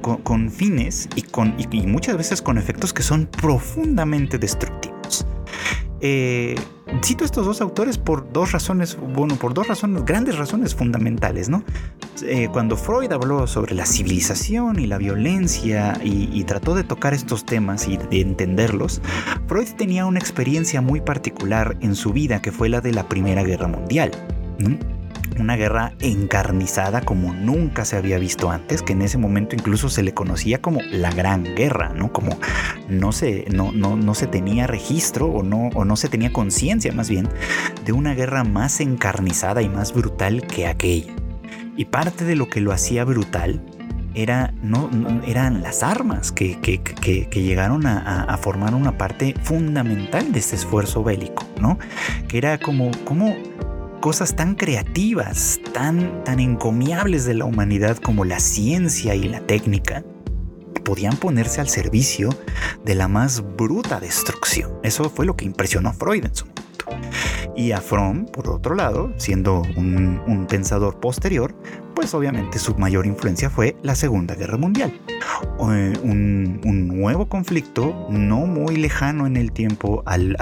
fines 0.52 1.10
y, 1.16 1.24
con, 1.24 1.56
y 1.58 1.88
muchas 1.88 2.18
veces 2.18 2.42
con 2.42 2.58
efectos 2.58 2.94
que 2.94 3.04
son 3.04 3.26
profundamente 3.26 4.38
destructivos. 4.38 4.90
Eh, 6.02 6.56
cito 7.04 7.24
estos 7.24 7.46
dos 7.46 7.62
autores 7.62 7.98
por 7.98 8.32
dos 8.32 8.52
razones, 8.52 8.98
bueno, 9.16 9.36
por 9.36 9.54
dos 9.54 9.68
razones, 9.68 10.04
grandes 10.04 10.38
razones 10.38 10.76
fundamentales, 10.76 11.48
¿no? 11.48 11.64
Eh, 12.24 12.50
cuando 12.52 12.76
Freud 12.76 13.12
habló 13.12 13.48
sobre 13.48 13.76
la 13.76 13.86
civilización 13.86 14.80
y 14.80 14.88
la 14.88 14.98
violencia 14.98 16.00
y, 16.04 16.44
trató 16.44 16.76
de 16.76 16.84
tocar 16.84 17.14
estos 17.14 17.46
temas 17.46 17.88
y 17.88 17.98
de 17.98 18.22
entenderlos, 18.22 19.02
Freud 19.48 19.68
tenía 19.78 20.06
una 20.06 20.20
experiencia 20.20 20.82
muy 20.82 21.02
particular 21.02 21.78
en 21.82 21.96
su 21.96 22.12
vida 22.12 22.42
que 22.42 22.52
fue 22.52 22.68
la 22.68 22.82
de 22.82 22.92
la 22.92 23.08
Primera 23.08 23.44
Guerra 23.44 23.68
Mundial. 23.68 24.12
¿no? 24.58 25.01
Una 25.39 25.56
guerra 25.56 25.94
encarnizada 26.00 27.02
como 27.02 27.34
nunca 27.34 27.86
se 27.86 27.98
había 27.98 28.17
visto 28.17 28.52
antes, 28.52 28.82
que 28.82 28.94
en 28.94 29.02
ese 29.02 29.17
momento 29.17 29.56
incluso 29.56 29.89
se 29.89 30.04
le 30.04 30.13
conocía 30.13 30.62
como 30.62 30.82
la 30.91 31.12
Gran 31.12 31.44
Guerra, 31.44 31.94
¿no? 31.96 32.12
Como 32.12 32.38
no 32.89 33.12
se, 33.12 33.46
no, 33.52 33.72
no, 33.72 33.96
no 33.96 34.13
se 34.13 34.28
tenía 34.28 34.67
registro 34.67 35.28
o 35.28 35.44
no, 35.44 35.70
o 35.74 35.86
no 35.86 35.96
se 35.96 36.10
tenía 36.10 36.34
conciencia 36.34 36.91
más 36.91 37.10
bien 37.10 37.30
de 37.86 37.91
una 37.91 38.13
guerra 38.13 38.44
más 38.44 38.80
encarnizada 38.80 39.62
y 39.62 39.70
más 39.70 39.94
brutal 39.94 40.46
que 40.48 40.67
aquella. 40.67 41.13
Y 41.78 41.86
parte 41.86 42.26
de 42.26 42.36
lo 42.36 42.50
que 42.50 42.62
lo 42.62 42.72
hacía 42.72 43.06
brutal 43.06 43.62
era, 44.13 44.54
no, 44.62 44.89
eran 45.26 45.62
las 45.62 45.84
armas 45.84 46.32
que, 46.32 46.60
que, 46.60 47.41
llegaron 47.41 47.86
a, 47.86 48.38
formar 48.38 48.76
una 48.76 48.98
parte 48.98 49.36
fundamental 49.44 50.32
de 50.32 50.39
este 50.39 50.56
esfuerzo 50.56 51.04
bélico, 51.04 51.46
¿no? 51.60 51.80
Que 52.28 52.38
era 52.38 52.58
como, 52.58 52.91
como 53.06 53.36
cosas 54.02 54.36
tan 54.36 54.56
creativas, 54.56 55.60
tan, 55.74 56.24
tan 56.24 56.40
encomiables 56.40 57.24
de 57.24 57.36
la 57.36 57.46
humanidad 57.46 57.98
como 57.98 58.26
la 58.26 58.40
ciencia 58.40 59.16
y 59.16 59.24
la 59.24 59.40
técnica, 59.42 60.04
podían 60.84 61.16
ponerse 61.16 61.62
al 61.62 61.70
servicio 61.70 62.30
de 62.84 62.96
la 62.96 63.08
más 63.08 63.44
bruta 63.56 64.00
destrucción. 64.00 64.72
Eso 64.84 65.10
fue 65.10 65.26
lo 65.26 65.38
que 65.38 65.46
impresionó 65.46 65.90
a 65.90 65.94
Freud 65.94 66.26
en 66.26 66.36
su 66.36 66.46
momento. 66.48 66.86
Y 67.56 67.72
a 67.72 67.80
Fromm, 67.80 68.26
por 68.26 68.50
otro 68.50 68.76
lado, 68.76 69.14
siendo 69.18 69.62
un, 69.78 70.22
un 70.26 70.48
pensador 70.48 71.00
posterior, 71.00 71.54
pues 71.96 72.14
obviamente 72.16 72.58
su 72.58 72.76
mayor 72.76 73.06
influencia 73.06 73.50
fue 73.50 73.78
la 73.84 73.94
Segunda 73.94 74.34
Guerra 74.34 74.58
Mundial. 74.58 75.00
Eh, 75.72 75.94
un, 76.04 76.88
nuevo 76.88 77.28
conflicto, 77.28 78.08
no 78.10 78.46
muy 78.46 78.76
lejano 78.76 79.26
en 79.26 79.38
el 79.38 79.52
tiempo 79.52 80.04
al, 80.06 80.36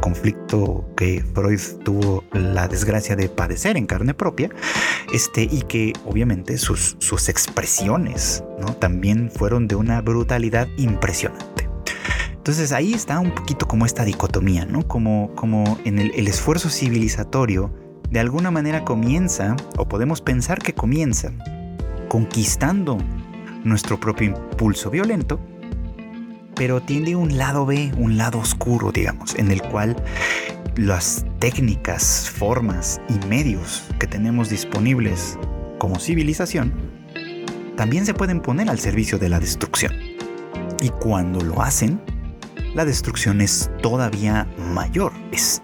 conflicto 0.00 0.84
que 0.96 1.24
Freud 1.34 1.60
tuvo 1.84 2.24
la 2.32 2.68
desgracia 2.68 3.16
de 3.16 3.28
padecer 3.28 3.76
en 3.76 3.86
carne 3.86 4.14
propia, 4.14 4.50
este, 5.12 5.42
y 5.42 5.62
que 5.62 5.92
obviamente 6.04 6.58
sus, 6.58 6.96
sus 6.98 7.28
expresiones 7.28 8.42
¿no? 8.60 8.74
también 8.74 9.30
fueron 9.30 9.68
de 9.68 9.76
una 9.76 10.00
brutalidad 10.00 10.68
impresionante. 10.76 11.68
Entonces 12.32 12.72
ahí 12.72 12.94
está 12.94 13.20
un 13.20 13.32
poquito 13.32 13.68
como 13.68 13.86
esta 13.86 14.04
dicotomía, 14.04 14.64
¿no? 14.64 14.86
Como, 14.88 15.32
como 15.36 15.78
en 15.84 15.98
el, 15.98 16.10
el 16.14 16.26
esfuerzo 16.26 16.70
civilizatorio 16.70 17.72
de 18.10 18.18
alguna 18.18 18.50
manera 18.50 18.84
comienza, 18.84 19.56
o 19.76 19.86
podemos 19.86 20.20
pensar 20.20 20.58
que 20.58 20.74
comienza, 20.74 21.32
conquistando 22.08 22.98
nuestro 23.64 23.98
propio 23.98 24.28
impulso 24.28 24.90
violento, 24.90 25.40
pero 26.54 26.80
tiene 26.80 27.16
un 27.16 27.38
lado 27.38 27.66
B, 27.66 27.92
un 27.96 28.16
lado 28.16 28.38
oscuro, 28.38 28.92
digamos, 28.92 29.34
en 29.36 29.50
el 29.50 29.62
cual 29.62 29.96
las 30.76 31.24
técnicas, 31.38 32.30
formas 32.30 33.00
y 33.08 33.26
medios 33.26 33.84
que 33.98 34.06
tenemos 34.06 34.50
disponibles 34.50 35.38
como 35.78 35.98
civilización 35.98 36.72
también 37.76 38.04
se 38.04 38.12
pueden 38.12 38.40
poner 38.40 38.68
al 38.68 38.78
servicio 38.78 39.18
de 39.18 39.30
la 39.30 39.40
destrucción. 39.40 39.94
Y 40.82 40.90
cuando 40.90 41.40
lo 41.40 41.62
hacen, 41.62 42.00
la 42.74 42.84
destrucción 42.84 43.40
es 43.40 43.70
todavía 43.82 44.46
mayor, 44.72 45.12
es, 45.32 45.62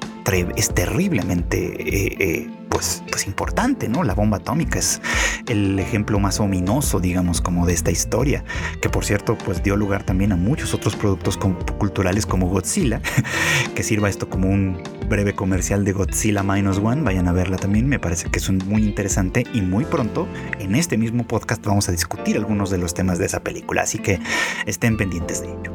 terriblemente 0.74 1.58
eh, 1.80 2.16
eh, 2.18 2.50
pues, 2.68 3.02
pues 3.10 3.26
importante, 3.26 3.88
¿no? 3.88 4.02
La 4.02 4.14
bomba 4.14 4.38
atómica 4.38 4.78
es 4.78 5.00
el 5.46 5.78
ejemplo 5.78 6.18
más 6.18 6.40
ominoso, 6.40 6.98
digamos, 7.00 7.40
como 7.40 7.64
de 7.64 7.72
esta 7.72 7.90
historia, 7.90 8.44
que 8.82 8.90
por 8.90 9.04
cierto, 9.04 9.38
pues 9.38 9.62
dio 9.62 9.76
lugar 9.76 10.02
también 10.02 10.32
a 10.32 10.36
muchos 10.36 10.74
otros 10.74 10.96
productos 10.96 11.38
culturales 11.78 12.26
como 12.26 12.48
Godzilla, 12.48 13.00
que 13.74 13.82
sirva 13.82 14.08
esto 14.08 14.28
como 14.28 14.50
un 14.50 14.82
breve 15.08 15.34
comercial 15.34 15.84
de 15.84 15.92
Godzilla 15.92 16.42
Minus 16.42 16.78
One, 16.78 17.02
vayan 17.02 17.28
a 17.28 17.32
verla 17.32 17.56
también, 17.56 17.88
me 17.88 18.00
parece 18.00 18.28
que 18.28 18.40
es 18.40 18.50
muy 18.50 18.82
interesante 18.82 19.44
y 19.54 19.60
muy 19.60 19.84
pronto 19.84 20.26
en 20.58 20.74
este 20.74 20.98
mismo 20.98 21.24
podcast 21.24 21.64
vamos 21.64 21.88
a 21.88 21.92
discutir 21.92 22.36
algunos 22.36 22.68
de 22.70 22.78
los 22.78 22.94
temas 22.94 23.18
de 23.18 23.26
esa 23.26 23.40
película, 23.40 23.82
así 23.82 23.98
que 24.00 24.18
estén 24.66 24.96
pendientes 24.96 25.40
de 25.40 25.48
ello. 25.48 25.72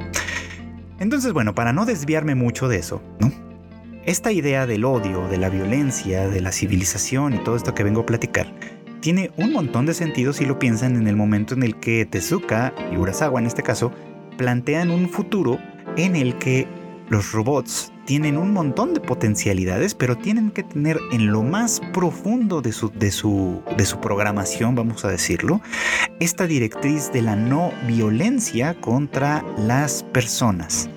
Entonces, 1.01 1.33
bueno, 1.33 1.55
para 1.55 1.73
no 1.73 1.87
desviarme 1.87 2.35
mucho 2.35 2.67
de 2.67 2.77
eso, 2.77 3.01
¿no? 3.19 3.31
Esta 4.05 4.31
idea 4.31 4.67
del 4.67 4.85
odio, 4.85 5.27
de 5.29 5.39
la 5.39 5.49
violencia, 5.49 6.29
de 6.29 6.41
la 6.41 6.51
civilización 6.51 7.33
y 7.33 7.43
todo 7.43 7.55
esto 7.55 7.73
que 7.73 7.83
vengo 7.83 8.01
a 8.01 8.05
platicar, 8.05 8.53
tiene 8.99 9.31
un 9.35 9.51
montón 9.51 9.87
de 9.87 9.95
sentido 9.95 10.31
si 10.31 10.45
lo 10.45 10.59
piensan 10.59 10.95
en 10.95 11.07
el 11.07 11.15
momento 11.15 11.55
en 11.55 11.63
el 11.63 11.79
que 11.79 12.05
Tezuka 12.05 12.75
y 12.93 12.97
Urasawa 12.97 13.39
en 13.39 13.47
este 13.47 13.63
caso 13.63 13.91
plantean 14.37 14.91
un 14.91 15.09
futuro 15.09 15.57
en 15.97 16.15
el 16.15 16.37
que 16.37 16.67
los 17.09 17.31
robots 17.31 17.91
tienen 18.11 18.35
un 18.35 18.51
montón 18.51 18.93
de 18.93 18.99
potencialidades, 18.99 19.95
pero 19.95 20.17
tienen 20.17 20.51
que 20.51 20.63
tener 20.63 20.99
en 21.13 21.27
lo 21.27 21.43
más 21.43 21.79
profundo 21.93 22.61
de 22.61 22.73
su, 22.73 22.89
de 22.89 23.09
su, 23.09 23.63
de 23.77 23.85
su 23.85 24.01
programación, 24.01 24.75
vamos 24.75 25.05
a 25.05 25.07
decirlo, 25.07 25.61
esta 26.19 26.45
directriz 26.45 27.09
de 27.13 27.21
la 27.21 27.37
no 27.37 27.71
violencia 27.87 28.73
contra 28.81 29.45
las 29.57 30.03
personas, 30.03 30.89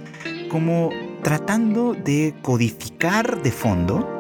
como 0.51 0.91
tratando 1.23 1.95
de 1.95 2.35
codificar 2.43 3.41
de 3.45 3.53
fondo 3.53 4.11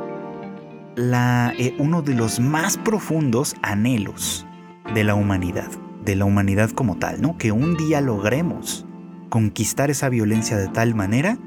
la, 0.94 1.52
eh, 1.58 1.74
uno 1.80 2.00
de 2.00 2.14
los 2.14 2.38
más 2.38 2.78
profundos 2.78 3.56
anhelos 3.60 4.46
de 4.94 5.02
la 5.02 5.16
humanidad, 5.16 5.68
de 6.04 6.14
la 6.14 6.26
humanidad 6.26 6.70
como 6.70 6.96
tal, 6.96 7.20
¿no? 7.20 7.38
Que 7.38 7.50
un 7.50 7.76
día 7.76 8.00
logremos 8.00 8.86
conquistar 9.30 9.90
esa 9.90 10.10
violencia 10.10 10.56
de 10.56 10.68
tal 10.68 10.94
manera 10.94 11.38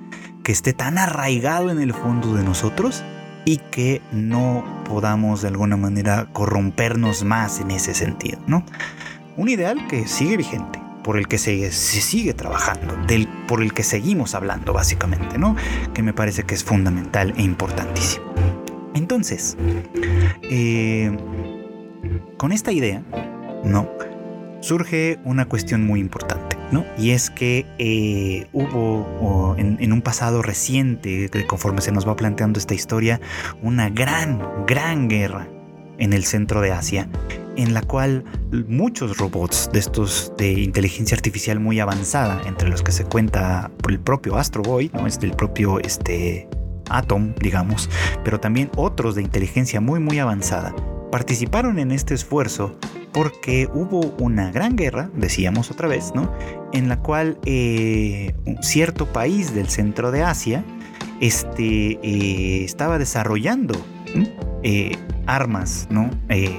que 0.44 0.52
esté 0.52 0.74
tan 0.74 0.98
arraigado 0.98 1.70
en 1.72 1.80
el 1.80 1.94
fondo 1.94 2.36
de 2.36 2.44
nosotros 2.44 3.04
y 3.46 3.58
que 3.58 4.02
no 4.12 4.64
podamos 4.86 5.42
de 5.42 5.48
alguna 5.48 5.78
manera 5.78 6.28
corrompernos 6.34 7.24
más 7.24 7.62
en 7.62 7.72
ese 7.72 7.94
sentido, 7.94 8.40
¿no? 8.48 8.64
Un 9.38 9.50
ideal 9.50 9.88
que 9.88 10.08
sigue 10.08 10.36
vigente, 10.36 10.82
por 11.08 11.18
el 11.18 11.30
que 11.30 11.38
se, 11.38 11.72
sigue 11.72 12.34
trabajando, 12.34 12.94
por 13.48 13.62
el 13.62 13.74
que 13.74 13.84
seguimos 13.84 14.36
hablando 14.36 14.74
básicamente, 14.74 15.38
¿no? 15.38 15.56
Que 15.94 16.04
me 16.04 16.14
parece 16.14 16.44
que 16.44 16.56
es 16.56 16.66
fundamental 16.66 17.34
e 17.38 17.44
importantísimo. 17.44 18.26
Entonces, 18.94 19.56
eh, 20.44 21.18
con 22.36 22.52
esta 22.52 22.74
idea, 22.74 23.04
¿no? 23.64 23.90
Surge 24.60 25.20
una 25.24 25.46
cuestión 25.46 25.86
muy 25.86 26.02
importante. 26.02 26.57
Y 26.98 27.12
es 27.12 27.30
que 27.30 27.66
eh, 27.78 28.48
hubo 28.54 29.56
en, 29.58 29.92
un 29.92 30.02
pasado 30.02 30.42
reciente, 30.42 31.30
conforme 31.48 31.82
se 31.82 31.92
nos 31.92 32.08
va 32.08 32.16
planteando 32.16 32.60
esta 32.60 32.74
historia, 32.74 33.22
una 33.62 33.90
gran, 33.90 34.42
gran 34.66 35.08
guerra 35.08 35.48
en 35.98 36.14
el 36.14 36.26
centro 36.26 36.62
de 36.62 36.72
Asia, 36.72 37.10
en 37.56 37.74
la 37.74 37.82
cual 37.82 38.24
muchos 38.68 39.18
robots 39.18 39.70
de 39.72 39.80
estos 39.80 40.32
de 40.38 40.52
inteligencia 40.52 41.16
artificial 41.16 41.60
muy 41.60 41.80
avanzada, 41.80 42.42
entre 42.46 42.70
los 42.70 42.84
que 42.84 42.92
se 42.92 43.04
cuenta 43.04 43.72
por 43.82 43.92
el 43.92 44.00
propio 44.00 44.38
Astro 44.38 44.62
Boy, 44.62 44.92
¿no? 44.94 45.08
es 45.08 45.20
del 45.20 45.32
propio 45.32 45.80
este, 45.80 46.48
Atom, 46.90 47.34
digamos, 47.40 47.90
pero 48.24 48.40
también 48.40 48.70
otros 48.76 49.16
de 49.16 49.24
inteligencia 49.24 49.82
muy 49.82 50.00
muy 50.00 50.20
avanzada, 50.20 50.76
participaron 51.12 51.80
en 51.80 51.92
este 51.92 52.14
esfuerzo 52.14 52.78
porque 53.14 53.70
hubo 53.74 54.02
una 54.20 54.52
gran 54.52 54.76
guerra, 54.76 55.10
decíamos 55.14 55.72
otra 55.72 55.88
vez, 55.88 56.12
¿no? 56.14 56.32
En 56.74 56.90
la 56.90 57.00
cual 57.00 57.40
eh, 57.46 58.36
un 58.46 58.62
cierto 58.62 59.08
país 59.08 59.54
del 59.54 59.70
centro 59.70 60.12
de 60.12 60.24
Asia 60.24 60.64
este, 61.20 62.00
eh, 62.04 62.64
estaba 62.64 63.00
desarrollando 63.00 63.74
eh, 64.64 64.98
armas, 65.26 65.88
¿no? 65.90 66.10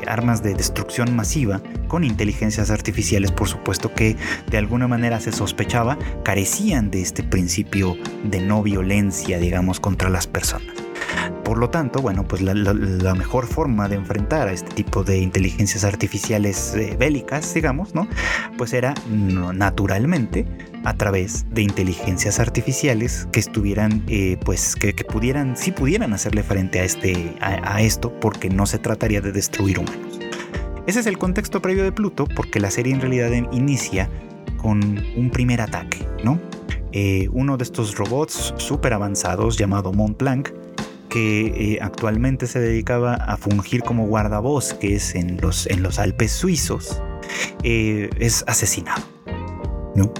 armas 0.07 0.43
de 0.43 0.55
destrucción 0.55 1.15
masiva 1.17 1.63
con 1.87 2.05
inteligencias 2.05 2.71
artificiales, 2.71 3.33
por 3.33 3.49
supuesto 3.49 3.95
que 3.95 4.17
de 4.51 4.59
alguna 4.59 4.89
manera 4.89 5.21
se 5.21 5.33
sospechaba 5.33 5.99
carecían 6.23 6.91
de 6.91 7.01
este 7.01 7.23
principio 7.23 7.97
de 8.25 8.41
no 8.41 8.63
violencia, 8.63 9.39
digamos, 9.39 9.81
contra 9.81 10.11
las 10.11 10.27
personas. 10.27 10.88
Por 11.45 11.59
lo 11.59 11.71
tanto, 11.71 12.01
bueno, 12.01 12.25
pues 12.29 12.43
la, 12.43 13.15
mejor 13.15 13.47
forma 13.47 13.89
de 13.89 13.97
enfrentar 13.97 14.49
a 14.49 14.53
este 14.53 14.71
tipo 14.75 15.03
de 15.03 15.19
inteligencias 15.19 15.85
artificiales 15.85 16.75
eh, 16.75 16.97
bélicas, 16.99 17.55
digamos, 17.55 17.95
¿no? 17.95 18.07
Pues 18.57 18.73
era 18.73 18.95
naturalmente 19.09 20.47
a 20.85 20.95
través 20.95 21.47
de 21.51 21.63
inteligencias 21.63 22.39
artificiales 22.39 23.29
que 23.33 23.41
estuvieran, 23.41 24.05
eh, 24.09 24.39
pues 24.45 24.77
que, 24.77 24.93
pudieran, 25.05 25.57
sí 25.57 25.73
pudieran 25.73 26.13
hacerle 26.13 26.43
frente 26.43 26.81
a, 26.81 26.85
este, 26.85 27.35
a, 27.41 27.81
esto, 27.81 28.13
porque 28.21 28.51
no 28.51 28.67
se 28.67 28.79
trataría 28.79 29.21
de 29.21 29.33
destruir 29.33 29.79
humanos. 29.79 30.21
Ese 30.87 31.01
es 31.01 31.07
el 31.07 31.19
contexto 31.19 31.61
previo 31.61 31.85
de 31.85 31.93
Pluto, 31.93 32.27
porque 32.37 32.61
la 32.61 32.71
serie 32.71 32.95
en 32.95 33.01
realidad 33.01 33.31
inicia 33.53 34.09
con 34.59 34.81
un 35.17 35.31
primer 35.31 35.61
ataque, 35.61 36.07
¿no? 36.25 36.41
Eh, 36.93 37.29
uno 37.33 37.57
de 37.57 37.65
estos 37.65 37.97
robots 37.97 38.55
súper 38.57 38.95
avanzados 38.95 39.59
llamado 39.59 39.93
Mont 39.93 40.19
Blanc 40.19 40.49
que 41.09 41.47
eh, 41.75 41.79
actualmente 41.81 42.47
se 42.47 42.61
dedicaba 42.61 43.14
a 43.14 43.37
fungir 43.37 43.83
como 43.83 44.07
guardabosques 44.07 45.14
en 45.14 45.40
los, 45.40 45.66
en 45.66 45.83
los 45.83 45.99
Alpes 45.99 46.33
suizos, 46.33 47.03
eh, 47.62 48.11
es 48.18 48.44
asesinado. 48.47 49.03
¿no? 49.94 50.12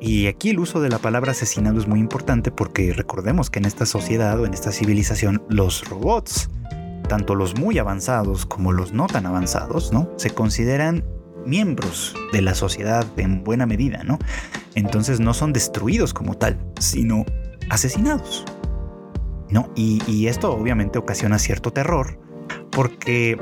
Y 0.00 0.26
aquí 0.28 0.50
el 0.50 0.58
uso 0.58 0.80
de 0.80 0.88
la 0.88 0.98
palabra 0.98 1.32
asesinado 1.32 1.78
es 1.78 1.86
muy 1.86 2.00
importante 2.00 2.50
porque 2.50 2.92
recordemos 2.92 3.50
que 3.50 3.58
en 3.58 3.66
esta 3.66 3.84
sociedad 3.84 4.40
o 4.40 4.46
en 4.46 4.54
esta 4.54 4.72
civilización 4.72 5.42
los 5.48 5.86
robots, 5.88 6.48
tanto 7.08 7.34
los 7.34 7.58
muy 7.58 7.78
avanzados 7.78 8.46
como 8.46 8.72
los 8.72 8.92
no 8.92 9.06
tan 9.08 9.26
avanzados, 9.26 9.92
¿no? 9.92 10.10
se 10.16 10.30
consideran 10.30 11.04
miembros 11.44 12.14
de 12.32 12.42
la 12.42 12.54
sociedad 12.54 13.06
en 13.16 13.44
buena 13.44 13.66
medida, 13.66 14.02
¿no? 14.04 14.18
Entonces 14.74 15.20
no 15.20 15.34
son 15.34 15.52
destruidos 15.52 16.14
como 16.14 16.36
tal, 16.36 16.58
sino 16.78 17.24
asesinados. 17.70 18.44
¿No? 19.50 19.70
Y, 19.74 20.26
esto 20.26 20.52
obviamente 20.52 20.98
ocasiona 20.98 21.38
cierto 21.38 21.72
terror 21.72 22.18
porque, 22.70 23.36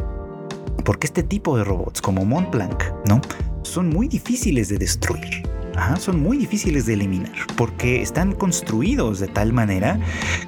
porque 0.84 1.06
este 1.06 1.22
tipo 1.22 1.56
de 1.56 1.64
robots 1.64 2.00
como 2.00 2.24
Mont 2.24 2.50
Blanc, 2.50 2.82
¿no? 3.06 3.20
Son 3.62 3.88
muy 3.88 4.08
difíciles 4.08 4.68
de 4.68 4.78
destruir. 4.78 5.42
son 5.98 6.22
muy 6.22 6.38
difíciles 6.38 6.86
de 6.86 6.94
eliminar 6.94 7.34
porque 7.56 8.00
están 8.00 8.32
construidos 8.32 9.20
de 9.20 9.28
tal 9.28 9.52
manera 9.52 10.00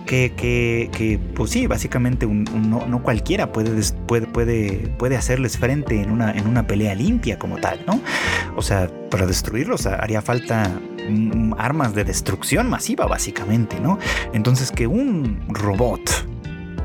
que, 0.07 0.33
que, 0.37 1.18
pues 1.35 1.51
sí, 1.51 1.66
básicamente 1.66 2.27
no, 2.27 3.03
cualquiera 3.03 3.53
puede, 3.53 3.83
puede, 4.07 4.27
puede, 4.27 4.94
puede 4.99 5.16
hacerles 5.16 5.59
frente 5.59 6.01
en 6.01 6.11
una, 6.11 6.33
en 6.33 6.46
una 6.46 6.66
pelea 6.66 6.94
limpia 6.94 7.38
como 7.38 7.59
tal, 7.59 7.85
¿no? 7.87 8.01
O 8.57 8.62
sea, 8.62 8.90
para 9.11 9.27
destruirlos 9.27 9.87
haría 9.87 10.23
falta 10.23 10.70
armas 11.59 11.94
de 11.94 12.05
destrucción 12.05 12.68
masiva, 12.68 13.07
básicamente, 13.07 13.81
¿no? 13.81 13.99
Entonces 14.33 14.70
que 14.70 14.87
un 14.87 15.40
robot, 15.49 16.01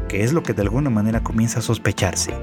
que 0.08 0.24
es 0.24 0.34
lo 0.34 0.44
que 0.44 0.54
de 0.54 0.62
alguna 0.62 0.90
manera 0.90 1.22
comienza 1.22 1.60
a 1.60 1.62
sospecharse, 1.62 2.34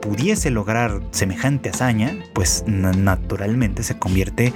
pudiese 0.00 0.50
lograr 0.50 1.00
semejante 1.10 1.70
hazaña, 1.70 2.16
pues 2.32 2.64
naturalmente 2.66 3.82
se 3.82 3.98
convierte 3.98 4.52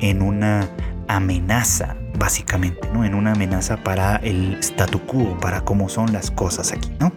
en 0.00 0.22
una 0.22 0.68
amenaza, 1.08 1.96
básicamente, 2.18 2.88
¿no? 2.92 3.04
En 3.04 3.14
una 3.14 3.32
amenaza 3.32 3.82
para 3.82 4.16
el 4.16 4.56
statu 4.60 5.00
quo, 5.00 5.38
para 5.40 5.62
cómo 5.62 5.88
son 5.88 6.12
las 6.12 6.30
cosas 6.30 6.72
aquí, 6.72 6.90
¿no? 6.98 7.12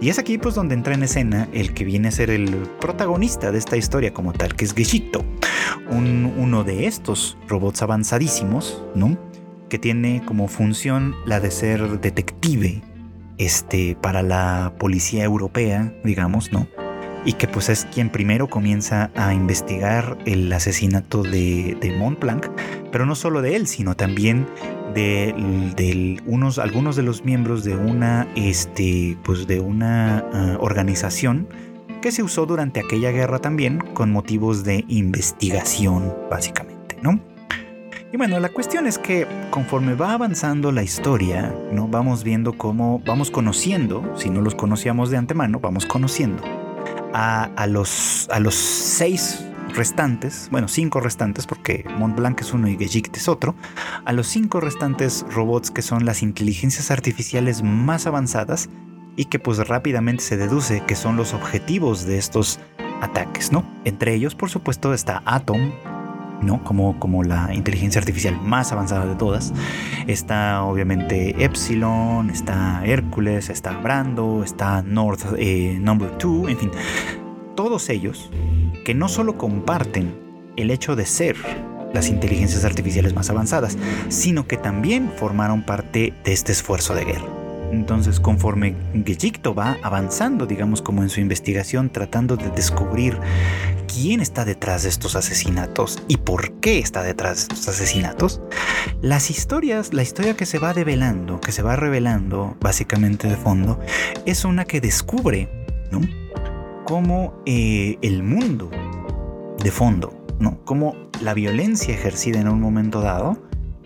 Y 0.00 0.10
es 0.10 0.18
aquí 0.18 0.38
pues 0.38 0.54
donde 0.54 0.74
entra 0.74 0.94
en 0.94 1.02
escena 1.02 1.48
el 1.52 1.74
que 1.74 1.84
viene 1.84 2.08
a 2.08 2.12
ser 2.12 2.30
el 2.30 2.50
protagonista 2.80 3.50
de 3.50 3.58
esta 3.58 3.76
historia 3.76 4.12
como 4.12 4.32
tal, 4.32 4.54
que 4.54 4.64
es 4.64 4.72
Geshito, 4.72 5.24
un, 5.90 6.32
uno 6.36 6.62
de 6.62 6.86
estos 6.86 7.36
robots 7.48 7.82
avanzadísimos, 7.82 8.84
¿no? 8.94 9.18
Que 9.68 9.78
tiene 9.78 10.22
como 10.24 10.46
función 10.46 11.16
la 11.26 11.40
de 11.40 11.50
ser 11.50 12.00
detective 12.00 12.80
este, 13.38 13.96
para 14.00 14.22
la 14.22 14.74
policía 14.78 15.24
europea, 15.24 15.92
digamos, 16.04 16.52
¿no? 16.52 16.68
Y 17.24 17.32
que 17.32 17.48
pues 17.48 17.68
es 17.68 17.84
quien 17.92 18.08
primero 18.08 18.48
comienza 18.48 19.10
a 19.16 19.34
investigar 19.34 20.16
el 20.26 20.52
asesinato 20.52 21.24
de, 21.24 21.76
de 21.80 21.90
Montblanc, 21.96 22.46
pero 22.92 23.04
no 23.04 23.16
solo 23.16 23.42
de 23.42 23.56
él, 23.56 23.66
sino 23.66 23.96
también 23.96 24.46
de, 24.94 26.20
unos, 26.26 26.58
algunos 26.58 26.96
de 26.96 27.02
los 27.02 27.24
miembros 27.24 27.64
de 27.64 27.76
una, 27.76 28.26
este, 28.36 29.16
pues 29.24 29.46
de 29.46 29.60
una 29.60 30.18
ah, 30.32 30.56
organización 30.60 31.48
que 32.00 32.12
se 32.12 32.22
usó 32.22 32.46
durante 32.46 32.80
aquella 32.80 33.10
guerra 33.10 33.38
también 33.38 33.78
con 33.78 34.10
motivos 34.12 34.64
de 34.64 34.84
investigación, 34.88 36.14
básicamente, 36.30 36.96
¿no? 37.02 37.20
Y 38.12 38.16
bueno, 38.16 38.40
la 38.40 38.48
cuestión 38.48 38.86
es 38.86 38.98
que 38.98 39.26
conforme 39.50 39.94
va 39.94 40.14
avanzando 40.14 40.72
la 40.72 40.82
historia, 40.82 41.54
¿no? 41.72 41.88
Vamos 41.88 42.24
viendo 42.24 42.54
cómo 42.54 43.02
vamos 43.04 43.30
conociendo, 43.30 44.14
si 44.16 44.30
no 44.30 44.40
los 44.40 44.54
conocíamos 44.54 45.10
de 45.10 45.18
antemano, 45.18 45.60
vamos 45.60 45.84
conociendo 45.84 46.42
a, 47.12 47.44
a 47.56 47.66
los, 47.66 48.28
a 48.30 48.40
los 48.40 48.54
seis 48.54 49.44
restantes, 49.74 50.48
bueno, 50.50 50.68
cinco 50.68 51.00
restantes, 51.00 51.46
porque 51.46 51.84
Mont 51.98 52.16
Blanc 52.16 52.40
es 52.40 52.52
uno 52.52 52.68
y 52.68 52.76
Gejikt 52.76 53.16
es 53.16 53.28
otro, 53.28 53.54
a 54.04 54.12
los 54.12 54.26
cinco 54.26 54.60
restantes 54.60 55.24
robots 55.30 55.70
que 55.70 55.82
son 55.82 56.04
las 56.04 56.22
inteligencias 56.22 56.90
artificiales 56.90 57.62
más 57.62 58.06
avanzadas 58.06 58.68
y 59.16 59.26
que 59.26 59.38
pues 59.38 59.58
rápidamente 59.66 60.22
se 60.22 60.36
deduce 60.36 60.82
que 60.86 60.94
son 60.94 61.16
los 61.16 61.34
objetivos 61.34 62.06
de 62.06 62.18
estos 62.18 62.60
ataques, 63.00 63.52
¿no? 63.52 63.64
Entre 63.84 64.14
ellos, 64.14 64.34
por 64.34 64.50
supuesto, 64.50 64.94
está 64.94 65.22
Atom, 65.26 65.72
¿no? 66.42 66.62
Como, 66.64 66.98
como 66.98 67.24
la 67.24 67.52
inteligencia 67.54 68.00
artificial 68.00 68.40
más 68.40 68.72
avanzada 68.72 69.06
de 69.06 69.16
todas. 69.16 69.52
Está 70.06 70.62
obviamente 70.62 71.44
Epsilon, 71.44 72.30
está 72.30 72.82
Hércules, 72.84 73.50
está 73.50 73.72
Brando, 73.72 74.42
está 74.44 74.82
North 74.82 75.24
eh, 75.36 75.78
Number 75.80 76.16
2, 76.18 76.48
en 76.50 76.58
fin. 76.58 76.70
Todos 77.58 77.88
ellos 77.88 78.30
que 78.84 78.94
no 78.94 79.08
solo 79.08 79.36
comparten 79.36 80.14
el 80.56 80.70
hecho 80.70 80.94
de 80.94 81.04
ser 81.04 81.34
las 81.92 82.08
inteligencias 82.08 82.64
artificiales 82.64 83.14
más 83.14 83.30
avanzadas, 83.30 83.76
sino 84.08 84.46
que 84.46 84.56
también 84.56 85.10
formaron 85.16 85.64
parte 85.64 86.14
de 86.22 86.32
este 86.32 86.52
esfuerzo 86.52 86.94
de 86.94 87.04
guerra. 87.04 87.26
Entonces, 87.72 88.20
conforme 88.20 88.76
Gejicto 89.04 89.56
va 89.56 89.76
avanzando, 89.82 90.46
digamos, 90.46 90.82
como 90.82 91.02
en 91.02 91.08
su 91.08 91.18
investigación, 91.18 91.90
tratando 91.90 92.36
de 92.36 92.48
descubrir 92.50 93.18
quién 93.92 94.20
está 94.20 94.44
detrás 94.44 94.84
de 94.84 94.90
estos 94.90 95.16
asesinatos 95.16 96.00
y 96.06 96.18
por 96.18 96.60
qué 96.60 96.78
está 96.78 97.02
detrás 97.02 97.38
de 97.38 97.54
estos 97.54 97.66
asesinatos, 97.66 98.40
las 99.02 99.30
historias, 99.30 99.92
la 99.92 100.04
historia 100.04 100.36
que 100.36 100.46
se 100.46 100.60
va 100.60 100.74
develando, 100.74 101.40
que 101.40 101.50
se 101.50 101.62
va 101.62 101.74
revelando 101.74 102.56
básicamente 102.60 103.26
de 103.26 103.36
fondo, 103.36 103.80
es 104.26 104.44
una 104.44 104.64
que 104.64 104.80
descubre, 104.80 105.48
¿no? 105.90 106.27
Cómo 106.88 107.42
eh, 107.44 107.98
el 108.00 108.22
mundo 108.22 108.70
de 109.62 109.70
fondo, 109.70 110.24
¿no? 110.40 110.64
Cómo 110.64 110.96
la 111.20 111.34
violencia 111.34 111.92
ejercida 111.92 112.40
en 112.40 112.48
un 112.48 112.62
momento 112.62 113.02
dado 113.02 113.36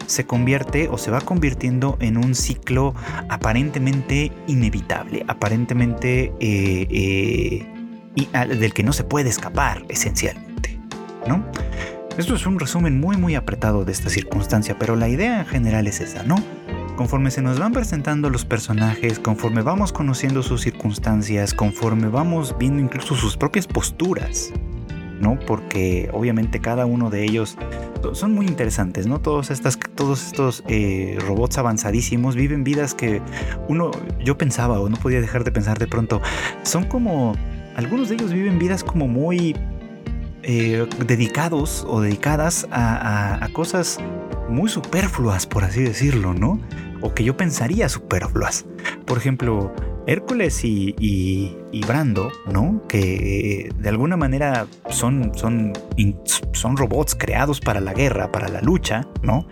se 0.07 0.25
convierte 0.25 0.89
o 0.89 0.99
se 0.99 1.11
va 1.11 1.21
convirtiendo 1.21 1.97
en 1.99 2.17
un 2.17 2.37
ciclo 2.37 2.95
aparentemente 3.29 4.31
inevitable, 4.47 5.25
aparentemente 5.27 6.33
eh, 6.39 6.87
eh, 6.91 7.67
y, 8.15 8.29
del 8.57 8.73
que 8.73 8.85
no 8.85 8.93
se 8.93 9.03
puede 9.03 9.31
escapar 9.31 9.85
esencialmente, 9.89 10.79
¿no? 11.27 11.45
Esto 12.17 12.37
es 12.37 12.47
un 12.47 12.61
resumen 12.61 13.01
muy 13.01 13.17
muy 13.17 13.35
apretado 13.35 13.85
de 13.85 13.91
esta 13.91 14.11
circunstancia, 14.11 14.79
pero 14.79 14.95
la 14.95 15.09
idea 15.09 15.41
en 15.41 15.47
general 15.47 15.89
es 15.89 16.01
esa, 16.01 16.23
¿no? 16.23 16.37
Conforme 16.97 17.31
se 17.31 17.43
nos 17.43 17.59
van 17.59 17.73
presentando 17.73 18.29
los 18.29 18.45
personajes, 18.45 19.19
conforme 19.19 19.63
vamos 19.63 19.93
conociendo 19.93 20.43
sus 20.43 20.63
circunstancias, 20.63 21.55
conforme 21.55 22.09
vamos 22.09 22.55
viendo 22.59 22.81
incluso 22.81 23.15
sus 23.15 23.37
propias 23.37 23.67
posturas, 23.67 24.53
¿no? 25.21 25.39
Porque 25.47 26.11
obviamente 26.13 26.61
cada 26.61 26.85
uno 26.85 27.09
de 27.09 27.25
ellos 27.25 27.57
son 28.13 28.35
muy 28.35 28.47
interesantes, 28.47 29.07
¿no? 29.07 29.21
Todos, 29.21 29.51
estas, 29.51 29.79
todos 29.95 30.27
estos 30.27 30.65
eh, 30.69 31.17
robots 31.27 31.59
avanzadísimos 31.59 32.35
viven 32.35 32.65
vidas 32.65 32.95
que 32.95 33.23
uno, 33.69 33.91
yo 34.23 34.37
pensaba 34.37 34.81
o 34.81 34.89
no 34.89 34.97
podía 34.97 35.21
dejar 35.21 35.45
de 35.45 35.53
pensar 35.53 35.79
de 35.79 35.87
pronto, 35.87 36.21
son 36.63 36.85
como, 36.85 37.37
algunos 37.77 38.09
de 38.09 38.17
ellos 38.17 38.33
viven 38.33 38.59
vidas 38.59 38.85
como 38.85 39.09
muy 39.09 39.57
eh, 40.43 40.87
dedicados 41.07 41.87
o 41.89 42.01
dedicadas 42.01 42.67
a, 42.71 43.43
a 43.45 43.49
cosas 43.51 43.99
muy 44.49 44.69
superfluas, 44.69 45.47
por 45.47 45.65
así 45.65 45.83
decirlo, 45.83 46.35
¿no? 46.35 46.61
O 47.03 47.15
que 47.15 47.25
yo 47.25 47.37
pensaría 47.37 47.89
superfluas. 47.89 48.65
Por 49.07 49.19
ejemplo, 49.19 49.73
Hércules 50.07 50.65
y, 50.65 50.95
y, 50.99 51.57
Brando, 51.81 52.31
¿no? 52.47 52.83
Que 52.87 53.71
de 53.79 53.89
alguna 53.89 54.17
manera 54.17 54.67
son, 54.91 55.33
son, 55.35 55.73
son 56.53 56.77
robots 56.77 57.15
creados 57.15 57.61
para 57.61 57.81
la 57.81 57.95
guerra, 57.95 58.31
para 58.31 58.49
la 58.49 58.61
lucha, 58.61 59.09
¿no? 59.23 59.47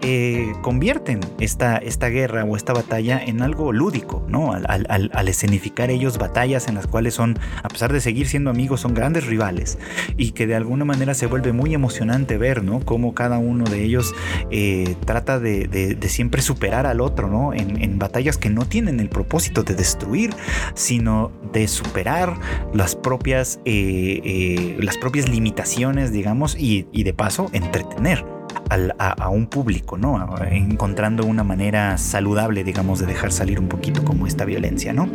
Eh, 0.00 0.52
convierten 0.62 1.20
esta, 1.40 1.76
esta 1.76 2.08
guerra 2.08 2.44
o 2.44 2.56
esta 2.56 2.72
batalla 2.72 3.22
en 3.24 3.42
algo 3.42 3.72
lúdico, 3.72 4.24
¿no? 4.28 4.52
Al, 4.52 5.28
escenificar 5.28 5.90
ellos 5.90 6.18
batallas 6.18 6.68
en 6.68 6.74
las 6.74 6.86
cuales 6.86 7.14
son, 7.14 7.38
a 7.62 7.68
pesar 7.68 7.92
de 7.92 8.00
seguir 8.00 8.28
siendo 8.28 8.50
amigos, 8.50 8.80
son 8.80 8.94
grandes 8.94 9.26
rivales 9.26 9.78
y 10.16 10.32
que 10.32 10.46
de 10.46 10.54
alguna 10.54 10.84
manera 10.84 11.14
se 11.14 11.26
vuelve 11.26 11.52
muy 11.52 11.74
emocionante 11.74 12.38
ver, 12.38 12.62
¿no? 12.62 12.80
Cómo 12.80 13.14
cada 13.14 13.38
uno 13.38 13.64
de 13.64 13.82
ellos 13.82 14.14
eh, 14.50 14.94
trata 15.04 15.40
de, 15.40 15.98
siempre 16.08 16.42
superar 16.42 16.86
al 16.86 17.00
otro, 17.00 17.28
¿no? 17.28 17.52
En, 17.52 17.82
en 17.82 17.98
batallas 17.98 18.38
que 18.38 18.50
no 18.50 18.66
tienen 18.66 19.00
el 19.00 19.08
propósito 19.08 19.64
de 19.64 19.74
destruir, 19.74 20.34
sino 20.74 21.32
de 21.52 21.63
superar 21.68 22.38
las 22.72 22.96
propias, 22.96 23.60
eh, 23.64 24.20
eh, 24.24 24.76
las 24.80 24.96
propias 24.98 25.28
limitaciones, 25.28 26.12
digamos, 26.12 26.56
y, 26.58 26.84
de 26.92 27.14
paso 27.14 27.50
entretener. 27.52 28.24
a, 28.70 29.28
un 29.28 29.46
público, 29.46 29.98
¿no? 29.98 30.36
Encontrando 30.50 31.26
una 31.26 31.44
manera 31.44 31.98
saludable, 31.98 32.64
digamos, 32.64 32.98
de 32.98 33.06
dejar 33.06 33.30
salir 33.30 33.60
un 33.60 33.68
poquito 33.68 34.04
como 34.04 34.26
esta 34.26 34.44
violencia, 34.44 34.92
¿no? 34.92 35.08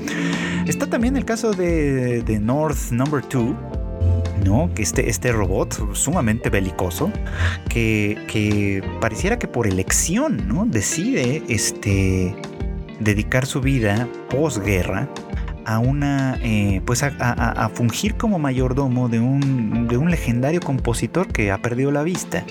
Está 0.68 0.88
también 0.88 1.18
el 1.18 1.26
caso 1.26 1.52
de, 1.52 2.40
North 2.42 2.92
Number 2.92 3.24
2, 3.28 3.56
¿no? 4.46 4.70
Que 4.76 4.84
este, 4.84 5.10
este 5.10 5.32
robot 5.32 5.96
sumamente 5.96 6.50
belicoso, 6.50 7.12
que, 7.70 8.18
que, 8.28 8.84
pareciera 9.02 9.40
que 9.40 9.48
por 9.48 9.68
elección, 9.68 10.48
¿no? 10.48 10.66
Decide 10.66 11.42
este, 11.48 12.36
dedicar 13.00 13.46
su 13.46 13.62
vida 13.62 14.08
posguerra 14.30 15.08
a 15.70 15.78
una 15.78 16.40
eh, 16.42 16.82
pues 16.84 17.04
a, 17.04 17.72
fungir 17.76 18.16
como 18.16 18.40
mayordomo 18.40 19.08
de 19.08 19.20
un, 19.20 19.88
de 19.88 19.98
un 19.98 20.10
legendario 20.10 20.62
compositor 20.62 21.28
que 21.28 21.52
ha 21.52 21.62
perdido 21.62 21.92
la 21.92 22.02
vista, 22.02 22.44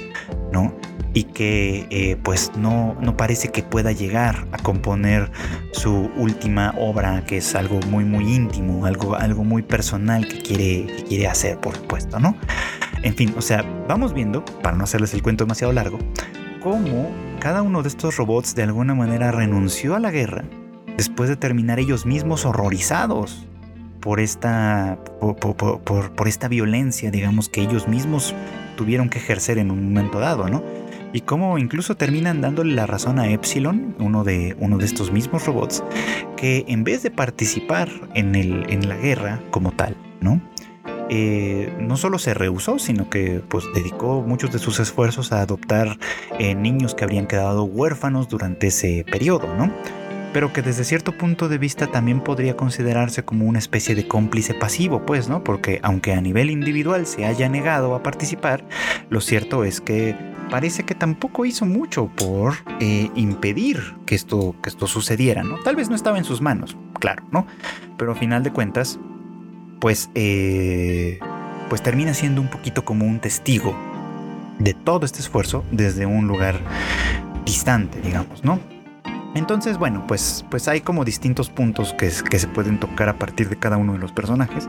¿no? 0.53 0.73
Y 1.15 1.25
que 1.25 1.89
eh, 1.91 2.17
pues 2.23 2.53
no, 2.57 2.97
no 3.01 3.17
parece 3.17 3.49
que 3.49 3.65
pueda 3.65 3.91
llegar 3.91 4.47
a 4.53 4.59
componer 4.59 5.33
su 5.73 6.09
última 6.17 6.73
obra, 6.79 7.25
que 7.25 7.39
es 7.39 7.57
algo 7.57 7.81
muy 7.91 8.05
muy 8.05 8.33
íntimo, 8.33 8.87
algo, 8.87 9.17
algo 9.17 9.43
muy 9.43 9.63
personal 9.63 10.29
que 10.29 10.41
quiere, 10.41 10.87
que 10.87 11.03
quiere 11.03 11.27
hacer, 11.27 11.59
por 11.59 11.75
supuesto, 11.75 12.21
¿no? 12.21 12.37
En 13.03 13.17
fin, 13.17 13.35
o 13.37 13.43
sea, 13.43 13.65
vamos 13.89 14.15
viendo, 14.15 14.45
para 14.63 14.77
no 14.77 14.85
hacerles 14.85 15.13
el 15.13 15.25
cuento 15.25 15.43
demasiado 15.43 15.73
largo, 15.73 15.99
cómo 16.63 17.11
cada 17.41 17.63
uno 17.63 17.83
de 17.83 17.89
estos 17.89 18.17
robots 18.17 18.55
de 18.55 18.63
alguna 18.63 18.95
manera 18.95 19.33
renunció 19.33 19.97
a 19.97 19.99
la 19.99 20.13
guerra 20.13 20.45
después 20.99 21.29
de 21.29 21.37
terminar 21.37 21.79
ellos 21.79 22.07
mismos 22.07 22.45
horrorizados 22.45 23.47
por 24.01 24.19
esta, 24.19 24.99
por, 25.21 26.29
esta 26.29 26.49
violencia, 26.49 27.13
digamos, 27.13 27.49
que 27.49 27.63
ellos 27.63 27.87
mismos 27.87 28.35
tuvieron 28.77 29.09
que 29.09 29.19
ejercer 29.19 29.59
en 29.59 29.71
un 29.71 29.85
momento 29.85 30.19
dado, 30.19 30.49
¿no? 30.49 30.63
Y 31.13 31.21
cómo 31.21 31.57
incluso 31.57 31.97
terminan 31.97 32.41
dándole 32.41 32.75
la 32.75 32.87
razón 32.87 33.21
a 33.21 33.31
Epsilon, 33.31 33.95
uno 34.01 34.25
de, 34.25 34.57
uno 34.59 34.77
de 34.77 34.85
estos 34.87 35.13
mismos 35.13 35.47
robots, 35.47 35.85
que 36.37 36.65
en 36.67 36.83
vez 36.83 37.05
de 37.05 37.13
participar 37.13 37.89
en, 38.15 38.35
el, 38.35 38.67
en 38.69 38.89
la 38.89 38.97
guerra 38.97 39.41
como 39.51 39.71
tal, 39.71 39.97
¿no? 40.21 40.43
Eh, 41.11 41.73
no 41.81 41.97
solo 41.97 42.19
se 42.19 42.35
rehusó, 42.35 42.79
sino 42.79 43.09
que 43.09 43.41
pues 43.49 43.65
dedicó 43.73 44.21
muchos 44.23 44.53
de 44.53 44.59
sus 44.59 44.81
esfuerzos 44.81 45.33
a 45.33 45.41
adoptar 45.41 45.97
eh, 46.39 46.55
niños 46.55 46.95
que 46.95 47.05
habrían 47.05 47.27
quedado 47.27 47.65
huérfanos 47.65 48.29
durante 48.29 48.67
ese 48.67 49.07
periodo, 49.11 49.55
¿no? 49.57 49.73
Pero 50.39 50.53
que 50.53 50.63
desde 50.63 50.85
cierto 50.85 51.11
punto 51.19 51.49
de 51.49 51.59
vista 51.59 51.89
también 51.89 52.21
podría 52.21 52.57
considerarse 52.57 53.25
como 53.25 53.47
una 53.47 53.59
especie 53.59 53.97
de 53.97 54.07
cómplice 54.07 54.55
pasivo, 54.55 55.05
pues, 55.05 55.29
¿no? 55.29 55.43
Porque 55.43 55.81
aunque 55.83 56.13
a 56.13 56.21
nivel 56.21 56.49
individual 56.51 57.07
se 57.07 57.25
haya 57.25 57.49
negado 57.49 57.93
a 57.97 58.05
participar, 58.05 58.65
lo 59.11 59.21
cierto 59.21 59.65
es 59.65 59.81
que 59.81 60.15
parece 60.49 60.85
que 60.85 60.95
tampoco 60.95 61.45
hizo 61.45 61.67
mucho 61.67 62.07
por 62.15 62.55
eh, 62.79 63.11
impedir 63.17 63.97
que 64.07 64.15
esto, 64.15 64.55
que 64.63 64.69
esto 64.69 64.87
sucediera, 64.87 65.43
¿no? 65.43 65.59
Tal 65.65 65.75
vez 65.75 65.91
no 65.91 65.97
estaba 65.97 66.19
en 66.19 66.25
sus 66.25 66.41
manos, 66.41 66.77
claro, 67.01 67.25
¿no? 67.33 67.45
Pero 67.97 68.13
a 68.13 68.15
final 68.15 68.45
de 68.45 68.53
cuentas, 68.53 69.01
pues, 69.81 70.09
eh, 70.15 71.19
pues 71.69 71.83
termina 71.83 72.15
siendo 72.15 72.41
un 72.41 72.49
poquito 72.49 72.85
como 72.85 73.07
un 73.07 73.19
testigo 73.19 73.75
de 74.61 74.73
todo 74.73 75.05
este 75.05 75.19
esfuerzo 75.19 75.65
desde 75.73 76.07
un 76.07 76.29
lugar 76.29 76.61
distante, 77.45 78.01
digamos, 78.01 78.45
¿no? 78.45 78.78
Entonces, 79.35 79.79
bueno, 79.79 80.07
pues, 80.07 80.45
pues 80.51 80.69
hay 80.69 80.81
como 80.81 81.05
distintos 81.05 81.51
puntos 81.51 81.95
que, 81.95 82.11
se 82.11 82.49
pueden 82.49 82.81
tocar 82.81 83.09
a 83.09 83.19
partir 83.19 83.49
de 83.49 83.59
cada 83.59 83.77
uno 83.77 83.93
de 83.93 83.99
los 83.99 84.13
personajes. 84.13 84.69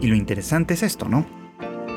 Y 0.00 0.06
lo 0.06 0.16
interesante 0.16 0.74
es 0.74 0.82
esto, 0.82 1.08
¿no? 1.08 1.26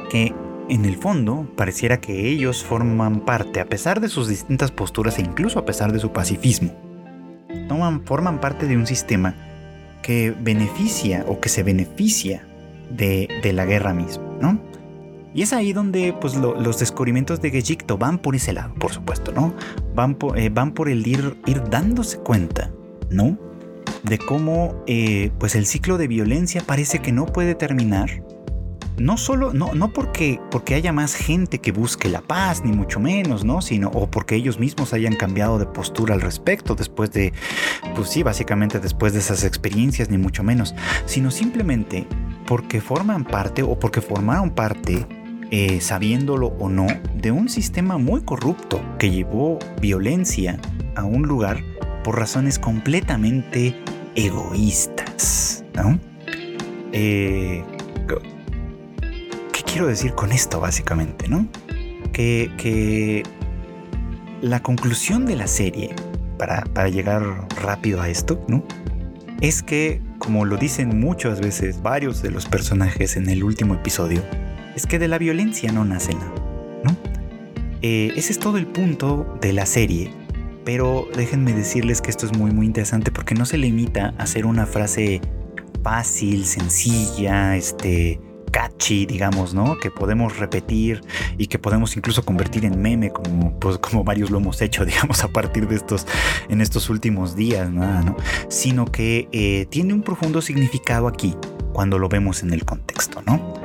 Que 0.09 0.33
en 0.69 0.85
el 0.85 0.97
fondo 0.97 1.47
pareciera 1.55 2.01
que 2.01 2.27
ellos 2.27 2.63
forman 2.63 3.21
parte, 3.21 3.59
a 3.59 3.65
pesar 3.65 4.01
de 4.01 4.09
sus 4.09 4.27
distintas 4.27 4.71
posturas 4.71 5.17
e 5.19 5.21
incluso 5.21 5.59
a 5.59 5.65
pesar 5.65 5.91
de 5.91 5.99
su 5.99 6.11
pacifismo, 6.11 6.71
toman, 7.67 8.05
forman 8.05 8.39
parte 8.39 8.67
de 8.67 8.75
un 8.75 8.87
sistema 8.87 9.35
que 10.01 10.35
beneficia 10.37 11.23
o 11.27 11.39
que 11.39 11.49
se 11.49 11.63
beneficia 11.63 12.45
de, 12.89 13.27
de 13.41 13.53
la 13.53 13.65
guerra 13.65 13.93
misma, 13.93 14.25
¿no? 14.41 14.59
Y 15.35 15.41
es 15.41 15.51
ahí 15.51 15.73
donde 15.73 16.13
pues, 16.13 16.33
los 16.35 16.79
descubrimientos 16.79 17.41
de 17.41 17.49
Egipto 17.49 17.97
van 17.97 18.19
por 18.19 18.37
ese 18.37 18.53
lado, 18.53 18.73
por 18.75 18.93
supuesto, 18.93 19.33
¿no? 19.33 19.53
Van 19.93 20.15
por, 20.15 20.39
eh, 20.39 20.47
van 20.47 20.71
por 20.73 20.87
el 20.87 21.05
ir, 21.05 21.37
ir 21.45 21.61
dándose 21.69 22.19
cuenta, 22.19 22.71
¿no? 23.09 23.37
De 24.03 24.17
cómo 24.17 24.81
eh, 24.87 25.31
pues 25.37 25.55
el 25.55 25.65
ciclo 25.65 25.97
de 25.97 26.07
violencia 26.07 26.63
parece 26.65 26.99
que 26.99 27.11
no 27.11 27.25
puede 27.25 27.53
terminar. 27.53 28.23
No 28.97 29.17
solo, 29.17 29.51
no, 29.51 29.73
no 29.73 29.91
porque, 29.91 30.39
porque 30.51 30.73
haya 30.73 30.93
más 30.93 31.15
gente 31.15 31.59
que 31.59 31.73
busque 31.73 32.07
la 32.07 32.21
paz, 32.21 32.63
ni 32.63 32.71
mucho 32.71 33.01
menos, 33.01 33.43
¿no? 33.43 33.61
Sino, 33.61 33.89
o 33.89 34.09
porque 34.09 34.35
ellos 34.35 34.57
mismos 34.57 34.93
hayan 34.93 35.17
cambiado 35.17 35.59
de 35.59 35.65
postura 35.65 36.13
al 36.13 36.21
respecto 36.21 36.75
después 36.75 37.11
de, 37.11 37.33
pues 37.93 38.07
sí, 38.07 38.23
básicamente 38.23 38.79
después 38.79 39.11
de 39.11 39.19
esas 39.19 39.43
experiencias, 39.43 40.09
ni 40.09 40.17
mucho 40.17 40.43
menos, 40.43 40.73
sino 41.05 41.29
simplemente 41.29 42.07
porque 42.47 42.79
forman 42.79 43.25
parte 43.25 43.63
o 43.63 43.77
porque 43.77 43.99
formaron 43.99 44.49
parte 44.49 45.05
eh, 45.57 45.79
sabiéndolo 45.79 46.47
o 46.59 46.67
no, 46.67 46.85
de 47.15 47.31
un 47.31 47.47
sistema 47.47 47.97
muy 47.97 48.23
corrupto 48.23 48.81
que 48.99 49.09
llevó 49.09 49.57
violencia 49.79 50.59
a 50.97 51.05
un 51.05 51.21
lugar 51.21 51.63
por 52.03 52.19
razones 52.19 52.59
completamente 52.59 53.73
egoístas. 54.15 55.63
Eh, 56.91 57.63
¿Qué 59.53 59.61
quiero 59.63 59.87
decir 59.87 60.13
con 60.13 60.33
esto 60.33 60.59
básicamente? 60.59 61.29
¿no? 61.29 61.47
Que, 62.11 62.51
que 62.57 63.23
la 64.41 64.61
conclusión 64.61 65.25
de 65.25 65.37
la 65.37 65.47
serie, 65.47 65.95
para, 66.37 66.65
para 66.65 66.89
llegar 66.89 67.47
rápido 67.61 68.01
a 68.01 68.09
esto, 68.09 68.43
¿no? 68.49 68.61
es 69.39 69.63
que, 69.63 70.01
como 70.17 70.43
lo 70.43 70.57
dicen 70.57 70.99
muchas 70.99 71.39
veces 71.39 71.81
varios 71.81 72.21
de 72.21 72.31
los 72.31 72.45
personajes 72.45 73.15
en 73.15 73.29
el 73.29 73.43
último 73.43 73.75
episodio, 73.75 74.21
es 74.75 74.85
que 74.85 74.99
de 74.99 75.07
la 75.07 75.17
violencia 75.17 75.71
no 75.71 75.85
nace 75.85 76.13
nada, 76.13 76.33
¿no? 76.83 76.95
Eh, 77.81 78.13
ese 78.15 78.31
es 78.31 78.39
todo 78.39 78.57
el 78.57 78.67
punto 78.67 79.37
de 79.41 79.53
la 79.53 79.65
serie, 79.65 80.11
pero 80.63 81.07
déjenme 81.15 81.53
decirles 81.53 82.01
que 82.01 82.09
esto 82.09 82.25
es 82.25 82.37
muy 82.37 82.51
muy 82.51 82.65
interesante 82.65 83.11
porque 83.11 83.35
no 83.35 83.45
se 83.45 83.57
limita 83.57 84.13
a 84.17 84.23
hacer 84.23 84.45
una 84.45 84.65
frase 84.65 85.21
fácil, 85.83 86.45
sencilla, 86.45 87.55
este, 87.55 88.19
catchy, 88.55 89.05
digamos, 89.05 89.53
¿no? 89.53 89.77
Que 89.77 89.91
podemos 89.91 90.37
repetir 90.37 91.01
y 91.37 91.47
que 91.47 91.59
podemos 91.59 91.97
incluso 91.97 92.23
convertir 92.23 92.63
en 92.63 92.81
meme, 92.81 93.11
como, 93.11 93.59
pues, 93.59 93.77
como 93.79 94.05
varios 94.05 94.31
lo 94.31 94.37
hemos 94.37 94.61
hecho, 94.61 94.85
digamos, 94.85 95.25
a 95.25 95.27
partir 95.27 95.67
de 95.67 95.75
estos, 95.75 96.07
en 96.47 96.61
estos 96.61 96.89
últimos 96.89 97.35
días, 97.35 97.69
¿no? 97.69 98.15
Sino 98.47 98.85
que 98.85 99.27
eh, 99.33 99.67
tiene 99.69 99.93
un 99.93 100.03
profundo 100.03 100.41
significado 100.41 101.09
aquí 101.09 101.35
cuando 101.73 101.99
lo 101.99 102.07
vemos 102.07 102.43
en 102.43 102.53
el 102.53 102.63
contexto, 102.63 103.21
¿no? 103.27 103.64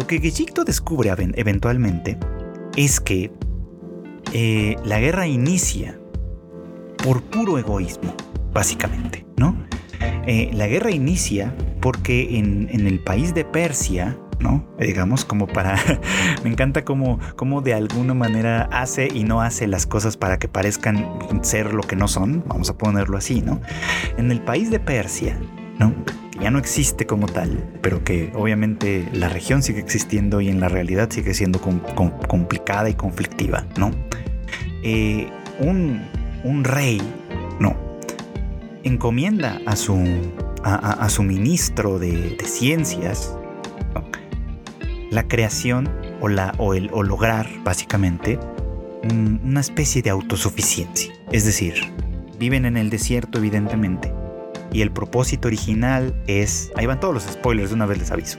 Lo 0.00 0.06
que 0.06 0.16
Egipto 0.16 0.64
descubre 0.64 1.12
eventualmente 1.34 2.16
es 2.74 3.00
que 3.00 3.30
eh, 4.32 4.76
la 4.82 4.98
guerra 4.98 5.26
inicia 5.26 6.00
por 7.04 7.22
puro 7.22 7.58
egoísmo, 7.58 8.14
básicamente, 8.50 9.26
¿no? 9.36 9.54
Eh, 10.26 10.52
la 10.54 10.68
guerra 10.68 10.90
inicia 10.90 11.54
porque 11.82 12.38
en, 12.38 12.70
el 12.70 12.98
país 13.00 13.34
de 13.34 13.44
Persia, 13.44 14.16
¿no? 14.38 14.66
Digamos, 14.78 15.26
como 15.26 15.46
para... 15.46 15.76
me 16.44 16.48
encanta 16.48 16.82
cómo, 16.82 17.20
cómo 17.36 17.60
de 17.60 17.74
alguna 17.74 18.14
manera 18.14 18.70
hace 18.72 19.06
y 19.12 19.24
no 19.24 19.42
hace 19.42 19.66
las 19.66 19.86
cosas 19.86 20.16
para 20.16 20.38
que 20.38 20.48
parezcan 20.48 21.06
ser 21.42 21.74
lo 21.74 21.82
que 21.82 21.94
no 21.94 22.08
son, 22.08 22.42
vamos 22.46 22.70
a 22.70 22.78
ponerlo 22.78 23.18
así, 23.18 23.42
¿no? 23.42 23.60
En 24.16 24.32
el 24.32 24.40
país 24.40 24.70
de 24.70 24.80
Persia, 24.80 25.38
¿no? 25.78 25.92
Ya 26.40 26.50
no 26.50 26.58
existe 26.58 27.06
como 27.06 27.26
tal, 27.26 27.62
pero 27.82 28.02
que 28.02 28.32
obviamente 28.34 29.08
la 29.12 29.28
región 29.28 29.62
sigue 29.62 29.80
existiendo 29.80 30.40
y 30.40 30.48
en 30.48 30.60
la 30.60 30.68
realidad 30.68 31.10
sigue 31.10 31.34
siendo 31.34 31.60
complicada 31.60 32.88
y 32.88 32.94
conflictiva, 32.94 33.66
¿no? 33.76 33.90
Eh, 34.82 35.28
un, 35.60 36.64
rey, 36.64 37.00
no, 37.58 37.76
encomienda 38.82 39.60
a 39.66 39.76
su, 39.76 40.02
a, 40.62 41.08
su 41.10 41.22
ministro 41.22 41.98
de, 41.98 42.38
ciencias 42.44 43.36
la 45.10 45.26
creación 45.28 45.88
o, 46.20 46.28
la, 46.28 46.54
o, 46.56 46.72
el, 46.72 46.88
o 46.92 47.02
lograr, 47.02 47.48
básicamente, 47.64 48.38
una 49.12 49.60
especie 49.60 50.02
de 50.02 50.10
autosuficiencia. 50.10 51.12
Es 51.32 51.44
decir, 51.44 51.74
viven 52.38 52.64
en 52.64 52.76
el 52.76 52.90
desierto, 52.90 53.38
evidentemente, 53.38 54.12
y 54.72 54.82
el 54.82 54.90
propósito 54.90 55.48
original 55.48 56.14
es, 56.26 56.70
ahí 56.76 56.86
van 56.86 57.00
todos 57.00 57.14
los 57.14 57.24
spoilers, 57.24 57.70
de 57.70 57.74
una 57.74 57.86
vez 57.86 57.98
les 57.98 58.10
aviso, 58.10 58.38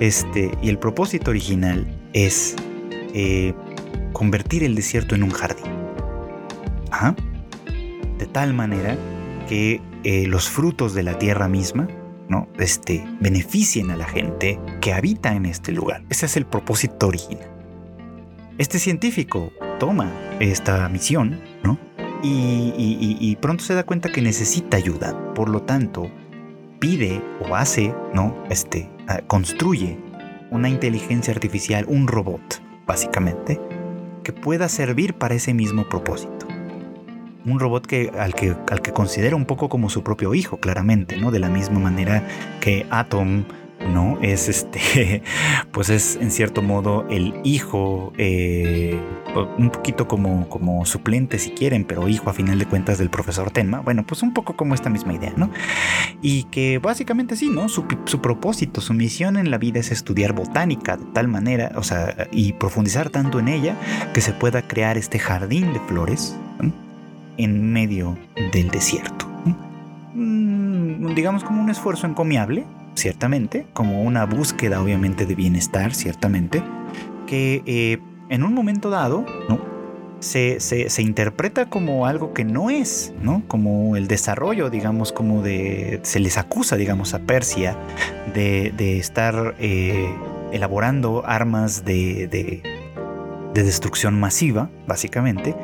este, 0.00 0.50
y 0.62 0.68
el 0.68 0.78
propósito 0.78 1.30
original 1.30 1.86
es 2.12 2.56
eh, 3.14 3.54
convertir 4.12 4.64
el 4.64 4.74
desierto 4.74 5.14
en 5.14 5.22
un 5.22 5.30
jardín. 5.30 5.66
Ajá. 6.90 7.16
De 8.18 8.26
tal 8.26 8.54
manera 8.54 8.96
que 9.48 9.80
eh, 10.04 10.26
los 10.26 10.48
frutos 10.48 10.94
de 10.94 11.02
la 11.02 11.18
tierra 11.18 11.48
misma, 11.48 11.88
¿no? 12.28 12.48
Este, 12.58 13.04
beneficien 13.20 13.90
a 13.90 13.96
la 13.96 14.06
gente 14.06 14.60
que 14.80 14.92
habita 14.92 15.34
en 15.34 15.46
este 15.46 15.72
lugar. 15.72 16.04
Ese 16.08 16.26
es 16.26 16.36
el 16.36 16.46
propósito 16.46 17.08
original. 17.08 17.50
Este 18.56 18.78
científico 18.78 19.52
toma 19.80 20.12
esta 20.38 20.88
misión, 20.88 21.40
y, 22.24 23.36
pronto 23.40 23.64
se 23.64 23.74
da 23.74 23.84
cuenta 23.84 24.10
que 24.10 24.22
necesita 24.22 24.76
ayuda. 24.76 25.34
Por 25.34 25.48
lo 25.48 25.62
tanto, 25.62 26.10
pide 26.78 27.22
o 27.40 27.54
hace, 27.54 27.94
¿no? 28.14 28.36
Este, 28.50 28.88
ah, 29.08 29.20
construye 29.26 29.98
una 30.50 30.68
inteligencia 30.68 31.32
artificial, 31.32 31.84
un 31.88 32.06
robot, 32.06 32.62
básicamente, 32.86 33.60
que 34.22 34.32
pueda 34.32 34.68
servir 34.68 35.14
para 35.14 35.34
ese 35.34 35.54
mismo 35.54 35.88
propósito. 35.88 36.46
Un 37.44 37.60
robot 37.60 37.86
que, 37.86 38.10
al, 38.18 38.34
que, 38.34 38.56
al 38.70 38.80
que 38.80 38.92
considera 38.92 39.36
un 39.36 39.44
poco 39.44 39.68
como 39.68 39.90
su 39.90 40.02
propio 40.02 40.34
hijo, 40.34 40.58
claramente, 40.58 41.18
¿no? 41.18 41.30
De 41.30 41.40
la 41.40 41.50
misma 41.50 41.78
manera 41.78 42.26
que 42.60 42.86
Atom 42.90 43.44
¿no? 43.92 44.18
Es 44.22 44.48
este, 44.48 45.22
pues 45.72 45.90
es 45.90 46.16
en 46.16 46.30
cierto 46.30 46.62
modo 46.62 47.06
el 47.10 47.34
hijo, 47.44 48.12
eh, 48.18 48.98
un 49.58 49.70
poquito 49.70 50.08
como, 50.08 50.48
como 50.48 50.84
suplente 50.86 51.38
si 51.38 51.50
quieren, 51.50 51.84
pero 51.84 52.08
hijo 52.08 52.30
a 52.30 52.32
final 52.32 52.58
de 52.58 52.66
cuentas 52.66 52.98
del 52.98 53.10
profesor 53.10 53.50
Tenma. 53.50 53.80
Bueno, 53.80 54.04
pues 54.06 54.22
un 54.22 54.32
poco 54.32 54.56
como 54.56 54.74
esta 54.74 54.90
misma 54.90 55.14
idea, 55.14 55.32
¿no? 55.36 55.50
Y 56.22 56.44
que 56.44 56.78
básicamente 56.78 57.36
sí, 57.36 57.48
¿no? 57.48 57.68
Su, 57.68 57.86
propósito, 58.20 58.80
su 58.80 58.94
misión 58.94 59.36
en 59.36 59.50
la 59.50 59.58
vida 59.58 59.80
es 59.80 59.90
estudiar 59.90 60.32
botánica 60.32 60.96
de 60.96 61.04
tal 61.12 61.28
manera, 61.28 61.72
o 61.76 61.82
sea, 61.82 62.28
y 62.32 62.52
profundizar 62.54 63.10
tanto 63.10 63.38
en 63.38 63.48
ella 63.48 63.76
que 64.12 64.20
se 64.20 64.32
pueda 64.32 64.62
crear 64.62 64.96
este 64.96 65.18
jardín 65.18 65.72
de 65.72 65.80
flores 65.80 66.36
en 67.36 67.72
medio 67.72 68.16
del 68.52 68.70
desierto. 68.70 69.26
Mm, 70.14 71.14
digamos 71.14 71.42
como 71.42 71.60
un 71.60 71.70
esfuerzo 71.70 72.06
encomiable, 72.06 72.64
ciertamente, 72.94 73.66
como 73.72 74.02
una 74.02 74.24
búsqueda 74.26 74.82
obviamente 74.82 75.26
de 75.26 75.34
bienestar, 75.34 75.94
ciertamente, 75.94 76.62
que 77.26 77.62
eh, 77.66 77.98
en 78.28 78.42
un 78.42 78.54
momento 78.54 78.90
dado, 78.90 79.24
¿no? 79.48 79.74
Se, 80.20 80.58
se, 80.58 81.02
interpreta 81.02 81.68
como 81.68 82.06
algo 82.06 82.32
que 82.32 82.44
no 82.44 82.70
es, 82.70 83.12
¿no? 83.20 83.42
Como 83.46 83.94
el 83.94 84.08
desarrollo, 84.08 84.70
digamos, 84.70 85.12
como 85.12 85.42
de... 85.42 86.00
Se 86.02 86.18
les 86.18 86.38
acusa, 86.38 86.76
digamos, 86.76 87.12
a 87.12 87.18
Persia 87.18 87.76
de, 88.32 88.72
de 88.74 88.98
estar 88.98 89.54
eh, 89.58 90.08
elaborando 90.50 91.26
armas 91.26 91.84
de 91.84 92.62
destrucción 93.62 94.18
masiva, 94.18 94.70
básicamente, 94.86 95.56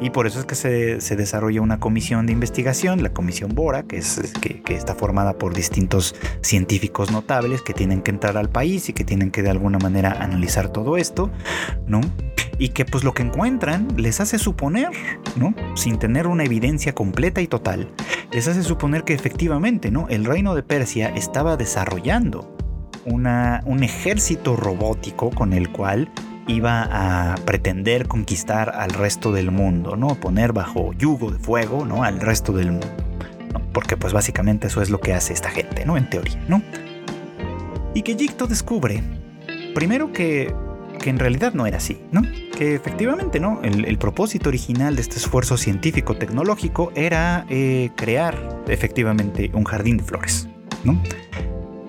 y 0.00 0.10
por 0.10 0.26
eso 0.26 0.40
es 0.40 0.46
que 0.46 0.54
se, 0.54 1.16
desarrolla 1.16 1.60
una 1.60 1.80
comisión 1.80 2.26
de 2.26 2.32
investigación, 2.32 3.02
la 3.02 3.12
comisión 3.12 3.54
Bora, 3.54 3.82
que, 3.82 3.98
es, 3.98 4.20
que, 4.40 4.62
que, 4.62 4.74
está 4.74 4.94
formada 4.94 5.38
por 5.38 5.54
distintos 5.54 6.14
científicos 6.42 7.10
notables 7.10 7.62
que 7.62 7.72
tienen 7.72 8.02
que 8.02 8.10
entrar 8.10 8.36
al 8.36 8.50
país 8.50 8.88
y 8.88 8.92
que 8.92 9.04
tienen 9.04 9.30
que 9.30 9.42
de 9.42 9.50
alguna 9.50 9.78
manera 9.78 10.12
analizar 10.20 10.68
todo 10.68 10.96
esto, 10.96 11.30
¿no? 11.86 12.00
y 12.60 12.68
que 12.68 12.84
pues 12.84 13.02
lo 13.02 13.14
que 13.14 13.22
encuentran 13.22 13.88
les 13.96 14.20
hace 14.20 14.38
suponer, 14.38 14.90
¿no? 15.34 15.54
Sin 15.74 15.98
tener 15.98 16.26
una 16.26 16.44
evidencia 16.44 16.94
completa 16.94 17.40
y 17.40 17.46
total, 17.46 17.90
les 18.32 18.46
hace 18.46 18.62
suponer 18.62 19.02
que 19.02 19.14
efectivamente, 19.14 19.90
¿no? 19.90 20.06
El 20.08 20.26
reino 20.26 20.54
de 20.54 20.62
Persia 20.62 21.08
estaba 21.08 21.56
desarrollando 21.56 22.54
una, 23.06 23.62
un 23.64 23.82
ejército 23.82 24.56
robótico 24.56 25.30
con 25.30 25.54
el 25.54 25.72
cual 25.72 26.12
iba 26.46 26.88
a 26.90 27.34
pretender 27.44 28.08
conquistar 28.08 28.70
al 28.70 28.90
resto 28.90 29.32
del 29.32 29.50
mundo, 29.50 29.96
¿no? 29.96 30.14
Poner 30.16 30.52
bajo 30.52 30.92
yugo 30.92 31.30
de 31.30 31.38
fuego, 31.38 31.84
¿no? 31.84 32.02
Al 32.02 32.20
resto 32.20 32.52
del 32.52 32.72
mundo. 32.72 32.88
Porque 33.72 33.96
pues 33.96 34.12
básicamente 34.12 34.66
eso 34.66 34.82
es 34.82 34.90
lo 34.90 35.00
que 35.00 35.14
hace 35.14 35.32
esta 35.32 35.50
gente, 35.50 35.84
¿no? 35.84 35.96
En 35.96 36.10
teoría, 36.10 36.42
¿no? 36.48 36.62
Y 37.94 38.02
que 38.02 38.16
Yicto 38.16 38.46
descubre, 38.46 39.02
primero 39.74 40.12
que 40.12 40.54
que 41.00 41.10
en 41.10 41.18
realidad 41.18 41.54
no 41.54 41.66
era 41.66 41.78
así, 41.78 41.98
¿no? 42.12 42.22
Que 42.56 42.74
efectivamente, 42.74 43.40
¿no? 43.40 43.60
El, 43.62 43.98
propósito 43.98 44.48
original 44.48 44.96
de 44.96 45.02
este 45.02 45.16
esfuerzo 45.16 45.56
científico-tecnológico 45.56 46.92
era 46.94 47.46
eh, 47.48 47.90
crear 47.96 48.62
efectivamente 48.68 49.50
un 49.54 49.64
jardín 49.64 49.96
de 49.96 50.04
flores, 50.04 50.48
¿no? 50.84 51.02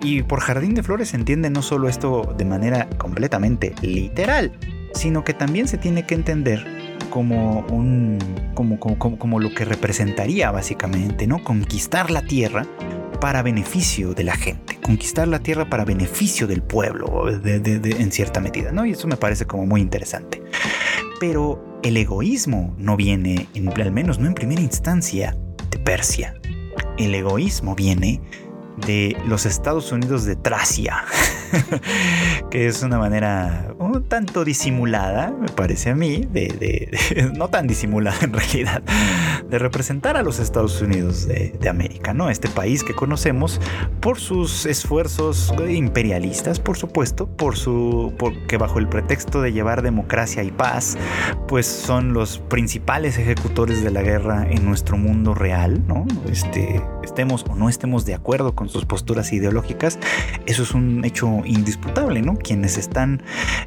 Y 0.04 0.24
por 0.24 0.40
jardín 0.40 0.74
de 0.74 0.84
flores 0.84 1.10
se 1.10 1.18
entiende 1.18 1.50
no 1.50 1.62
solo 1.62 1.88
esto 1.88 2.34
de 2.38 2.46
manera 2.46 2.90
completamente 2.98 3.74
literal, 3.82 4.52
sino 4.94 5.24
que 5.24 5.34
también 5.34 5.68
se 5.68 5.78
tiene 5.78 6.06
que 6.06 6.16
entender 6.16 6.66
como 7.10 7.60
un 7.68 8.18
como, 8.56 8.80
como, 8.80 9.18
como, 9.18 9.40
lo 9.40 9.54
que 9.54 9.66
representaría 9.66 10.52
básicamente, 10.52 11.28
¿no? 11.28 11.44
Conquistar 11.44 12.10
la 12.10 12.22
tierra 12.22 12.66
para 13.20 13.44
beneficio 13.44 14.14
de 14.14 14.24
la 14.24 14.36
gente, 14.36 14.80
conquistar 14.84 15.28
la 15.28 15.40
tierra 15.40 15.70
para 15.70 15.86
beneficio 15.86 16.48
del 16.48 16.64
pueblo, 16.64 17.30
en 17.30 18.12
cierta 18.12 18.40
medida, 18.40 18.72
¿no? 18.72 18.86
Y 18.86 18.92
eso 18.92 19.08
me 19.08 19.18
parece 19.18 19.46
como 19.46 19.66
muy 19.66 19.82
interesante. 19.82 20.42
Pero 21.20 21.80
el 21.84 21.98
egoísmo 21.98 22.76
no 22.78 22.98
viene, 22.98 23.48
al 23.76 23.92
menos 23.92 24.20
no 24.20 24.28
en 24.28 24.34
primera 24.34 24.62
instancia, 24.62 25.38
de 25.70 25.80
Persia. 25.80 26.34
El 26.98 27.14
egoísmo 27.16 27.76
viene 27.76 28.22
de 28.78 29.18
los 29.28 29.46
Estados 29.46 29.92
Unidos 29.92 30.26
de 30.26 30.36
Tracia, 30.36 31.04
que 32.50 32.68
es 32.68 32.84
una 32.84 32.98
manera 32.98 33.74
un 33.80 34.04
tanto 34.04 34.44
disimulada, 34.44 35.32
me 35.32 35.50
parece 35.50 35.92
a 35.92 35.96
mí, 35.96 36.28
de, 36.32 37.32
no 37.36 37.50
tan 37.50 37.68
disimulada 37.68 38.18
en 38.22 38.34
realidad, 38.34 38.82
de 39.52 39.60
representar 39.60 40.16
a 40.16 40.24
los 40.24 40.40
Estados 40.40 40.82
Unidos 40.82 41.28
de, 41.28 41.70
América, 41.70 42.14
¿no? 42.14 42.30
Este 42.30 42.50
país 42.50 42.84
que 42.84 42.94
conocemos 42.94 43.62
por 44.00 44.20
sus 44.20 44.66
esfuerzos 44.66 45.54
imperialistas, 45.70 46.60
por 46.60 46.78
supuesto, 46.78 47.28
por 47.28 47.56
su, 47.56 48.14
porque 48.18 48.58
bajo 48.58 48.80
el 48.80 48.88
pretexto 48.88 49.42
de 49.42 49.54
llevar 49.54 49.82
democracia 49.82 50.44
y 50.44 50.52
paz, 50.52 50.98
pues 51.48 51.68
son 51.68 52.14
los 52.14 52.40
principales 52.40 53.18
ejecutores 53.18 53.84
de 53.84 53.92
la 53.92 54.02
guerra 54.02 54.48
en 54.50 54.66
nuestro 54.66 54.98
mundo 54.98 55.34
real, 55.34 55.86
¿no? 55.86 56.06
Este, 56.30 56.82
estemos 57.04 57.46
o 57.50 57.56
no 57.56 57.70
estemos 57.70 58.06
de 58.06 58.16
acuerdo 58.16 58.56
con 58.56 58.70
sus 58.70 58.86
posturas 58.86 59.34
ideológicas, 59.34 60.00
eso 60.46 60.64
es 60.64 60.74
un 60.74 61.04
hecho 61.04 61.42
indisputable, 61.46 62.22
¿no? 62.22 62.38
Quienes 62.38 62.78
están 62.78 63.22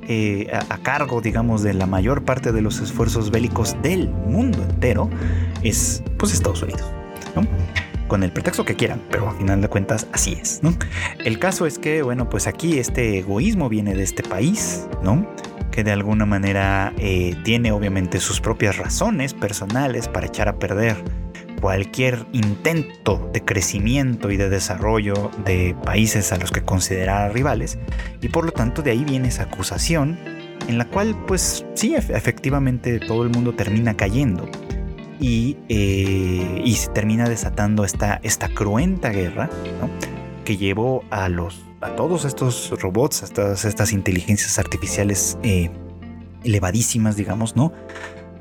eh, 0.08 0.50
a, 0.52 0.78
cargo, 0.78 1.20
digamos, 1.20 1.62
de 1.62 1.74
la 1.74 1.86
mayor 1.86 2.24
parte 2.24 2.52
de 2.52 2.62
los 2.62 2.80
esfuerzos 2.80 3.30
bélicos 3.30 3.76
del 3.82 4.08
mundo 4.08 4.62
entero 4.62 5.10
es, 5.62 5.73
pues, 6.18 6.32
Estados 6.32 6.62
Unidos, 6.62 6.82
con 8.08 8.22
el 8.22 8.32
pretexto 8.32 8.64
que 8.64 8.74
quieran, 8.74 9.02
pero 9.10 9.28
a 9.28 9.34
final 9.34 9.60
de 9.60 9.68
cuentas 9.68 10.06
así 10.12 10.36
es. 10.40 10.60
El 11.24 11.38
caso 11.38 11.66
es 11.66 11.78
que, 11.78 12.02
bueno, 12.02 12.28
pues 12.28 12.46
aquí 12.46 12.78
este 12.78 13.18
egoísmo 13.18 13.68
viene 13.68 13.94
de 13.94 14.02
este 14.02 14.22
país, 14.22 14.86
¿no? 15.02 15.26
Que 15.70 15.84
de 15.84 15.92
alguna 15.92 16.26
manera 16.26 16.92
eh, 16.98 17.36
tiene 17.44 17.72
obviamente 17.72 18.20
sus 18.20 18.40
propias 18.40 18.76
razones 18.76 19.34
personales 19.34 20.08
para 20.08 20.26
echar 20.26 20.48
a 20.48 20.58
perder 20.58 20.96
cualquier 21.60 22.26
intento 22.32 23.30
de 23.32 23.42
crecimiento 23.42 24.30
y 24.30 24.36
de 24.36 24.50
desarrollo 24.50 25.30
de 25.46 25.74
países 25.84 26.30
a 26.32 26.36
los 26.36 26.52
que 26.52 26.62
considerara 26.62 27.30
rivales 27.30 27.78
y 28.20 28.28
por 28.28 28.44
lo 28.44 28.52
tanto 28.52 28.82
de 28.82 28.90
ahí 28.90 29.02
viene 29.02 29.28
esa 29.28 29.44
acusación 29.44 30.18
en 30.68 30.76
la 30.76 30.84
cual 30.84 31.16
pues 31.26 31.64
sí 31.72 31.94
efectivamente 31.94 33.00
todo 33.00 33.22
el 33.22 33.30
mundo 33.30 33.54
termina 33.54 33.96
cayendo 33.96 34.46
y, 35.20 35.56
eh, 35.68 36.62
y 36.64 36.74
se 36.74 36.88
termina 36.90 37.28
desatando 37.28 37.84
esta, 37.84 38.20
esta 38.22 38.48
cruenta 38.48 39.10
guerra 39.10 39.50
que 40.44 40.56
llevó 40.56 41.04
a 41.10 41.28
los 41.28 41.64
a 41.80 41.96
todos 41.96 42.24
estos 42.24 42.70
robots, 42.80 43.22
a 43.24 43.26
todas 43.26 43.66
estas 43.66 43.92
inteligencias 43.92 44.58
artificiales 44.58 45.36
eh, 45.42 45.70
elevadísimas, 46.42 47.14
digamos, 47.16 47.56
¿no? 47.56 47.72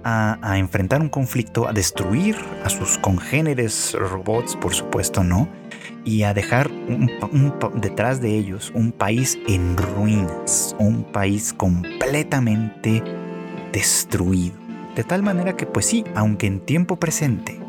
a, 0.04 0.58
enfrentar 0.58 1.02
un 1.02 1.10
conflicto, 1.10 1.68
a 1.68 1.74
destruir 1.74 2.38
a 2.64 2.70
sus 2.70 2.98
congéneres 2.98 3.94
robots, 3.94 4.56
por 4.56 4.74
supuesto, 4.74 5.24
¿no? 5.24 5.48
Y 6.06 6.24
a 6.24 6.34
dejar 6.34 6.70
detrás 7.76 8.22
de 8.22 8.38
ellos 8.38 8.72
un 8.76 8.92
país 8.92 9.38
en 9.48 9.78
ruinas, 9.78 10.76
un 10.78 11.04
país 11.04 11.54
completamente 11.54 13.02
destruido. 13.72 14.63
De 14.96 15.04
tal 15.04 15.24
manera 15.24 15.56
que, 15.56 15.66
pues 15.66 15.86
sí, 15.86 16.04
aunque 16.16 16.48
en 16.48 16.60
tiempo 16.60 16.98
presente 16.98 17.60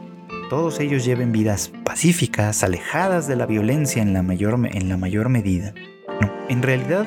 todos 0.50 0.78
ellos 0.78 1.04
lleven 1.04 1.32
vidas 1.32 1.72
pacíficas, 1.84 2.62
alejadas 2.62 3.26
de 3.26 3.36
la 3.36 3.46
violencia 3.46 4.02
en 4.02 4.12
la 4.12 4.22
mayor, 4.22 4.68
en 4.70 4.88
la 4.88 4.96
mayor 4.96 5.30
medida, 5.30 5.74
en 6.48 6.62
realidad 6.62 7.06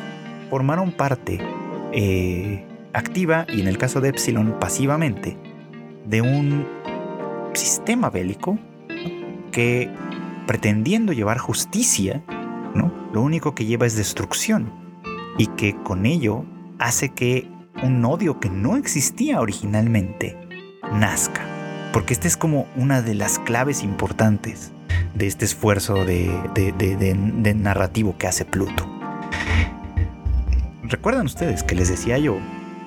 formaron 0.49 0.91
parte 0.91 1.39
eh, 1.93 2.65
activa 2.93 3.45
y 3.47 3.61
en 3.61 3.67
el 3.67 3.77
caso 3.77 4.01
de 4.01 4.09
Epsilon 4.09 4.57
pasivamente 4.59 5.37
de 6.05 6.21
un 6.21 6.65
sistema 7.53 8.09
bélico 8.09 8.57
que 9.51 9.89
pretendiendo 10.47 11.13
llevar 11.13 11.37
justicia, 11.37 12.23
¿no? 12.73 12.91
lo 13.13 13.21
único 13.21 13.53
que 13.53 13.65
lleva 13.65 13.85
es 13.85 13.95
destrucción 13.95 14.71
y 15.37 15.47
que 15.47 15.75
con 15.83 16.05
ello 16.05 16.45
hace 16.79 17.09
que 17.09 17.47
un 17.83 18.03
odio 18.05 18.39
que 18.39 18.49
no 18.49 18.77
existía 18.77 19.39
originalmente 19.39 20.37
nazca. 20.93 21.41
Porque 21.93 22.13
esta 22.13 22.27
es 22.27 22.37
como 22.37 22.67
una 22.75 23.01
de 23.01 23.15
las 23.15 23.39
claves 23.39 23.83
importantes 23.83 24.71
de 25.13 25.27
este 25.27 25.45
esfuerzo 25.45 26.05
de, 26.05 27.53
narrativo 27.55 28.17
que 28.17 28.27
hace 28.27 28.45
Pluto. 28.45 28.87
¿Recuerdan 30.83 31.25
ustedes 31.25 31.63
que 31.63 31.75
les 31.75 31.89
decía 31.89 32.17
yo 32.17 32.37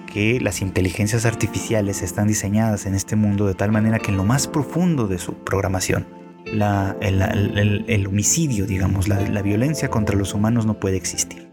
que 0.06 0.40
las 0.40 0.60
inteligencias 0.60 1.24
artificiales 1.26 2.02
están 2.02 2.28
diseñadas 2.28 2.86
en 2.86 2.94
este 2.94 3.14
mundo 3.16 3.46
de 3.46 3.54
tal 3.54 3.72
manera 3.72 3.98
que 3.98 4.10
en 4.10 4.16
lo 4.16 4.24
más 4.24 4.48
profundo 4.48 5.06
de 5.06 5.18
su 5.18 5.34
programación, 5.34 6.06
el, 6.46 8.06
homicidio, 8.06 8.66
digamos, 8.66 9.08
la 9.08 9.42
violencia 9.42 9.88
contra 9.88 10.16
los 10.16 10.34
humanos 10.34 10.66
no 10.66 10.80
puede 10.80 10.96
existir. 10.96 11.50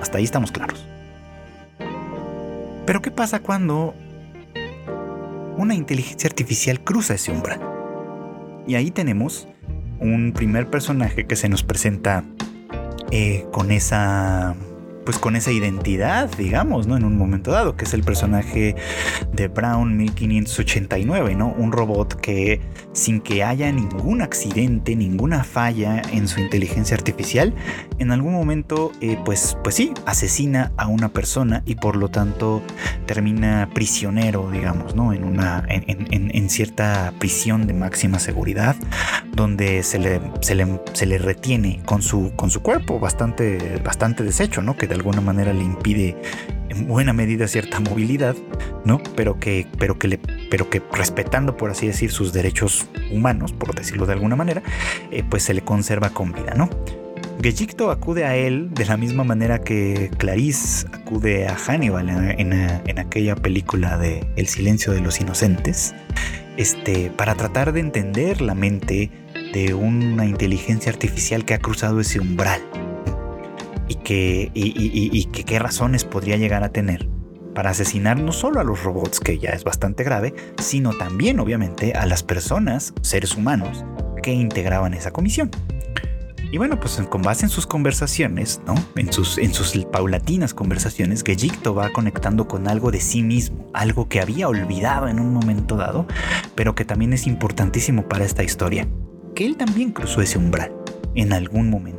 Hasta 0.00 0.18
ahí 0.18 0.24
estamos 0.24 0.52
claros. 0.52 0.86
Pero 2.88 3.02
¿qué 3.02 3.10
pasa 3.10 3.40
cuando 3.40 3.94
una 5.58 5.74
inteligencia 5.74 6.26
artificial 6.26 6.82
cruza 6.82 7.16
ese 7.16 7.30
umbral? 7.30 7.60
Y 8.66 8.76
ahí 8.76 8.90
tenemos 8.90 9.46
un 10.00 10.32
primer 10.32 10.70
personaje 10.70 11.26
que 11.26 11.36
se 11.36 11.50
nos 11.50 11.62
presenta 11.62 12.24
eh, 13.10 13.44
con 13.52 13.72
esa 13.72 14.56
pues 15.08 15.18
con 15.18 15.36
esa 15.36 15.52
identidad, 15.52 16.30
digamos, 16.36 16.86
¿no? 16.86 16.94
En 16.94 17.04
un 17.04 17.16
momento 17.16 17.50
dado, 17.50 17.76
que 17.76 17.86
es 17.86 17.94
el 17.94 18.02
personaje 18.02 18.76
de 19.32 19.48
Brown 19.48 19.96
1589, 19.96 21.34
¿no? 21.34 21.48
Un 21.56 21.72
robot 21.72 22.20
que 22.20 22.60
sin 22.92 23.22
que 23.22 23.42
haya 23.42 23.72
ningún 23.72 24.20
accidente, 24.20 24.96
ninguna 24.96 25.44
falla 25.44 26.02
en 26.12 26.28
su 26.28 26.40
inteligencia 26.40 26.94
artificial, 26.94 27.54
en 27.98 28.10
algún 28.10 28.34
momento, 28.34 28.92
eh, 29.00 29.16
pues, 29.24 29.56
pues 29.62 29.76
sí, 29.76 29.94
asesina 30.04 30.72
a 30.76 30.88
una 30.88 31.08
persona 31.08 31.62
y 31.64 31.76
por 31.76 31.96
lo 31.96 32.10
tanto 32.10 32.60
termina 33.06 33.70
prisionero, 33.72 34.50
digamos, 34.50 34.94
¿no? 34.94 35.14
En 35.14 35.24
una, 35.24 35.64
en, 35.68 36.50
cierta 36.50 37.14
prisión 37.18 37.66
de 37.66 37.72
máxima 37.72 38.18
seguridad, 38.18 38.76
donde 39.32 39.82
se 39.82 39.98
le, 39.98 40.20
se 40.40 40.54
le, 40.54 40.80
se 40.92 41.06
le 41.06 41.16
retiene 41.16 41.80
con 41.86 42.02
su, 42.02 42.32
con 42.36 42.50
su 42.50 42.60
cuerpo 42.60 42.98
bastante, 42.98 43.80
bastante 43.82 44.22
deshecho, 44.22 44.60
¿no? 44.60 44.76
Que 44.76 44.86
de 44.86 44.97
alguna 44.98 45.20
manera 45.20 45.52
le 45.52 45.62
impide 45.62 46.16
en 46.68 46.86
buena 46.86 47.12
medida 47.12 47.48
cierta 47.48 47.80
movilidad, 47.80 48.36
¿no? 48.84 49.02
Pero 49.16 49.38
que, 49.38 49.66
pero 49.78 49.98
que, 49.98 50.08
le, 50.08 50.18
pero 50.50 50.68
que 50.70 50.82
respetando, 50.92 51.56
por 51.56 51.70
así 51.70 51.86
decir, 51.86 52.10
sus 52.10 52.32
derechos 52.32 52.86
humanos, 53.10 53.52
por 53.52 53.74
decirlo 53.74 54.06
de 54.06 54.12
alguna 54.12 54.36
manera, 54.36 54.62
eh, 55.10 55.24
pues 55.28 55.42
se 55.42 55.54
le 55.54 55.62
conserva 55.62 56.10
con 56.10 56.32
vida, 56.32 56.54
¿no? 56.54 56.68
Gejicto 57.40 57.92
acude 57.92 58.24
a 58.24 58.34
él 58.34 58.70
de 58.74 58.84
la 58.84 58.96
misma 58.96 59.22
manera 59.22 59.60
que 59.60 60.10
Clarice 60.18 60.88
acude 60.92 61.46
a 61.46 61.54
Hannibal 61.54 62.08
en, 62.08 62.98
aquella 62.98 63.36
película 63.36 63.96
de 63.96 64.26
El 64.34 64.48
silencio 64.48 64.92
de 64.92 65.00
los 65.00 65.20
inocentes, 65.20 65.94
este, 66.56 67.12
para 67.16 67.36
tratar 67.36 67.72
de 67.72 67.78
entender 67.78 68.40
la 68.40 68.56
mente 68.56 69.12
de 69.52 69.72
una 69.72 70.26
inteligencia 70.26 70.90
artificial 70.90 71.44
que 71.44 71.54
ha 71.54 71.60
cruzado 71.60 72.00
ese 72.00 72.18
umbral 72.18 72.60
y 73.88 75.24
qué 75.24 75.58
razones 75.58 76.04
podría 76.04 76.36
llegar 76.36 76.64
a 76.64 76.70
tener 76.70 77.08
para 77.58 77.70
asesinar 77.70 78.20
no 78.20 78.30
solo 78.30 78.60
a 78.60 78.64
los 78.64 78.84
robots, 78.84 79.18
que 79.18 79.36
ya 79.36 79.50
es 79.50 79.64
bastante 79.64 80.04
grave, 80.04 80.32
sino 80.62 80.92
también 80.96 81.40
obviamente 81.40 81.92
a 81.92 82.06
las 82.06 82.22
personas, 82.22 82.94
seres 83.02 83.34
humanos, 83.34 83.84
que 84.22 84.32
integraban 84.32 84.94
esa 84.94 85.10
comisión. 85.10 85.50
Y 86.52 86.56
bueno, 86.56 86.78
pues 86.78 87.02
con 87.10 87.20
base 87.20 87.46
en 87.46 87.50
sus 87.50 87.66
conversaciones, 87.66 88.60
¿no? 88.64 88.76
En 88.94 89.12
sus, 89.12 89.38
en 89.38 89.52
sus 89.52 89.72
paulatinas 89.86 90.54
conversaciones, 90.54 91.24
Gejicto 91.24 91.74
va 91.74 91.90
conectando 91.90 92.46
con 92.46 92.68
algo 92.68 92.92
de 92.92 93.00
sí 93.00 93.24
mismo, 93.24 93.68
algo 93.74 94.08
que 94.08 94.20
había 94.20 94.46
olvidado 94.46 95.08
en 95.08 95.18
un 95.18 95.34
momento 95.34 95.74
dado, 95.74 96.06
pero 96.54 96.76
que 96.76 96.84
también 96.84 97.12
es 97.12 97.26
importantísimo 97.26 98.08
para 98.08 98.24
esta 98.24 98.44
historia. 98.44 98.86
Que 99.34 99.44
él 99.44 99.56
también 99.56 99.90
cruzó 99.90 100.22
ese 100.22 100.38
umbral 100.38 100.72
en 101.16 101.32
algún 101.32 101.70
momento. 101.70 101.97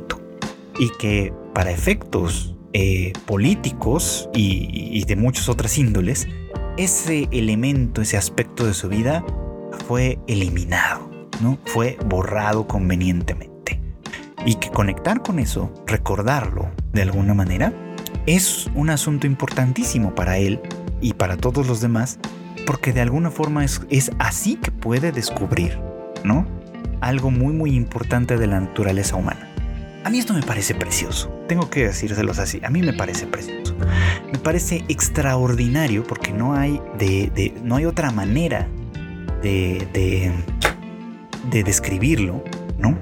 Y 0.80 0.90
que 0.98 1.32
para 1.54 1.70
efectos 1.70 2.56
eh, 2.72 3.12
políticos 3.26 4.30
y, 4.32 5.04
de 5.04 5.16
muchas 5.16 5.48
otras 5.48 5.76
índoles, 5.76 6.28
ese 6.76 7.28
elemento, 7.32 8.00
ese 8.00 8.16
aspecto 8.16 8.64
de 8.64 8.74
su 8.74 8.88
vida 8.88 9.24
fue 9.88 10.18
eliminado, 10.28 11.10
¿no? 11.42 11.58
Fue 11.66 11.98
borrado 12.06 12.68
convenientemente. 12.68 13.82
Y 14.46 14.54
que 14.54 14.70
conectar 14.70 15.20
con 15.20 15.40
eso, 15.40 15.72
recordarlo 15.86 16.70
de 16.92 17.02
alguna 17.02 17.34
manera, 17.34 17.74
es 18.26 18.70
un 18.74 18.88
asunto 18.90 19.26
importantísimo 19.26 20.14
para 20.14 20.38
él 20.38 20.60
y 21.00 21.14
para 21.14 21.36
todos 21.36 21.66
los 21.66 21.80
demás, 21.80 22.20
porque 22.66 22.92
de 22.92 23.00
alguna 23.00 23.30
forma 23.30 23.64
es, 23.64 23.80
es 23.90 24.12
así 24.18 24.56
que 24.56 24.70
puede 24.70 25.10
descubrir, 25.10 25.78
¿no? 26.24 26.46
Algo 27.00 27.30
muy 27.30 27.52
muy 27.52 27.74
importante 27.74 28.36
de 28.36 28.46
la 28.46 28.60
naturaleza 28.60 29.16
humana. 29.16 29.49
A 30.04 30.10
mí 30.10 30.18
esto 30.18 30.32
me 30.32 30.42
parece 30.42 30.74
precioso, 30.74 31.28
tengo 31.46 31.68
que 31.68 31.86
decírselos 31.86 32.38
así, 32.38 32.60
a 32.64 32.70
mí 32.70 32.82
me 32.82 32.92
parece 32.92 33.26
precioso. 33.26 33.76
Me 34.32 34.38
parece 34.38 34.84
extraordinario 34.88 36.04
porque 36.04 36.32
no 36.32 36.54
hay, 36.54 36.80
de, 36.98 37.54
no 37.62 37.76
hay 37.76 37.84
otra 37.84 38.10
manera 38.10 38.66
de, 39.42 39.86
de, 39.92 40.32
de 41.50 41.64
describirlo, 41.64 42.42
¿no? 42.78 42.96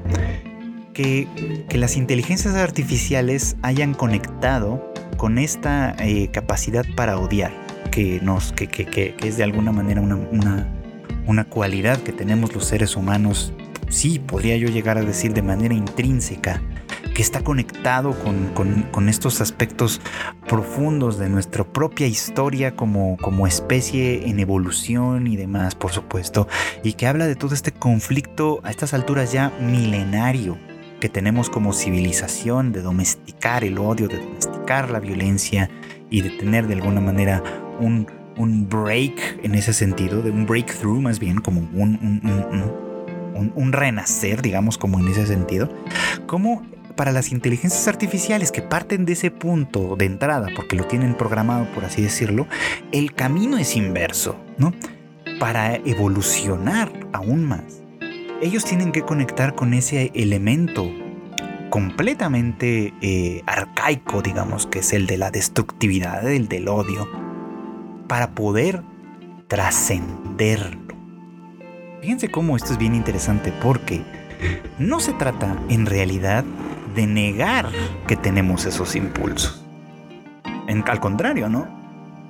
que, 0.99 1.77
las 1.79 1.97
inteligencias 1.97 2.57
artificiales 2.57 3.57
hayan 3.63 3.95
conectado 3.95 4.93
con 5.17 5.39
esta 5.39 5.95
eh, 6.01 6.29
capacidad 6.33 6.85
para 6.97 7.19
odiar, 7.19 7.53
que, 7.93 8.21
nos, 8.21 8.53
que, 8.53 8.67
que, 8.67 9.15
es 9.23 9.37
de 9.37 9.45
alguna 9.45 9.71
manera 9.71 10.01
una, 10.01 10.67
una, 11.27 11.45
cualidad 11.45 11.99
que 12.03 12.13
tenemos 12.13 12.53
los 12.53 12.65
seres 12.65 12.97
humanos, 12.97 13.53
sí, 13.89 14.19
podría 14.19 14.57
yo 14.57 14.69
llegar 14.69 14.99
a 14.99 15.03
decir 15.03 15.35
de 15.35 15.43
manera 15.43 15.73
intrínseca, 15.73 16.61
que 17.19 17.23
está 17.23 17.43
conectado 17.43 18.17
con, 18.21 18.85
con, 18.93 19.09
estos 19.09 19.41
aspectos 19.41 20.01
profundos 20.47 21.19
de 21.19 21.29
nuestra 21.29 21.65
propia 21.65 22.07
historia 22.07 22.77
como, 22.77 23.17
como 23.17 23.49
especie 23.49 24.29
en 24.29 24.39
evolución 24.39 25.27
y 25.27 25.37
demás, 25.37 25.75
por 25.75 25.91
supuesto, 25.91 26.47
y 26.85 26.93
que 26.93 27.09
habla 27.09 27.27
de 27.27 27.35
todo 27.35 27.57
este 27.57 27.73
conflicto 27.73 28.61
a 28.63 28.71
estas 28.71 28.95
alturas 28.95 29.33
ya 29.33 29.51
milenario 29.61 30.59
que 31.01 31.09
tenemos 31.09 31.51
como 31.51 31.73
civilización 31.73 32.71
de 32.71 32.83
domesticar 32.83 33.65
el 33.65 33.79
odio, 33.79 34.07
de 34.07 34.19
domesticar 34.19 34.89
la 34.89 35.01
violencia 35.01 35.69
y 36.11 36.21
de 36.21 36.31
tener 36.31 36.69
de 36.69 36.75
alguna 36.75 37.01
manera 37.01 37.43
un, 37.81 38.07
un 38.37 38.69
break 38.69 39.41
en 39.43 39.57
ese 39.57 39.73
sentido, 39.73 40.23
de 40.23 40.31
un 40.31 40.47
breakthrough 40.47 41.01
más 41.01 41.19
bien, 41.19 41.39
como 41.39 41.63
un, 41.75 41.99
un, 43.35 43.53
un, 43.57 43.73
renacer, 43.73 44.41
digamos, 44.41 44.79
como 44.79 45.01
en 45.01 45.09
ese 45.09 45.27
sentido, 45.27 45.69
como 46.29 46.63
para 46.99 47.13
las 47.13 47.33
inteligencias 47.33 47.89
artificiales 47.89 48.53
que 48.53 48.61
parten 48.61 49.07
de 49.07 49.15
ese 49.15 49.31
punto 49.31 49.97
de 49.97 50.05
entrada, 50.05 50.49
porque 50.55 50.77
lo 50.77 50.85
tienen 50.85 51.15
programado, 51.15 51.65
por 51.73 51.87
así 51.87 52.03
decirlo, 52.03 52.47
el 52.93 53.15
camino 53.15 53.57
es 53.57 53.75
inverso, 53.75 54.37
¿no? 54.59 54.75
Para 55.41 55.77
evolucionar 55.77 56.93
aún 57.15 57.47
más 57.47 57.79
ellos 58.41 58.65
tienen 58.65 58.93
que 58.93 59.03
conectar 59.03 59.55
con 59.55 59.75
ese 59.75 60.13
elemento 60.15 60.89
completamente 61.71 62.95
eh, 63.01 63.43
arcaico, 63.47 64.23
digamos, 64.23 64.67
que 64.67 64.79
es 64.79 64.93
el 64.93 65.07
de 65.07 65.19
la 65.19 65.31
destructividad, 65.31 66.31
el 66.31 66.49
del 66.49 66.69
odio, 66.69 67.09
para 68.07 68.31
poder 68.31 68.83
trascenderlo. 69.49 70.95
Fíjense 72.01 72.31
cómo 72.31 72.57
esto 72.57 72.73
es 72.73 72.79
bien 72.79 72.95
interesante 72.95 73.53
porque 73.61 74.03
no 74.79 75.01
se 75.01 75.13
trata 75.15 75.61
en 75.69 75.85
realidad 75.85 76.45
de 76.99 77.07
negar 77.07 77.71
que 78.09 78.17
tenemos 78.17 78.67
esos 78.67 78.97
impulsos. 78.97 79.65
al 80.67 81.01
contrario, 81.01 81.49
¿no? 81.49 81.69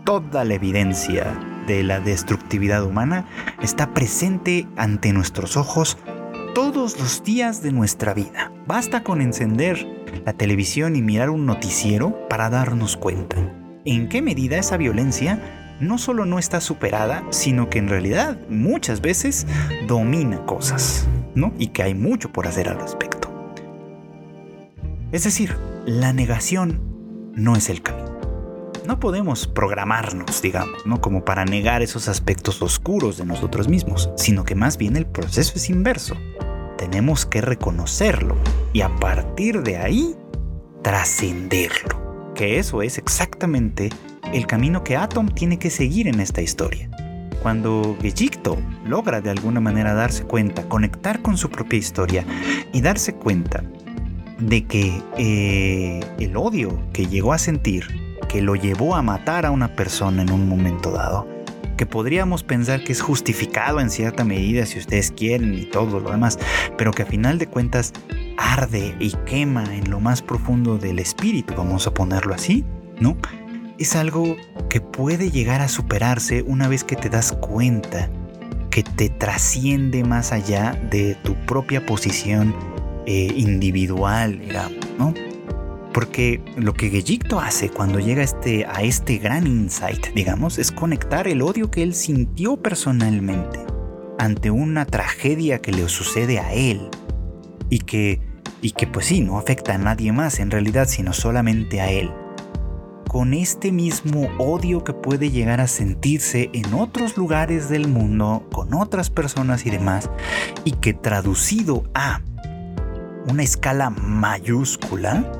Toda 0.04 0.44
la 0.44 0.54
evidencia 0.54 1.24
de 1.66 1.82
la 1.82 2.00
destructividad 2.00 2.84
humana 2.84 3.24
está 3.62 3.94
presente 3.94 4.66
ante 4.76 5.14
nuestros 5.14 5.56
ojos 5.56 5.96
todos 6.54 7.00
los 7.00 7.24
días 7.24 7.62
de 7.62 7.72
nuestra 7.72 8.12
vida. 8.12 8.52
Basta 8.66 9.02
con 9.02 9.22
encender 9.22 9.86
la 10.26 10.34
televisión 10.34 10.96
y 10.96 11.00
mirar 11.00 11.30
un 11.30 11.46
noticiero 11.46 12.28
para 12.28 12.50
darnos 12.50 12.98
cuenta 12.98 13.36
en 13.86 14.10
qué 14.10 14.20
medida 14.20 14.58
esa 14.58 14.76
violencia 14.76 15.40
no 15.80 15.96
solo 15.96 16.26
no 16.26 16.38
está 16.38 16.60
superada, 16.60 17.24
sino 17.30 17.70
que 17.70 17.78
en 17.78 17.88
realidad 17.88 18.36
muchas 18.50 19.00
veces 19.00 19.46
domina 19.86 20.44
cosas, 20.44 21.06
¿no? 21.34 21.54
Y 21.58 21.68
que 21.68 21.84
hay 21.84 21.94
mucho 21.94 22.30
por 22.30 22.46
hacer 22.46 22.68
al 22.68 22.78
respecto. 22.80 23.07
Es 25.12 25.24
decir, 25.24 25.56
la 25.86 26.12
negación 26.12 27.32
no 27.34 27.56
es 27.56 27.70
el 27.70 27.82
camino 27.82 28.08
no 28.88 28.98
podemos 28.98 29.46
programarnos, 29.46 30.40
digamos, 30.40 30.86
¿no? 30.86 30.98
Como 31.02 31.22
para 31.22 31.44
negar 31.44 31.82
esos 31.82 32.08
aspectos 32.08 32.62
oscuros 32.62 33.18
de 33.18 33.26
nosotros 33.26 33.68
mismos, 33.68 34.08
sino 34.16 34.44
que 34.44 34.54
más 34.54 34.78
bien 34.78 34.96
el 34.96 35.04
proceso 35.04 35.52
es 35.56 35.68
inverso. 35.68 36.16
Tenemos 36.78 37.26
que 37.26 37.42
reconocerlo 37.42 38.34
y 38.72 38.80
a 38.80 38.88
partir 38.96 39.62
de 39.62 39.76
ahí 39.76 40.16
trascenderlo. 40.82 42.32
Que 42.34 42.58
eso 42.58 42.80
es 42.80 42.96
exactamente 42.96 43.90
el 44.32 44.46
camino 44.46 44.82
que 44.84 44.96
Atom 44.96 45.28
tiene 45.28 45.58
que 45.58 45.68
seguir 45.68 46.08
en 46.08 46.20
esta 46.20 46.40
historia. 46.40 46.88
Cuando 47.42 47.94
Gejicto 48.00 48.56
logra 48.86 49.20
de 49.20 49.28
alguna 49.28 49.60
manera 49.60 49.92
darse 49.92 50.24
cuenta, 50.24 50.66
conectar 50.66 51.20
con 51.20 51.36
su 51.36 51.50
propia 51.50 51.78
historia 51.78 52.24
y 52.72 52.80
darse 52.80 53.14
cuenta 53.14 53.62
de 54.38 54.64
que 54.64 55.02
eh, 55.16 56.00
el 56.18 56.36
odio 56.36 56.80
que 56.92 57.06
llegó 57.06 57.32
a 57.32 57.38
sentir 57.38 57.86
que 58.28 58.42
lo 58.42 58.54
llevó 58.54 58.94
a 58.94 59.02
matar 59.02 59.46
a 59.46 59.50
una 59.50 59.74
persona 59.74 60.22
en 60.22 60.30
un 60.30 60.48
momento 60.48 60.90
dado, 60.90 61.26
que 61.76 61.86
podríamos 61.86 62.42
pensar 62.42 62.84
que 62.84 62.92
es 62.92 63.00
justificado 63.00 63.80
en 63.80 63.90
cierta 63.90 64.24
medida 64.24 64.66
si 64.66 64.78
ustedes 64.78 65.10
quieren 65.10 65.54
y 65.54 65.64
todo 65.64 65.98
lo 65.98 66.10
demás, 66.10 66.38
pero 66.76 66.92
que 66.92 67.02
a 67.02 67.06
final 67.06 67.38
de 67.38 67.46
cuentas 67.46 67.92
arde 68.36 68.94
y 69.00 69.12
quema 69.26 69.64
en 69.74 69.90
lo 69.90 69.98
más 69.98 70.22
profundo 70.22 70.76
del 70.78 70.98
espíritu, 70.98 71.54
vamos 71.56 71.86
a 71.86 71.94
ponerlo 71.94 72.34
así, 72.34 72.64
¿no? 73.00 73.16
Es 73.78 73.96
algo 73.96 74.36
que 74.68 74.80
puede 74.80 75.30
llegar 75.30 75.60
a 75.60 75.68
superarse 75.68 76.42
una 76.42 76.68
vez 76.68 76.84
que 76.84 76.96
te 76.96 77.08
das 77.08 77.32
cuenta 77.32 78.10
que 78.70 78.82
te 78.82 79.08
trasciende 79.08 80.04
más 80.04 80.32
allá 80.32 80.72
de 80.90 81.14
tu 81.22 81.34
propia 81.46 81.86
posición 81.86 82.54
eh, 83.10 83.32
individual, 83.36 84.38
digamos, 84.38 84.86
¿no? 84.98 85.14
Porque 85.94 86.42
lo 86.58 86.74
que 86.74 86.90
Gejicto 86.90 87.40
hace 87.40 87.70
cuando 87.70 88.00
llega 88.00 88.22
este, 88.22 88.66
a 88.66 88.82
este 88.82 89.16
gran 89.16 89.46
insight, 89.46 90.08
digamos, 90.08 90.58
es 90.58 90.70
conectar 90.70 91.26
el 91.26 91.40
odio 91.40 91.70
que 91.70 91.82
él 91.82 91.94
sintió 91.94 92.58
personalmente 92.58 93.60
ante 94.18 94.50
una 94.50 94.84
tragedia 94.84 95.62
que 95.62 95.72
le 95.72 95.88
sucede 95.88 96.38
a 96.38 96.52
él 96.52 96.90
y 97.70 97.78
que, 97.78 98.20
y 98.60 98.72
que 98.72 98.86
pues 98.86 99.06
sí, 99.06 99.22
no 99.22 99.38
afecta 99.38 99.76
a 99.76 99.78
nadie 99.78 100.12
más 100.12 100.38
en 100.38 100.50
realidad, 100.50 100.86
sino 100.86 101.14
solamente 101.14 101.80
a 101.80 101.90
él. 101.90 102.10
Con 103.08 103.32
este 103.32 103.72
mismo 103.72 104.28
odio 104.36 104.84
que 104.84 104.92
puede 104.92 105.30
llegar 105.30 105.62
a 105.62 105.66
sentirse 105.66 106.50
en 106.52 106.74
otros 106.74 107.16
lugares 107.16 107.70
del 107.70 107.88
mundo, 107.88 108.46
con 108.52 108.74
otras 108.74 109.08
personas 109.08 109.64
y 109.64 109.70
demás, 109.70 110.10
y 110.66 110.72
que 110.72 110.92
traducido 110.92 111.84
a 111.94 112.20
una 113.30 113.42
escala 113.42 113.90
mayúscula, 113.90 115.30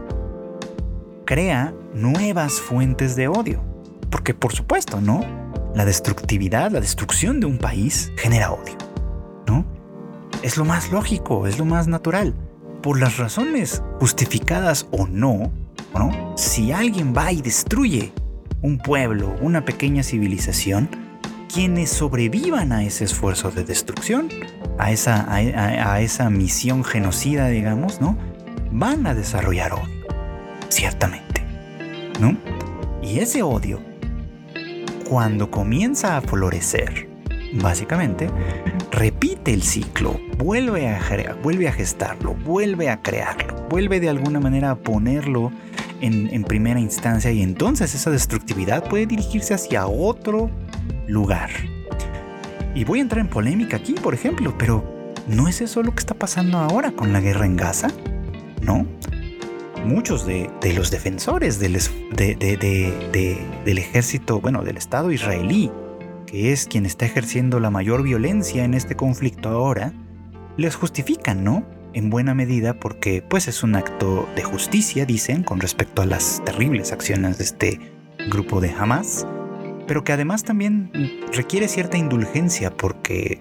crea 1.25 1.75
nuevas 1.95 2.55
fuentes 2.55 3.17
de 3.17 3.29
odio. 3.29 3.63
Porque 4.11 4.35
por 4.35 4.53
supuesto, 4.53 5.01
¿no? 5.01 5.21
La 5.75 5.85
destructividad, 5.85 6.71
la 6.71 6.81
destrucción 6.81 7.41
de 7.41 7.47
un 7.47 7.59
país 7.59 8.13
genera 8.17 8.53
odio, 8.53 8.77
¿no? 9.47 9.65
Es 10.43 10.57
lo 10.57 10.65
más 10.65 10.91
lógico, 10.93 11.47
es 11.47 11.59
lo 11.59 11.65
más 11.65 11.89
natural. 11.89 12.35
por 12.83 13.01
las 13.01 13.19
razones 13.19 13.83
justificadas 13.99 14.87
o 14.93 15.09
no, 15.09 15.51
¿no? 15.95 16.35
si 16.37 16.71
alguien 16.71 17.13
va 17.15 17.33
y 17.33 17.43
destruye 17.43 18.13
un 18.63 18.79
pueblo, 18.79 19.35
una 19.41 19.65
pequeña 19.65 20.05
civilización, 20.05 20.89
quienes 21.53 21.91
sobrevivan 21.91 22.71
a 22.71 22.85
ese 22.85 23.05
esfuerzo 23.05 23.51
de 23.51 23.65
destrucción, 23.65 24.29
a 24.79 24.93
esa, 24.93 25.27
a, 25.33 26.01
esa 26.01 26.31
misión 26.31 26.85
genocida, 26.85 27.49
digamos, 27.49 28.01
¿no? 28.01 28.17
Van 28.71 29.07
a 29.07 29.15
desarrollar 29.15 29.73
odio, 29.73 30.07
ciertamente, 30.69 31.43
¿no? 32.21 32.37
Y 33.03 33.19
ese 33.19 33.43
odio, 33.43 33.81
cuando 35.09 35.51
comienza 35.51 36.17
a 36.17 36.21
florecer, 36.21 37.09
básicamente, 37.55 38.31
repite 38.91 39.53
el 39.53 39.63
ciclo, 39.63 40.21
vuelve 40.37 40.89
a, 40.89 41.01
vuelve 41.43 41.69
a 41.69 41.73
gestarlo, 41.73 42.35
vuelve 42.35 42.89
a 42.91 43.03
crearlo, 43.03 43.67
vuelve 43.69 44.01
de 44.01 44.09
alguna 44.09 44.41
manera 44.41 44.71
a 44.71 44.77
ponerlo 44.77 45.51
en, 46.01 46.33
en 46.33 46.45
primera 46.45 46.79
instancia 46.79 47.33
y 47.33 47.43
entonces 47.43 47.95
esa 47.95 48.11
destructividad 48.11 48.89
puede 48.89 49.07
dirigirse 49.07 49.55
hacia 49.55 49.87
otro 49.87 50.51
lugar. 51.07 51.51
Y 52.79 52.85
voy 52.85 53.01
a 53.01 53.03
entrar 53.03 53.21
en 53.21 53.29
polémica 53.29 53.79
aquí, 53.79 53.95
por 53.95 54.15
ejemplo, 54.15 54.55
pero 54.57 54.85
¿no 55.27 55.49
es 55.49 55.61
eso 55.61 55.83
lo 55.83 55.91
que 55.91 55.99
está 55.99 56.15
pasando 56.15 56.59
ahora 56.59 56.93
con 56.93 57.13
la 57.13 57.21
guerra 57.21 57.45
en 57.45 57.57
Gaza? 57.57 57.89
¿No? 58.63 58.87
Muchos 59.85 60.25
de, 60.25 60.49
los 60.77 60.93
defensores 60.93 61.59
del, 61.59 61.77
del 62.13 63.79
ejército, 63.79 64.41
bueno, 64.41 64.63
del 64.63 64.77
Estado 64.77 65.11
israelí, 65.11 65.73
que 66.25 66.53
es 66.53 66.67
quien 66.67 66.87
está 66.87 67.05
ejerciendo 67.05 67.59
la 67.59 67.71
mayor 67.71 68.05
violencia 68.05 68.63
en 68.63 68.75
este 68.75 68.95
conflicto 68.95 69.49
ahora, 69.49 69.93
les 70.57 70.77
justifican, 70.77 71.43
¿no? 71.43 71.65
En 71.95 72.11
buena 72.11 72.33
medida 72.33 72.79
porque 72.79 73.25
pues 73.29 73.49
es 73.49 73.65
un 73.65 73.75
acto 73.75 74.29
de 74.37 74.45
justicia, 74.45 75.05
dicen, 75.05 75.43
con 75.43 75.59
respecto 75.59 76.01
a 76.01 76.07
las 76.07 76.45
terribles 76.45 76.93
acciones 76.93 77.39
de 77.39 77.45
este 77.45 77.81
grupo 78.31 78.61
de 78.61 78.71
Hamas 78.71 79.27
pero 79.89 80.05
que 80.05 80.13
además 80.13 80.45
también 80.45 80.93
requiere 81.33 81.67
cierta 81.67 81.97
indulgencia 81.97 82.71
porque 82.71 83.41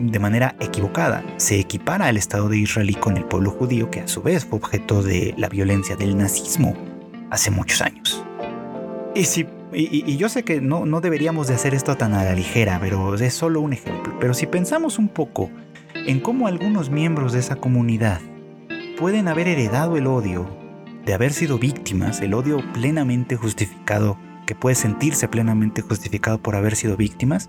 de 0.00 0.18
manera 0.18 0.56
equivocada 0.60 1.24
se 1.36 1.58
equipara 1.58 2.06
al 2.06 2.16
Estado 2.16 2.48
de 2.48 2.56
Israel 2.56 2.96
con 2.98 3.16
el 3.16 3.24
pueblo 3.24 3.50
judío 3.50 3.90
que 3.90 4.00
a 4.00 4.08
su 4.08 4.22
vez 4.22 4.44
fue 4.44 4.58
objeto 4.58 5.02
de 5.02 5.34
la 5.36 5.48
violencia 5.48 5.96
del 5.96 6.16
nazismo 6.16 6.74
hace 7.30 7.50
muchos 7.50 7.82
años. 7.82 8.24
Y, 9.14 9.24
si, 9.24 9.46
y, 9.72 10.16
yo 10.16 10.28
sé 10.28 10.44
que 10.44 10.60
no, 10.60 10.86
no 10.86 11.00
deberíamos 11.00 11.48
de 11.48 11.54
hacer 11.54 11.74
esto 11.74 11.96
tan 11.96 12.14
a 12.14 12.24
la 12.24 12.34
ligera, 12.34 12.78
pero 12.80 13.14
es 13.14 13.34
solo 13.34 13.60
un 13.60 13.72
ejemplo. 13.72 14.16
Pero 14.20 14.34
si 14.34 14.46
pensamos 14.46 14.98
un 14.98 15.08
poco 15.08 15.50
en 15.94 16.20
cómo 16.20 16.46
algunos 16.46 16.90
miembros 16.90 17.32
de 17.32 17.40
esa 17.40 17.56
comunidad 17.56 18.20
pueden 18.98 19.28
haber 19.28 19.48
heredado 19.48 19.96
el 19.96 20.06
odio 20.06 20.48
de 21.04 21.14
haber 21.14 21.32
sido 21.32 21.58
víctimas, 21.58 22.20
el 22.20 22.34
odio 22.34 22.62
plenamente 22.72 23.36
justificado 23.36 24.16
que 24.46 24.54
puede 24.54 24.74
sentirse 24.74 25.28
plenamente 25.28 25.82
justificado 25.82 26.38
por 26.38 26.56
haber 26.56 26.76
sido 26.76 26.96
víctimas, 26.96 27.48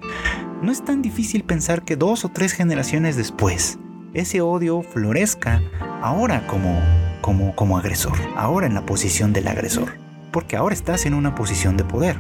no 0.61 0.71
es 0.71 0.83
tan 0.83 1.01
difícil 1.01 1.43
pensar 1.43 1.83
que 1.83 1.95
dos 1.95 2.25
o 2.25 2.29
tres 2.29 2.53
generaciones 2.53 3.15
después, 3.15 3.79
ese 4.13 4.41
odio 4.41 4.83
florezca 4.83 5.61
ahora 6.01 6.45
como, 6.47 6.79
como, 7.21 7.55
como 7.55 7.77
agresor, 7.77 8.17
ahora 8.35 8.67
en 8.67 8.73
la 8.73 8.85
posición 8.85 9.33
del 9.33 9.47
agresor, 9.47 9.97
porque 10.31 10.55
ahora 10.55 10.75
estás 10.75 11.05
en 11.05 11.13
una 11.13 11.35
posición 11.35 11.77
de 11.77 11.83
poder 11.83 12.17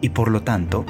y 0.00 0.10
por 0.10 0.30
lo 0.30 0.42
tanto 0.42 0.86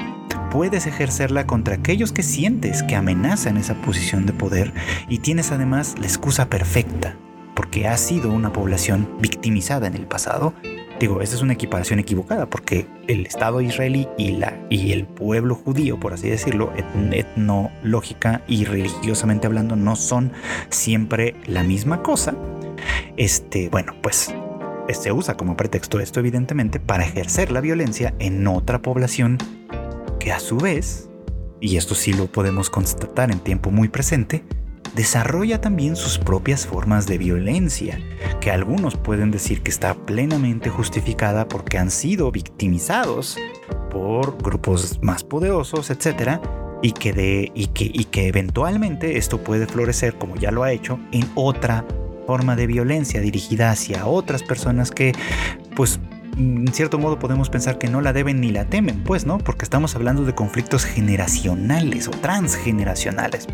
puedes 0.50 0.86
ejercerla 0.86 1.46
contra 1.46 1.74
aquellos 1.74 2.12
que 2.12 2.22
sientes 2.22 2.82
que 2.82 2.96
amenazan 2.96 3.56
esa 3.56 3.74
posición 3.82 4.24
de 4.24 4.32
poder 4.32 4.72
y 5.08 5.18
tienes 5.18 5.52
además 5.52 5.96
la 5.98 6.06
excusa 6.06 6.48
perfecta, 6.48 7.16
porque 7.54 7.88
has 7.88 8.00
sido 8.00 8.30
una 8.30 8.52
población 8.52 9.08
victimizada 9.20 9.86
en 9.86 9.94
el 9.94 10.06
pasado 10.06 10.54
Digo, 10.98 11.20
esa 11.20 11.34
es 11.34 11.42
una 11.42 11.52
equiparación 11.52 11.98
equivocada 11.98 12.46
porque 12.46 12.86
el 13.06 13.26
Estado 13.26 13.60
israelí 13.60 14.08
y, 14.16 14.32
la, 14.32 14.58
y 14.70 14.92
el 14.92 15.04
pueblo 15.04 15.54
judío, 15.54 16.00
por 16.00 16.14
así 16.14 16.30
decirlo, 16.30 16.72
etnológica 17.12 18.42
y 18.48 18.64
religiosamente 18.64 19.46
hablando, 19.46 19.76
no 19.76 19.94
son 19.94 20.32
siempre 20.70 21.34
la 21.46 21.62
misma 21.62 22.02
cosa. 22.02 22.34
Este, 23.18 23.68
bueno, 23.68 23.94
pues 24.02 24.34
se 24.94 25.12
usa 25.12 25.36
como 25.36 25.56
pretexto 25.56 26.00
esto 26.00 26.20
evidentemente 26.20 26.80
para 26.80 27.04
ejercer 27.04 27.50
la 27.50 27.60
violencia 27.60 28.14
en 28.18 28.46
otra 28.46 28.80
población 28.80 29.36
que 30.18 30.32
a 30.32 30.40
su 30.40 30.56
vez, 30.56 31.10
y 31.60 31.76
esto 31.76 31.94
sí 31.94 32.12
lo 32.14 32.26
podemos 32.26 32.70
constatar 32.70 33.30
en 33.30 33.40
tiempo 33.40 33.70
muy 33.70 33.88
presente, 33.88 34.44
desarrolla 34.96 35.60
también 35.60 35.94
sus 35.94 36.18
propias 36.18 36.66
formas 36.66 37.06
de 37.06 37.18
violencia, 37.18 38.00
que 38.40 38.50
algunos 38.50 38.96
pueden 38.96 39.30
decir 39.30 39.62
que 39.62 39.70
está 39.70 39.94
plenamente 39.94 40.70
justificada 40.70 41.46
porque 41.46 41.78
han 41.78 41.90
sido 41.90 42.32
victimizados 42.32 43.36
por 43.90 44.42
grupos 44.42 44.98
más 45.02 45.22
poderosos, 45.22 45.90
etc. 45.90 46.40
Y 46.82 46.92
que, 46.92 47.52
y 47.54 48.04
que 48.04 48.26
eventualmente 48.26 49.18
esto 49.18 49.42
puede 49.44 49.66
florecer, 49.66 50.16
como 50.16 50.36
ya 50.36 50.50
lo 50.50 50.62
ha 50.62 50.72
hecho, 50.72 50.98
en 51.12 51.30
otra 51.34 51.84
forma 52.26 52.56
de 52.56 52.66
violencia 52.66 53.20
dirigida 53.20 53.70
hacia 53.70 54.06
otras 54.06 54.42
personas 54.42 54.90
que, 54.90 55.12
pues, 55.74 56.00
en 56.38 56.68
cierto 56.72 56.98
modo 56.98 57.18
podemos 57.18 57.50
pensar 57.50 57.78
que 57.78 57.88
no 57.88 58.00
la 58.00 58.12
deben 58.12 58.40
ni 58.40 58.50
la 58.50 58.64
temen, 58.64 59.04
pues, 59.04 59.26
¿no? 59.26 59.38
Porque 59.38 59.64
estamos 59.64 59.94
hablando 59.94 60.24
de 60.24 60.34
conflictos 60.34 60.84
generacionales 60.84 62.08
o 62.08 62.12
transgeneracionales. 62.12 63.46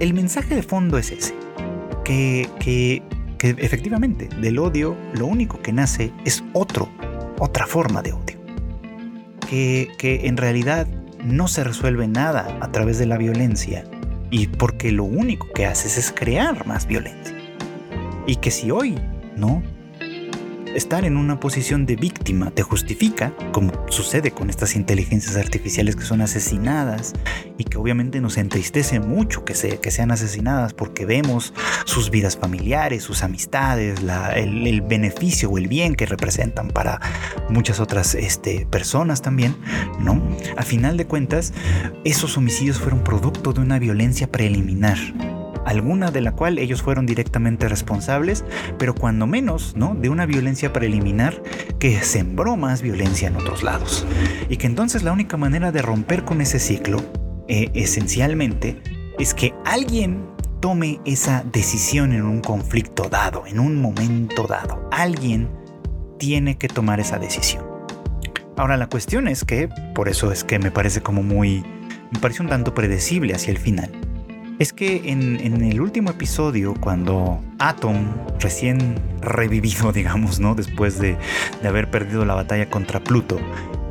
El 0.00 0.14
mensaje 0.14 0.54
de 0.54 0.62
fondo 0.62 0.98
es 0.98 1.10
ese, 1.10 1.34
que, 2.04 2.48
que, 2.58 3.02
efectivamente 3.40 4.28
del 4.40 4.58
odio 4.58 4.96
lo 5.14 5.26
único 5.26 5.60
que 5.60 5.72
nace 5.72 6.12
es 6.24 6.44
otro, 6.52 6.88
otra 7.38 7.66
forma 7.66 8.02
de 8.02 8.12
odio, 8.12 8.38
que, 9.48 9.88
que 9.98 10.26
en 10.26 10.36
realidad 10.36 10.86
no 11.24 11.48
se 11.48 11.64
resuelve 11.64 12.08
nada 12.08 12.58
a 12.60 12.72
través 12.72 12.98
de 12.98 13.06
la 13.06 13.16
violencia 13.16 13.84
y 14.30 14.46
porque 14.46 14.92
lo 14.92 15.04
único 15.04 15.46
que 15.54 15.66
haces 15.66 15.98
es 15.98 16.10
crear 16.10 16.66
más 16.66 16.86
violencia. 16.86 17.36
Y 18.26 18.36
que 18.36 18.50
si 18.50 18.70
hoy, 18.70 18.96
¿no? 19.36 19.62
Estar 20.74 21.04
en 21.04 21.16
una 21.16 21.38
posición 21.40 21.86
de 21.86 21.96
víctima 21.96 22.50
te 22.50 22.62
justifica, 22.62 23.34
como 23.52 23.72
sucede 23.88 24.30
con 24.30 24.50
estas 24.50 24.76
inteligencias 24.76 25.36
artificiales 25.36 25.96
que 25.96 26.04
son 26.04 26.20
asesinadas 26.20 27.12
y 27.58 27.64
que 27.64 27.78
obviamente 27.78 28.20
nos 28.20 28.36
entristece 28.36 29.00
mucho 29.00 29.44
que, 29.44 29.54
que 29.54 29.90
sean 29.90 30.10
asesinadas 30.10 30.74
porque 30.74 31.06
vemos 31.06 31.52
sus 31.84 32.10
vidas 32.10 32.36
familiares, 32.36 33.02
sus 33.02 33.22
amistades, 33.22 34.00
el, 34.34 34.80
beneficio 34.82 35.50
o 35.50 35.58
el 35.58 35.68
bien 35.68 35.94
que 35.94 36.06
representan 36.06 36.68
para 36.68 37.00
muchas 37.48 37.80
otras 37.80 38.14
este, 38.14 38.66
personas 38.66 39.22
también, 39.22 39.56
¿no? 40.00 40.22
A 40.56 40.62
final 40.62 40.96
de 40.96 41.06
cuentas, 41.06 41.52
esos 42.04 42.36
homicidios 42.36 42.78
fueron 42.78 43.04
producto 43.04 43.52
de 43.52 43.60
una 43.60 43.78
violencia 43.78 44.30
preliminar 44.30 44.98
alguna 45.64 46.10
de 46.10 46.20
la 46.20 46.32
cual 46.32 46.58
ellos 46.58 46.82
fueron 46.82 47.06
directamente 47.06 47.68
responsables, 47.68 48.44
pero 48.78 48.94
cuando 48.94 49.26
menos, 49.26 49.74
¿no? 49.76 49.94
De 49.94 50.08
una 50.08 50.26
violencia 50.26 50.72
preliminar 50.72 51.42
que 51.78 52.02
sembró 52.02 52.56
más 52.56 52.82
violencia 52.82 53.28
en 53.28 53.36
otros 53.36 53.62
lados. 53.62 54.06
Y 54.48 54.56
que 54.56 54.66
entonces 54.66 55.02
la 55.02 55.12
única 55.12 55.36
manera 55.36 55.72
de 55.72 55.82
romper 55.82 56.24
con 56.24 56.40
ese 56.40 56.58
ciclo, 56.58 57.02
eh, 57.48 57.70
esencialmente, 57.74 58.80
es 59.18 59.34
que 59.34 59.54
alguien 59.64 60.26
tome 60.60 61.00
esa 61.04 61.44
decisión 61.52 62.12
en 62.12 62.22
un 62.22 62.40
conflicto 62.40 63.08
dado, 63.08 63.46
en 63.46 63.58
un 63.58 63.80
momento 63.80 64.46
dado. 64.46 64.88
Alguien 64.92 65.48
tiene 66.18 66.56
que 66.56 66.68
tomar 66.68 67.00
esa 67.00 67.18
decisión. 67.18 67.64
Ahora 68.56 68.76
la 68.76 68.88
cuestión 68.88 69.26
es 69.28 69.44
que, 69.44 69.68
por 69.94 70.08
eso 70.08 70.30
es 70.30 70.44
que 70.44 70.58
me 70.58 70.70
parece 70.70 71.00
como 71.00 71.22
muy, 71.22 71.64
me 72.12 72.20
parece 72.20 72.42
un 72.42 72.48
tanto 72.48 72.74
predecible 72.74 73.34
hacia 73.34 73.50
el 73.50 73.58
final 73.58 73.90
es 74.58 74.72
que 74.72 75.10
en, 75.10 75.62
el 75.64 75.80
último 75.80 76.10
episodio, 76.10 76.74
cuando 76.74 77.42
Atom, 77.58 78.06
recién 78.38 79.00
revivido, 79.20 79.92
digamos, 79.92 80.40
¿no? 80.40 80.54
Después 80.54 80.98
de, 80.98 81.16
haber 81.64 81.90
perdido 81.90 82.24
la 82.24 82.34
batalla 82.34 82.68
contra 82.68 83.02
Pluto, 83.02 83.38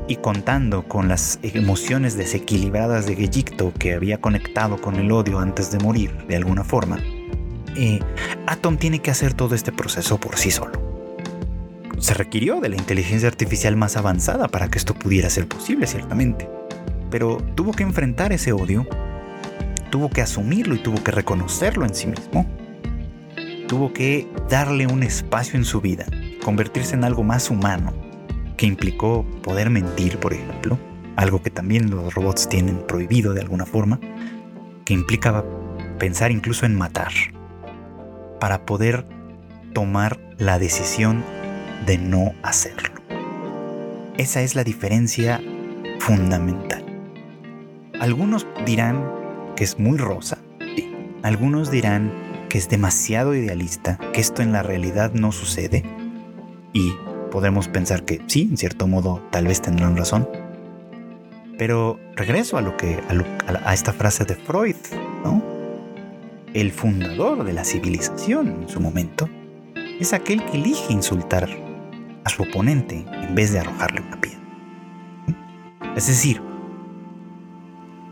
y 0.07 0.17
contando 0.17 0.83
con 0.83 1.07
las 1.07 1.39
emociones 1.41 2.17
desequilibradas 2.17 3.05
de 3.05 3.13
Egipto 3.13 3.71
que 3.79 3.93
había 3.93 4.19
conectado 4.19 4.81
con 4.81 4.95
el 4.95 5.09
odio 5.11 5.39
antes 5.39 5.71
de 5.71 5.79
morir, 5.79 6.11
de 6.27 6.35
alguna 6.35 6.65
forma, 6.65 6.99
eh, 7.77 7.99
Atom 8.45 8.77
tiene 8.77 8.99
que 8.99 9.11
hacer 9.11 9.33
todo 9.33 9.55
este 9.55 9.71
proceso 9.71 10.19
por 10.19 10.37
sí 10.37 10.51
solo. 10.51 10.73
Se 11.99 12.13
requirió 12.13 12.59
de 12.59 12.69
la 12.69 12.75
inteligencia 12.75 13.29
artificial 13.29 13.77
más 13.77 13.95
avanzada 13.95 14.49
para 14.49 14.67
que 14.69 14.79
esto 14.79 14.95
pudiera 14.95 15.29
ser 15.29 15.47
posible, 15.47 15.87
ciertamente. 15.87 16.49
Pero 17.09 17.37
tuvo 17.55 17.71
que 17.71 17.83
enfrentar 17.83 18.33
ese 18.33 18.51
odio 18.51 18.85
tuvo 19.91 20.09
que 20.09 20.21
asumirlo 20.21 20.73
y 20.73 20.79
tuvo 20.79 21.03
que 21.03 21.11
reconocerlo 21.11 21.85
en 21.85 21.93
sí 21.93 22.07
mismo. 22.07 22.49
Tuvo 23.67 23.93
que 23.93 24.27
darle 24.49 24.87
un 24.87 25.03
espacio 25.03 25.57
en 25.57 25.65
su 25.65 25.81
vida, 25.81 26.05
convertirse 26.43 26.95
en 26.95 27.03
algo 27.03 27.23
más 27.23 27.51
humano, 27.51 27.93
que 28.57 28.65
implicó 28.65 29.23
poder 29.43 29.69
mentir, 29.69 30.17
por 30.17 30.33
ejemplo, 30.33 30.79
algo 31.15 31.43
que 31.43 31.51
también 31.51 31.91
los 31.91 32.13
robots 32.15 32.49
tienen 32.49 32.79
prohibido 32.87 33.33
de 33.33 33.41
alguna 33.41 33.65
forma, 33.65 33.99
que 34.85 34.93
implicaba 34.93 35.45
pensar 35.99 36.31
incluso 36.31 36.65
en 36.65 36.75
matar, 36.75 37.11
para 38.39 38.65
poder 38.65 39.05
tomar 39.73 40.19
la 40.37 40.57
decisión 40.57 41.23
de 41.85 41.97
no 41.97 42.33
hacerlo. 42.43 42.89
Esa 44.17 44.41
es 44.41 44.55
la 44.55 44.63
diferencia 44.63 45.41
fundamental. 45.99 46.83
Algunos 47.99 48.47
dirán 48.65 49.20
que 49.61 49.65
es 49.65 49.77
muy 49.77 49.99
rosa, 49.99 50.39
algunos 51.21 51.69
dirán 51.69 52.11
que 52.49 52.57
es 52.57 52.67
demasiado 52.67 53.35
idealista, 53.35 53.99
que 54.11 54.19
esto 54.19 54.41
en 54.41 54.53
la 54.53 54.63
realidad 54.63 55.13
no 55.13 55.31
sucede, 55.31 55.83
y 56.73 56.93
podemos 57.29 57.67
pensar 57.67 58.03
que 58.03 58.23
sí, 58.25 58.47
en 58.49 58.57
cierto 58.57 58.87
modo 58.87 59.21
tal 59.29 59.45
vez 59.45 59.61
tendrán 59.61 59.95
razón. 59.95 60.27
Pero 61.59 61.99
regreso 62.15 62.57
a 62.57 62.61
lo 62.61 62.75
que 62.75 63.03
a, 63.63 63.73
esta 63.75 63.93
frase 63.93 64.25
de 64.25 64.33
Freud, 64.33 64.77
¿no? 65.23 65.43
El 66.55 66.71
fundador 66.71 67.43
de 67.43 67.53
la 67.53 67.63
civilización 67.63 68.63
en 68.63 68.67
su 68.67 68.79
momento 68.79 69.29
es 69.99 70.11
aquel 70.11 70.43
que 70.45 70.57
elige 70.57 70.91
insultar 70.91 71.47
a 72.23 72.29
su 72.31 72.41
oponente 72.41 73.05
en 73.13 73.35
vez 73.35 73.53
de 73.53 73.59
arrojarle 73.59 74.01
una 74.01 74.19
piedra. 74.19 74.41
Es 75.95 76.07
decir, 76.07 76.41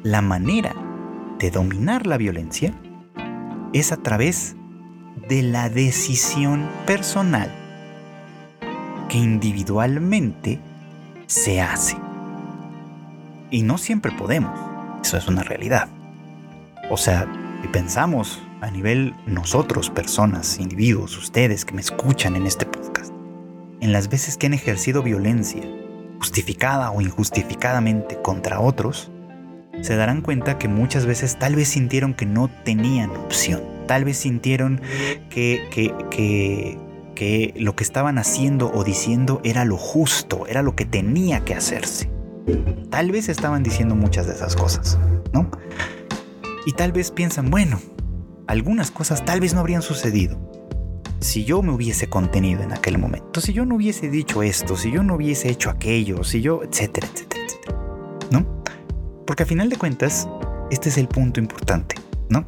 la 0.03 0.21
manera 0.21 0.75
de 1.39 1.51
dominar 1.51 2.05
la 2.05 2.17
violencia 2.17 2.73
es 3.73 3.91
a 3.91 3.97
través 3.97 4.55
de 5.27 5.41
la 5.41 5.69
decisión 5.69 6.69
personal 6.85 7.49
que 9.07 9.17
individualmente 9.17 10.59
se 11.27 11.61
hace. 11.61 11.97
Y 13.51 13.63
no 13.63 13.77
siempre 13.77 14.11
podemos, 14.11 14.59
eso 15.03 15.17
es 15.17 15.27
una 15.27 15.43
realidad. 15.43 15.87
O 16.89 16.97
sea, 16.97 17.27
si 17.61 17.67
pensamos 17.69 18.41
a 18.61 18.69
nivel 18.69 19.15
nosotros, 19.25 19.89
personas, 19.89 20.59
individuos, 20.59 21.17
ustedes 21.17 21.65
que 21.65 21.73
me 21.73 21.81
escuchan 21.81 22.35
en 22.35 22.45
este 22.45 22.65
podcast, 22.65 23.13
en 23.79 23.91
las 23.91 24.09
veces 24.09 24.37
que 24.37 24.47
han 24.47 24.53
ejercido 24.53 25.03
violencia, 25.03 25.63
justificada 26.19 26.91
o 26.91 27.01
injustificadamente 27.01 28.21
contra 28.21 28.59
otros, 28.59 29.11
se 29.81 29.95
darán 29.95 30.21
cuenta 30.21 30.57
que 30.57 30.67
muchas 30.67 31.05
veces 31.05 31.37
tal 31.37 31.55
vez 31.55 31.69
sintieron 31.69 32.13
que 32.13 32.25
no 32.25 32.49
tenían 32.63 33.11
opción, 33.11 33.61
tal 33.87 34.05
vez 34.05 34.17
sintieron 34.17 34.81
que, 35.29 35.67
que, 35.71 35.93
que, 36.09 36.77
que 37.15 37.53
lo 37.57 37.75
que 37.75 37.83
estaban 37.83 38.17
haciendo 38.17 38.71
o 38.71 38.83
diciendo 38.83 39.41
era 39.43 39.65
lo 39.65 39.77
justo, 39.77 40.47
era 40.47 40.61
lo 40.61 40.75
que 40.75 40.85
tenía 40.85 41.43
que 41.45 41.55
hacerse. 41.55 42.09
Tal 42.89 43.11
vez 43.11 43.29
estaban 43.29 43.63
diciendo 43.63 43.95
muchas 43.95 44.27
de 44.27 44.33
esas 44.33 44.55
cosas, 44.55 44.97
¿no? 45.33 45.49
Y 46.65 46.73
tal 46.73 46.91
vez 46.91 47.11
piensan, 47.11 47.49
bueno, 47.49 47.79
algunas 48.47 48.91
cosas 48.91 49.23
tal 49.23 49.39
vez 49.39 49.53
no 49.53 49.59
habrían 49.59 49.81
sucedido 49.81 50.39
si 51.19 51.43
yo 51.43 51.61
me 51.61 51.71
hubiese 51.71 52.07
contenido 52.07 52.61
en 52.61 52.71
aquel 52.71 52.97
momento, 52.97 53.41
si 53.41 53.53
yo 53.53 53.65
no 53.65 53.75
hubiese 53.75 54.09
dicho 54.09 54.41
esto, 54.41 54.77
si 54.77 54.91
yo 54.91 55.03
no 55.03 55.15
hubiese 55.15 55.49
hecho 55.49 55.69
aquello, 55.69 56.23
si 56.23 56.41
yo, 56.41 56.63
etcétera, 56.63 57.07
etcétera, 57.13 57.43
etcétera. 57.45 57.77
¿No? 58.31 58.58
Porque 59.29 59.43
a 59.43 59.45
final 59.45 59.69
de 59.69 59.77
cuentas, 59.77 60.27
este 60.71 60.89
es 60.89 60.97
el 60.97 61.07
punto 61.07 61.39
importante, 61.39 61.93
¿no? 62.29 62.43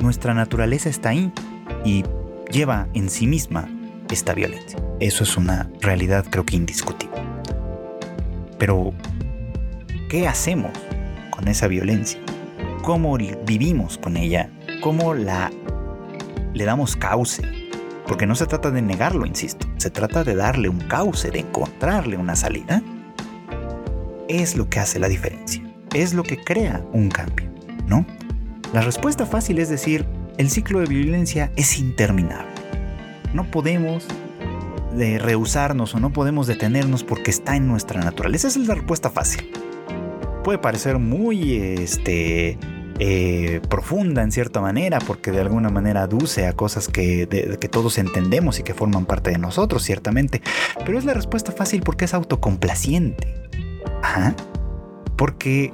Nuestra 0.00 0.34
naturaleza 0.34 0.88
está 0.88 1.10
ahí 1.10 1.32
y 1.84 2.02
lleva 2.50 2.88
en 2.94 3.08
sí 3.08 3.28
misma 3.28 3.68
esta 4.10 4.34
violencia. 4.34 4.76
Eso 4.98 5.22
es 5.22 5.36
una 5.36 5.70
realidad 5.80 6.26
creo 6.28 6.44
que 6.44 6.56
indiscutible. 6.56 7.22
Pero, 8.58 8.92
¿qué 10.10 10.26
hacemos 10.26 10.72
con 11.30 11.46
esa 11.46 11.68
violencia? 11.68 12.18
¿Cómo 12.82 13.16
vivimos 13.16 13.98
con 13.98 14.16
ella? 14.16 14.50
¿Cómo 14.82 15.14
la 15.14 15.52
le 16.54 16.64
damos 16.64 16.96
cauce? 16.96 17.44
Porque 18.08 18.26
no 18.26 18.34
se 18.34 18.46
trata 18.46 18.72
de 18.72 18.82
negarlo, 18.82 19.24
insisto, 19.24 19.68
se 19.76 19.90
trata 19.90 20.24
de 20.24 20.34
darle 20.34 20.68
un 20.68 20.80
cauce, 20.80 21.30
de 21.30 21.38
encontrarle 21.38 22.16
una 22.16 22.34
salida. 22.34 22.82
Es 24.28 24.56
lo 24.56 24.68
que 24.68 24.80
hace 24.80 24.98
la 24.98 25.08
diferencia, 25.08 25.62
es 25.94 26.14
lo 26.14 26.22
que 26.22 26.42
crea 26.42 26.84
un 26.92 27.10
cambio, 27.10 27.48
¿no? 27.86 28.06
La 28.72 28.80
respuesta 28.80 29.24
fácil 29.26 29.58
es 29.58 29.68
decir, 29.68 30.06
el 30.36 30.50
ciclo 30.50 30.80
de 30.80 30.86
violencia 30.86 31.52
es 31.56 31.78
interminable. 31.78 32.50
No 33.32 33.50
podemos 33.50 34.06
de 34.96 35.18
rehusarnos 35.18 35.94
o 35.94 36.00
no 36.00 36.12
podemos 36.12 36.46
detenernos 36.46 37.04
porque 37.04 37.30
está 37.30 37.56
en 37.56 37.68
nuestra 37.68 38.00
naturaleza. 38.00 38.48
Esa 38.48 38.60
es 38.60 38.66
la 38.66 38.74
respuesta 38.74 39.10
fácil. 39.10 39.50
Puede 40.42 40.58
parecer 40.58 40.98
muy 40.98 41.56
este, 41.56 42.58
eh, 42.98 43.60
profunda 43.68 44.22
en 44.22 44.32
cierta 44.32 44.60
manera 44.60 44.98
porque 45.00 45.30
de 45.30 45.40
alguna 45.40 45.68
manera 45.68 46.02
aduce 46.02 46.46
a 46.46 46.54
cosas 46.54 46.88
que, 46.88 47.56
que 47.60 47.68
todos 47.68 47.98
entendemos 47.98 48.58
y 48.58 48.62
que 48.62 48.74
forman 48.74 49.06
parte 49.06 49.30
de 49.30 49.38
nosotros, 49.38 49.82
ciertamente. 49.82 50.42
Pero 50.84 50.98
es 50.98 51.04
la 51.04 51.14
respuesta 51.14 51.52
fácil 51.52 51.82
porque 51.82 52.06
es 52.06 52.14
autocomplaciente. 52.14 53.34
Ajá. 54.06 54.34
Porque 55.16 55.72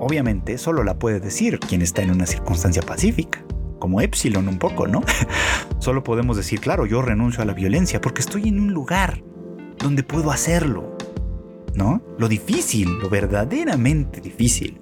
obviamente 0.00 0.56
solo 0.56 0.84
la 0.84 0.98
puede 0.98 1.20
decir 1.20 1.58
quien 1.58 1.82
está 1.82 2.02
en 2.02 2.10
una 2.10 2.26
circunstancia 2.26 2.82
pacífica 2.82 3.44
como 3.78 4.00
Epsilon 4.00 4.48
un 4.48 4.58
poco, 4.58 4.86
¿no? 4.86 5.02
Solo 5.78 6.02
podemos 6.02 6.38
decir, 6.38 6.60
claro, 6.60 6.86
yo 6.86 7.02
renuncio 7.02 7.42
a 7.42 7.44
la 7.44 7.52
violencia 7.52 8.00
porque 8.00 8.22
estoy 8.22 8.48
en 8.48 8.58
un 8.58 8.72
lugar 8.72 9.22
donde 9.76 10.02
puedo 10.02 10.30
hacerlo, 10.30 10.96
¿no? 11.74 12.00
Lo 12.16 12.28
difícil, 12.28 12.88
lo 13.00 13.10
verdaderamente 13.10 14.22
difícil, 14.22 14.80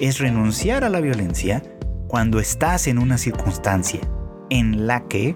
es 0.00 0.18
renunciar 0.18 0.84
a 0.84 0.90
la 0.90 1.00
violencia 1.00 1.62
cuando 2.08 2.40
estás 2.40 2.88
en 2.88 2.98
una 2.98 3.16
circunstancia 3.16 4.00
en 4.50 4.86
la 4.86 5.08
que 5.08 5.34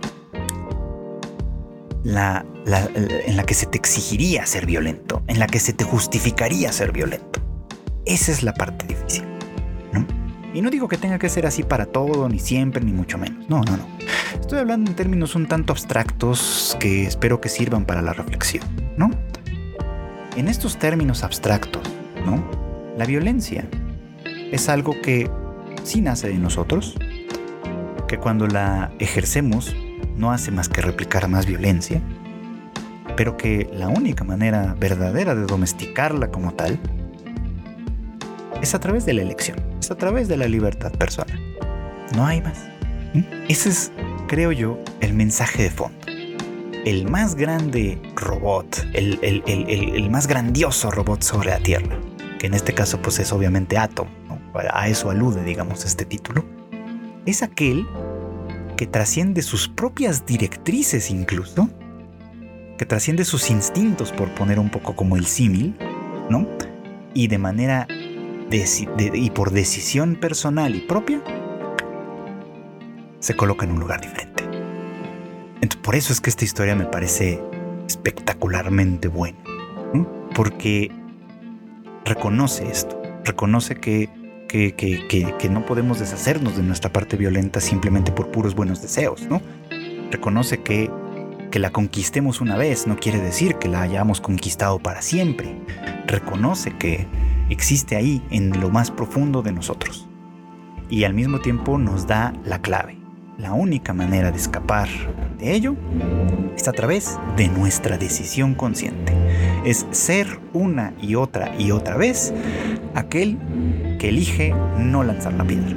la, 2.03 2.45
en 2.66 3.36
la 3.36 3.44
que 3.44 3.54
se 3.54 3.66
te 3.66 3.78
exigiría 3.78 4.44
ser 4.46 4.66
violento, 4.66 5.22
en 5.28 5.38
la 5.38 5.46
que 5.46 5.60
se 5.60 5.72
te 5.72 5.84
justificaría 5.84 6.72
ser 6.72 6.92
violento. 6.92 7.40
Esa 8.04 8.32
es 8.32 8.42
la 8.42 8.54
parte 8.54 8.86
difícil. 8.86 9.24
Y 10.56 10.62
no 10.62 10.70
digo 10.70 10.88
que 10.88 10.96
tenga 10.96 11.18
que 11.18 11.28
ser 11.28 11.44
así 11.44 11.62
para 11.62 11.84
todo, 11.84 12.30
ni 12.30 12.38
siempre, 12.38 12.82
ni 12.82 12.90
mucho 12.90 13.18
menos. 13.18 13.46
No, 13.46 13.60
no, 13.60 13.76
no. 13.76 13.86
Estoy 14.40 14.58
hablando 14.58 14.90
en 14.90 14.96
términos 14.96 15.34
un 15.34 15.46
tanto 15.46 15.74
abstractos 15.74 16.78
que 16.80 17.02
espero 17.02 17.42
que 17.42 17.50
sirvan 17.50 17.84
para 17.84 18.00
la 18.00 18.14
reflexión, 18.14 18.64
¿no? 18.96 19.10
En 20.34 20.48
estos 20.48 20.78
términos 20.78 21.24
abstractos, 21.24 21.82
¿no? 22.24 22.42
La 22.96 23.04
violencia 23.04 23.68
es 24.50 24.70
algo 24.70 24.98
que 25.02 25.30
sí 25.82 26.00
nace 26.00 26.28
de 26.28 26.38
nosotros, 26.38 26.96
que 28.08 28.16
cuando 28.16 28.46
la 28.46 28.92
ejercemos 28.98 29.76
no 30.16 30.32
hace 30.32 30.52
más 30.52 30.70
que 30.70 30.80
replicar 30.80 31.28
más 31.28 31.44
violencia, 31.44 32.00
pero 33.16 33.36
que 33.36 33.68
la 33.72 33.88
única 33.88 34.24
manera 34.24 34.76
verdadera 34.78 35.34
de 35.34 35.46
domesticarla 35.46 36.30
como 36.30 36.52
tal 36.54 36.78
es 38.60 38.74
a 38.74 38.80
través 38.80 39.06
de 39.06 39.14
la 39.14 39.22
elección, 39.22 39.58
es 39.80 39.90
a 39.90 39.96
través 39.96 40.28
de 40.28 40.36
la 40.36 40.46
libertad 40.48 40.92
personal. 40.92 41.38
No 42.14 42.26
hay 42.26 42.40
más. 42.40 42.58
¿Mm? 43.14 43.20
Ese 43.48 43.70
es, 43.70 43.92
creo 44.28 44.52
yo, 44.52 44.78
el 45.00 45.14
mensaje 45.14 45.64
de 45.64 45.70
fondo. 45.70 45.98
El 46.84 47.10
más 47.10 47.34
grande 47.34 48.00
robot, 48.14 48.86
el, 48.94 50.08
más 50.10 50.28
grandioso 50.28 50.90
robot 50.90 51.22
sobre 51.22 51.50
la 51.50 51.58
Tierra, 51.58 51.98
que 52.38 52.46
en 52.46 52.54
este 52.54 52.74
caso 52.74 53.02
pues 53.02 53.18
es 53.18 53.32
obviamente 53.32 53.76
Atom, 53.76 54.06
a 54.54 54.88
eso 54.88 55.10
alude 55.10 55.42
digamos 55.42 55.84
este 55.84 56.04
título, 56.04 56.44
es 57.26 57.42
aquel 57.42 57.84
que 58.76 58.86
trasciende 58.86 59.42
sus 59.42 59.68
propias 59.68 60.26
directrices 60.26 61.10
incluso, 61.10 61.68
que 62.76 62.86
trasciende 62.86 63.24
sus 63.24 63.50
instintos 63.50 64.12
por 64.12 64.30
poner 64.34 64.58
un 64.58 64.70
poco 64.70 64.94
como 64.94 65.16
el 65.16 65.26
símil, 65.26 65.74
¿no? 66.28 66.46
Y 67.14 67.28
de 67.28 67.38
manera 67.38 67.86
y 68.50 69.30
por 69.30 69.50
decisión 69.50 70.14
personal 70.14 70.74
y 70.76 70.80
propia, 70.80 71.20
se 73.18 73.34
coloca 73.34 73.64
en 73.64 73.72
un 73.72 73.80
lugar 73.80 74.00
diferente. 74.00 74.44
Entonces, 75.56 75.80
por 75.82 75.96
eso 75.96 76.12
es 76.12 76.20
que 76.20 76.30
esta 76.30 76.44
historia 76.44 76.76
me 76.76 76.84
parece 76.84 77.42
espectacularmente 77.88 79.08
buena, 79.08 79.38
porque 80.34 80.92
reconoce 82.04 82.68
esto, 82.68 83.00
reconoce 83.24 83.76
que 83.76 84.08
que, 84.48 84.74
que, 85.38 85.48
no 85.50 85.66
podemos 85.66 85.98
deshacernos 85.98 86.56
de 86.56 86.62
nuestra 86.62 86.92
parte 86.92 87.16
violenta 87.16 87.60
simplemente 87.60 88.12
por 88.12 88.30
puros 88.30 88.54
buenos 88.54 88.80
deseos, 88.80 89.22
¿no? 89.28 89.42
Reconoce 90.10 90.62
que 90.62 90.90
que 91.57 91.61
la 91.61 91.72
conquistemos 91.72 92.42
una 92.42 92.59
vez 92.59 92.86
no 92.86 92.96
quiere 92.98 93.18
decir 93.18 93.54
que 93.54 93.68
la 93.68 93.80
hayamos 93.80 94.20
conquistado 94.20 94.78
para 94.78 95.00
siempre. 95.00 95.57
Reconoce 96.07 96.76
que 96.76 97.07
existe 97.48 97.96
ahí 97.96 98.20
en 98.28 98.61
lo 98.61 98.68
más 98.68 98.90
profundo 98.90 99.40
de 99.40 99.52
nosotros. 99.52 100.07
Y 100.90 101.04
al 101.04 101.14
mismo 101.14 101.40
tiempo 101.40 101.78
nos 101.78 102.07
da 102.07 102.34
la 102.44 102.61
clave. 102.61 102.98
La 103.38 103.54
única 103.54 103.94
manera 103.94 104.30
de 104.32 104.36
escapar 104.36 104.86
de 105.38 105.54
ello 105.54 105.76
es 106.54 106.68
a 106.68 106.72
través 106.72 107.18
de 107.38 107.48
nuestra 107.48 107.96
decisión 107.96 108.54
consciente. 108.54 109.14
Es 109.64 109.86
ser 109.92 110.38
una 110.52 110.92
y 111.00 111.14
otra 111.14 111.59
y 111.59 111.70
otra 111.70 111.96
vez 111.96 112.34
aquel 112.94 113.38
que 113.98 114.11
elige 114.11 114.54
no 114.76 115.04
lanzar 115.04 115.32
la 115.32 115.44
piedra. 115.44 115.74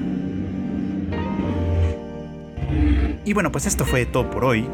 Y 3.23 3.31
bueno, 3.31 3.49
pues 3.49 3.65
esto 3.65 3.85
fue 3.85 4.05
todo 4.05 4.29
por 4.29 4.43
hoy. 4.43 4.67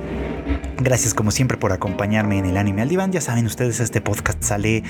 Gracias 0.78 1.14
como 1.14 1.32
siempre 1.32 1.58
por 1.58 1.72
acompañarme 1.72 2.38
en 2.38 2.46
el 2.46 2.58
anime 2.58 2.82
al 2.82 2.89
diván. 2.89 3.12
Ya 3.12 3.22
saben 3.22 3.46
ustedes, 3.46 3.80
este 3.80 4.02
podcast 4.02 4.43
sale 4.43 4.84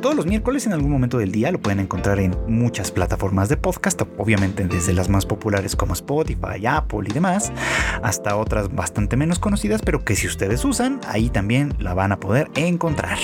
todos 0.00 0.14
los 0.14 0.26
miércoles 0.26 0.66
en 0.66 0.72
algún 0.72 0.90
momento 0.90 1.18
del 1.18 1.32
día. 1.32 1.50
Lo 1.50 1.60
pueden 1.60 1.80
encontrar 1.80 2.20
en 2.20 2.36
muchas 2.48 2.90
plataformas 2.90 3.48
de 3.48 3.56
podcast, 3.56 4.00
obviamente 4.18 4.64
desde 4.66 4.92
las 4.92 5.08
más 5.08 5.26
populares 5.26 5.76
como 5.76 5.94
Spotify, 5.94 6.64
Apple 6.66 7.08
y 7.08 7.12
demás, 7.12 7.52
hasta 8.02 8.36
otras 8.36 8.74
bastante 8.74 9.16
menos 9.16 9.38
conocidas, 9.38 9.82
pero 9.82 10.04
que 10.04 10.16
si 10.16 10.26
ustedes 10.26 10.64
usan, 10.64 11.00
ahí 11.08 11.28
también 11.28 11.74
la 11.78 11.94
van 11.94 12.12
a 12.12 12.20
poder 12.20 12.48
encontrar. 12.54 13.18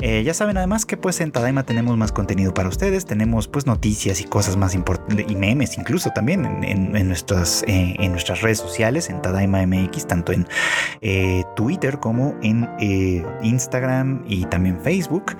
Eh, 0.00 0.22
ya 0.24 0.34
saben 0.34 0.56
además 0.56 0.86
que 0.86 0.96
pues 0.96 1.20
en 1.20 1.32
Tadaima 1.32 1.64
tenemos 1.64 1.96
más 1.96 2.12
contenido 2.12 2.54
para 2.54 2.68
ustedes, 2.68 3.04
tenemos 3.04 3.48
pues 3.48 3.66
noticias 3.66 4.20
y 4.20 4.24
cosas 4.24 4.56
más 4.56 4.74
importantes 4.74 5.26
y 5.28 5.36
memes 5.36 5.76
incluso 5.76 6.10
también 6.10 6.64
en, 6.64 7.08
nuestras, 7.08 7.62
eh, 7.66 7.96
en 7.98 8.12
nuestras 8.12 8.40
redes 8.40 8.58
sociales, 8.58 9.10
en 9.10 9.20
Tadaima 9.20 9.64
MX, 9.66 10.06
tanto 10.06 10.32
en 10.32 10.46
eh, 11.00 11.44
Twitter 11.56 11.98
como 11.98 12.34
en 12.42 12.68
Instagram 13.42 14.24
y 14.26 14.44
también 14.46 14.80
Facebook. 14.80 15.36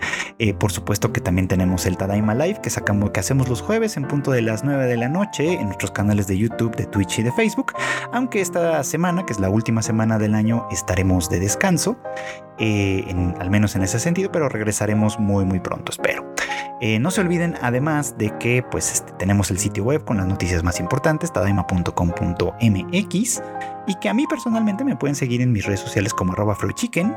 por 0.59 0.73
supuesto 0.73 1.13
que 1.13 1.21
también 1.21 1.49
tenemos 1.49 1.87
el 1.87 1.97
Tadaima 1.97 2.35
Live 2.35 2.61
que 2.63 2.71
que 3.13 3.21
hacemos 3.21 3.49
los 3.49 3.61
jueves 3.61 3.97
en 3.97 4.05
punto 4.09 4.31
de 4.31 4.43
las 4.43 4.65
9 4.65 4.87
de 4.87 4.97
la 4.97 5.09
noche 5.09 5.55
en 5.55 5.67
nuestros 5.67 5.91
canales 5.91 6.27
de 6.27 6.39
YouTube, 6.39 6.75
de 6.77 6.87
Twitch 6.87 7.19
y 7.19 7.23
de 7.23 7.33
Facebook. 7.33 7.73
Aunque 8.13 8.41
esta 8.41 8.83
semana, 8.85 9.25
que 9.27 9.33
es 9.33 9.41
la 9.41 9.51
última 9.51 9.83
semana 9.83 10.19
del 10.19 10.35
año, 10.35 10.67
estaremos 10.71 11.29
de 11.29 11.41
descanso. 11.41 11.97
Al 12.61 13.51
menos 13.51 13.75
en 13.77 13.83
ese 13.83 13.99
sentido, 13.99 14.31
pero 14.31 14.49
regresaremos 14.49 15.19
muy 15.19 15.45
muy 15.45 15.61
pronto, 15.61 15.93
espero. 15.93 16.31
Eh, 16.81 16.99
no 16.99 17.11
se 17.11 17.21
olviden 17.21 17.57
además 17.61 18.17
de 18.17 18.37
que 18.39 18.63
pues 18.63 18.93
este, 18.93 19.13
tenemos 19.13 19.51
el 19.51 19.59
sitio 19.59 19.85
web 19.85 20.05
con 20.05 20.17
las 20.17 20.27
noticias 20.27 20.63
más 20.63 20.81
importantes, 20.81 21.33
tadaima.com.mx 21.33 23.43
y 23.87 23.95
que 23.97 24.09
a 24.09 24.15
mí 24.15 24.27
personalmente 24.27 24.85
me 24.85 24.97
pueden 24.97 25.15
seguir 25.15 25.43
en 25.43 25.53
mis 25.53 25.67
redes 25.67 25.81
sociales 25.81 26.15
como 26.15 26.33
arroba 26.33 26.57
chicken 26.75 27.15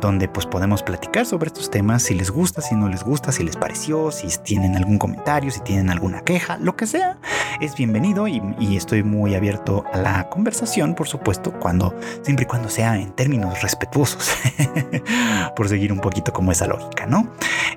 donde 0.00 0.28
pues 0.28 0.46
podemos 0.46 0.82
platicar 0.82 1.26
sobre 1.26 1.48
estos 1.48 1.70
temas, 1.70 2.02
si 2.02 2.14
les 2.14 2.30
gusta, 2.30 2.60
si 2.60 2.74
no 2.74 2.88
les 2.88 3.02
gusta, 3.02 3.32
si 3.32 3.44
les 3.44 3.56
pareció, 3.56 4.10
si 4.10 4.28
tienen 4.44 4.76
algún 4.76 4.98
comentario, 4.98 5.50
si 5.50 5.60
tienen 5.60 5.90
alguna 5.90 6.22
queja, 6.22 6.58
lo 6.58 6.76
que 6.76 6.86
sea, 6.86 7.18
es 7.60 7.74
bienvenido 7.74 8.28
y, 8.28 8.40
estoy 8.76 9.02
muy 9.02 9.34
abierto 9.34 9.84
a 9.92 9.98
la 9.98 10.28
conversación, 10.28 10.94
por 10.94 11.08
supuesto, 11.08 11.52
cuando, 11.58 11.94
siempre 12.22 12.44
y 12.44 12.46
cuando 12.46 12.68
sea 12.68 12.96
en 12.96 13.10
términos 13.12 13.60
respetuosos, 13.62 14.30
por 15.56 15.68
seguir 15.68 15.92
un 15.92 15.98
poquito 15.98 16.32
como 16.32 16.52
esa 16.52 16.66
lógica, 16.66 17.06
¿no? 17.06 17.32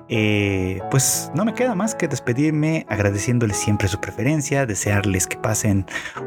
Eh, 0.09 0.79
pues 0.91 1.31
no 1.33 1.45
me 1.45 1.53
queda 1.53 1.73
más 1.73 1.95
que 1.95 2.07
despedirme 2.07 2.85
agradeciéndoles 2.89 3.57
siempre 3.57 3.87
su 3.87 3.99
preferencia, 3.99 4.65
desearles 4.65 5.25
que 5.25 5.37
pasen 5.37 5.85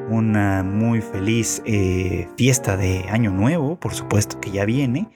una 0.08 0.62
muy 0.62 1.00
feliz 1.00 1.62
eh, 1.66 2.28
fiesta 2.36 2.76
de 2.76 3.04
Año 3.10 3.30
Nuevo, 3.30 3.76
por 3.76 3.94
supuesto 3.94 4.40
que 4.40 4.50
ya 4.50 4.64
viene, 4.64 5.08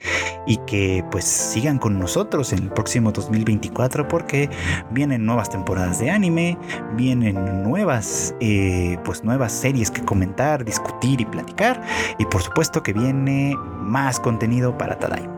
y 0.45 0.57
que 0.69 1.03
pues 1.09 1.25
sigan 1.25 1.79
con 1.79 1.97
nosotros 1.97 2.53
en 2.53 2.59
el 2.59 2.69
próximo 2.69 3.11
2024 3.11 4.07
porque 4.07 4.51
vienen 4.91 5.25
nuevas 5.25 5.49
temporadas 5.49 5.97
de 5.97 6.11
anime, 6.11 6.59
vienen 6.95 7.63
nuevas 7.63 8.35
eh, 8.39 8.99
pues 9.03 9.23
nuevas 9.23 9.51
series 9.51 9.89
que 9.89 10.05
comentar, 10.05 10.63
discutir 10.63 11.21
y 11.21 11.25
platicar 11.25 11.81
y 12.19 12.25
por 12.25 12.43
supuesto 12.43 12.83
que 12.83 12.93
viene 12.93 13.55
más 13.79 14.19
contenido 14.19 14.77
para 14.77 14.99
Tadaima. 14.99 15.33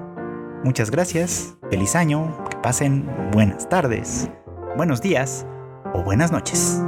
Muchas 0.66 0.92
gracias, 0.92 1.56
feliz 1.70 1.96
año, 1.96 2.44
que 2.50 2.58
pasen 2.58 3.10
buenas 3.32 3.70
tardes, 3.70 4.30
buenos 4.76 5.02
días 5.02 5.48
o 5.94 6.04
buenas 6.04 6.34
noches. 6.34 6.82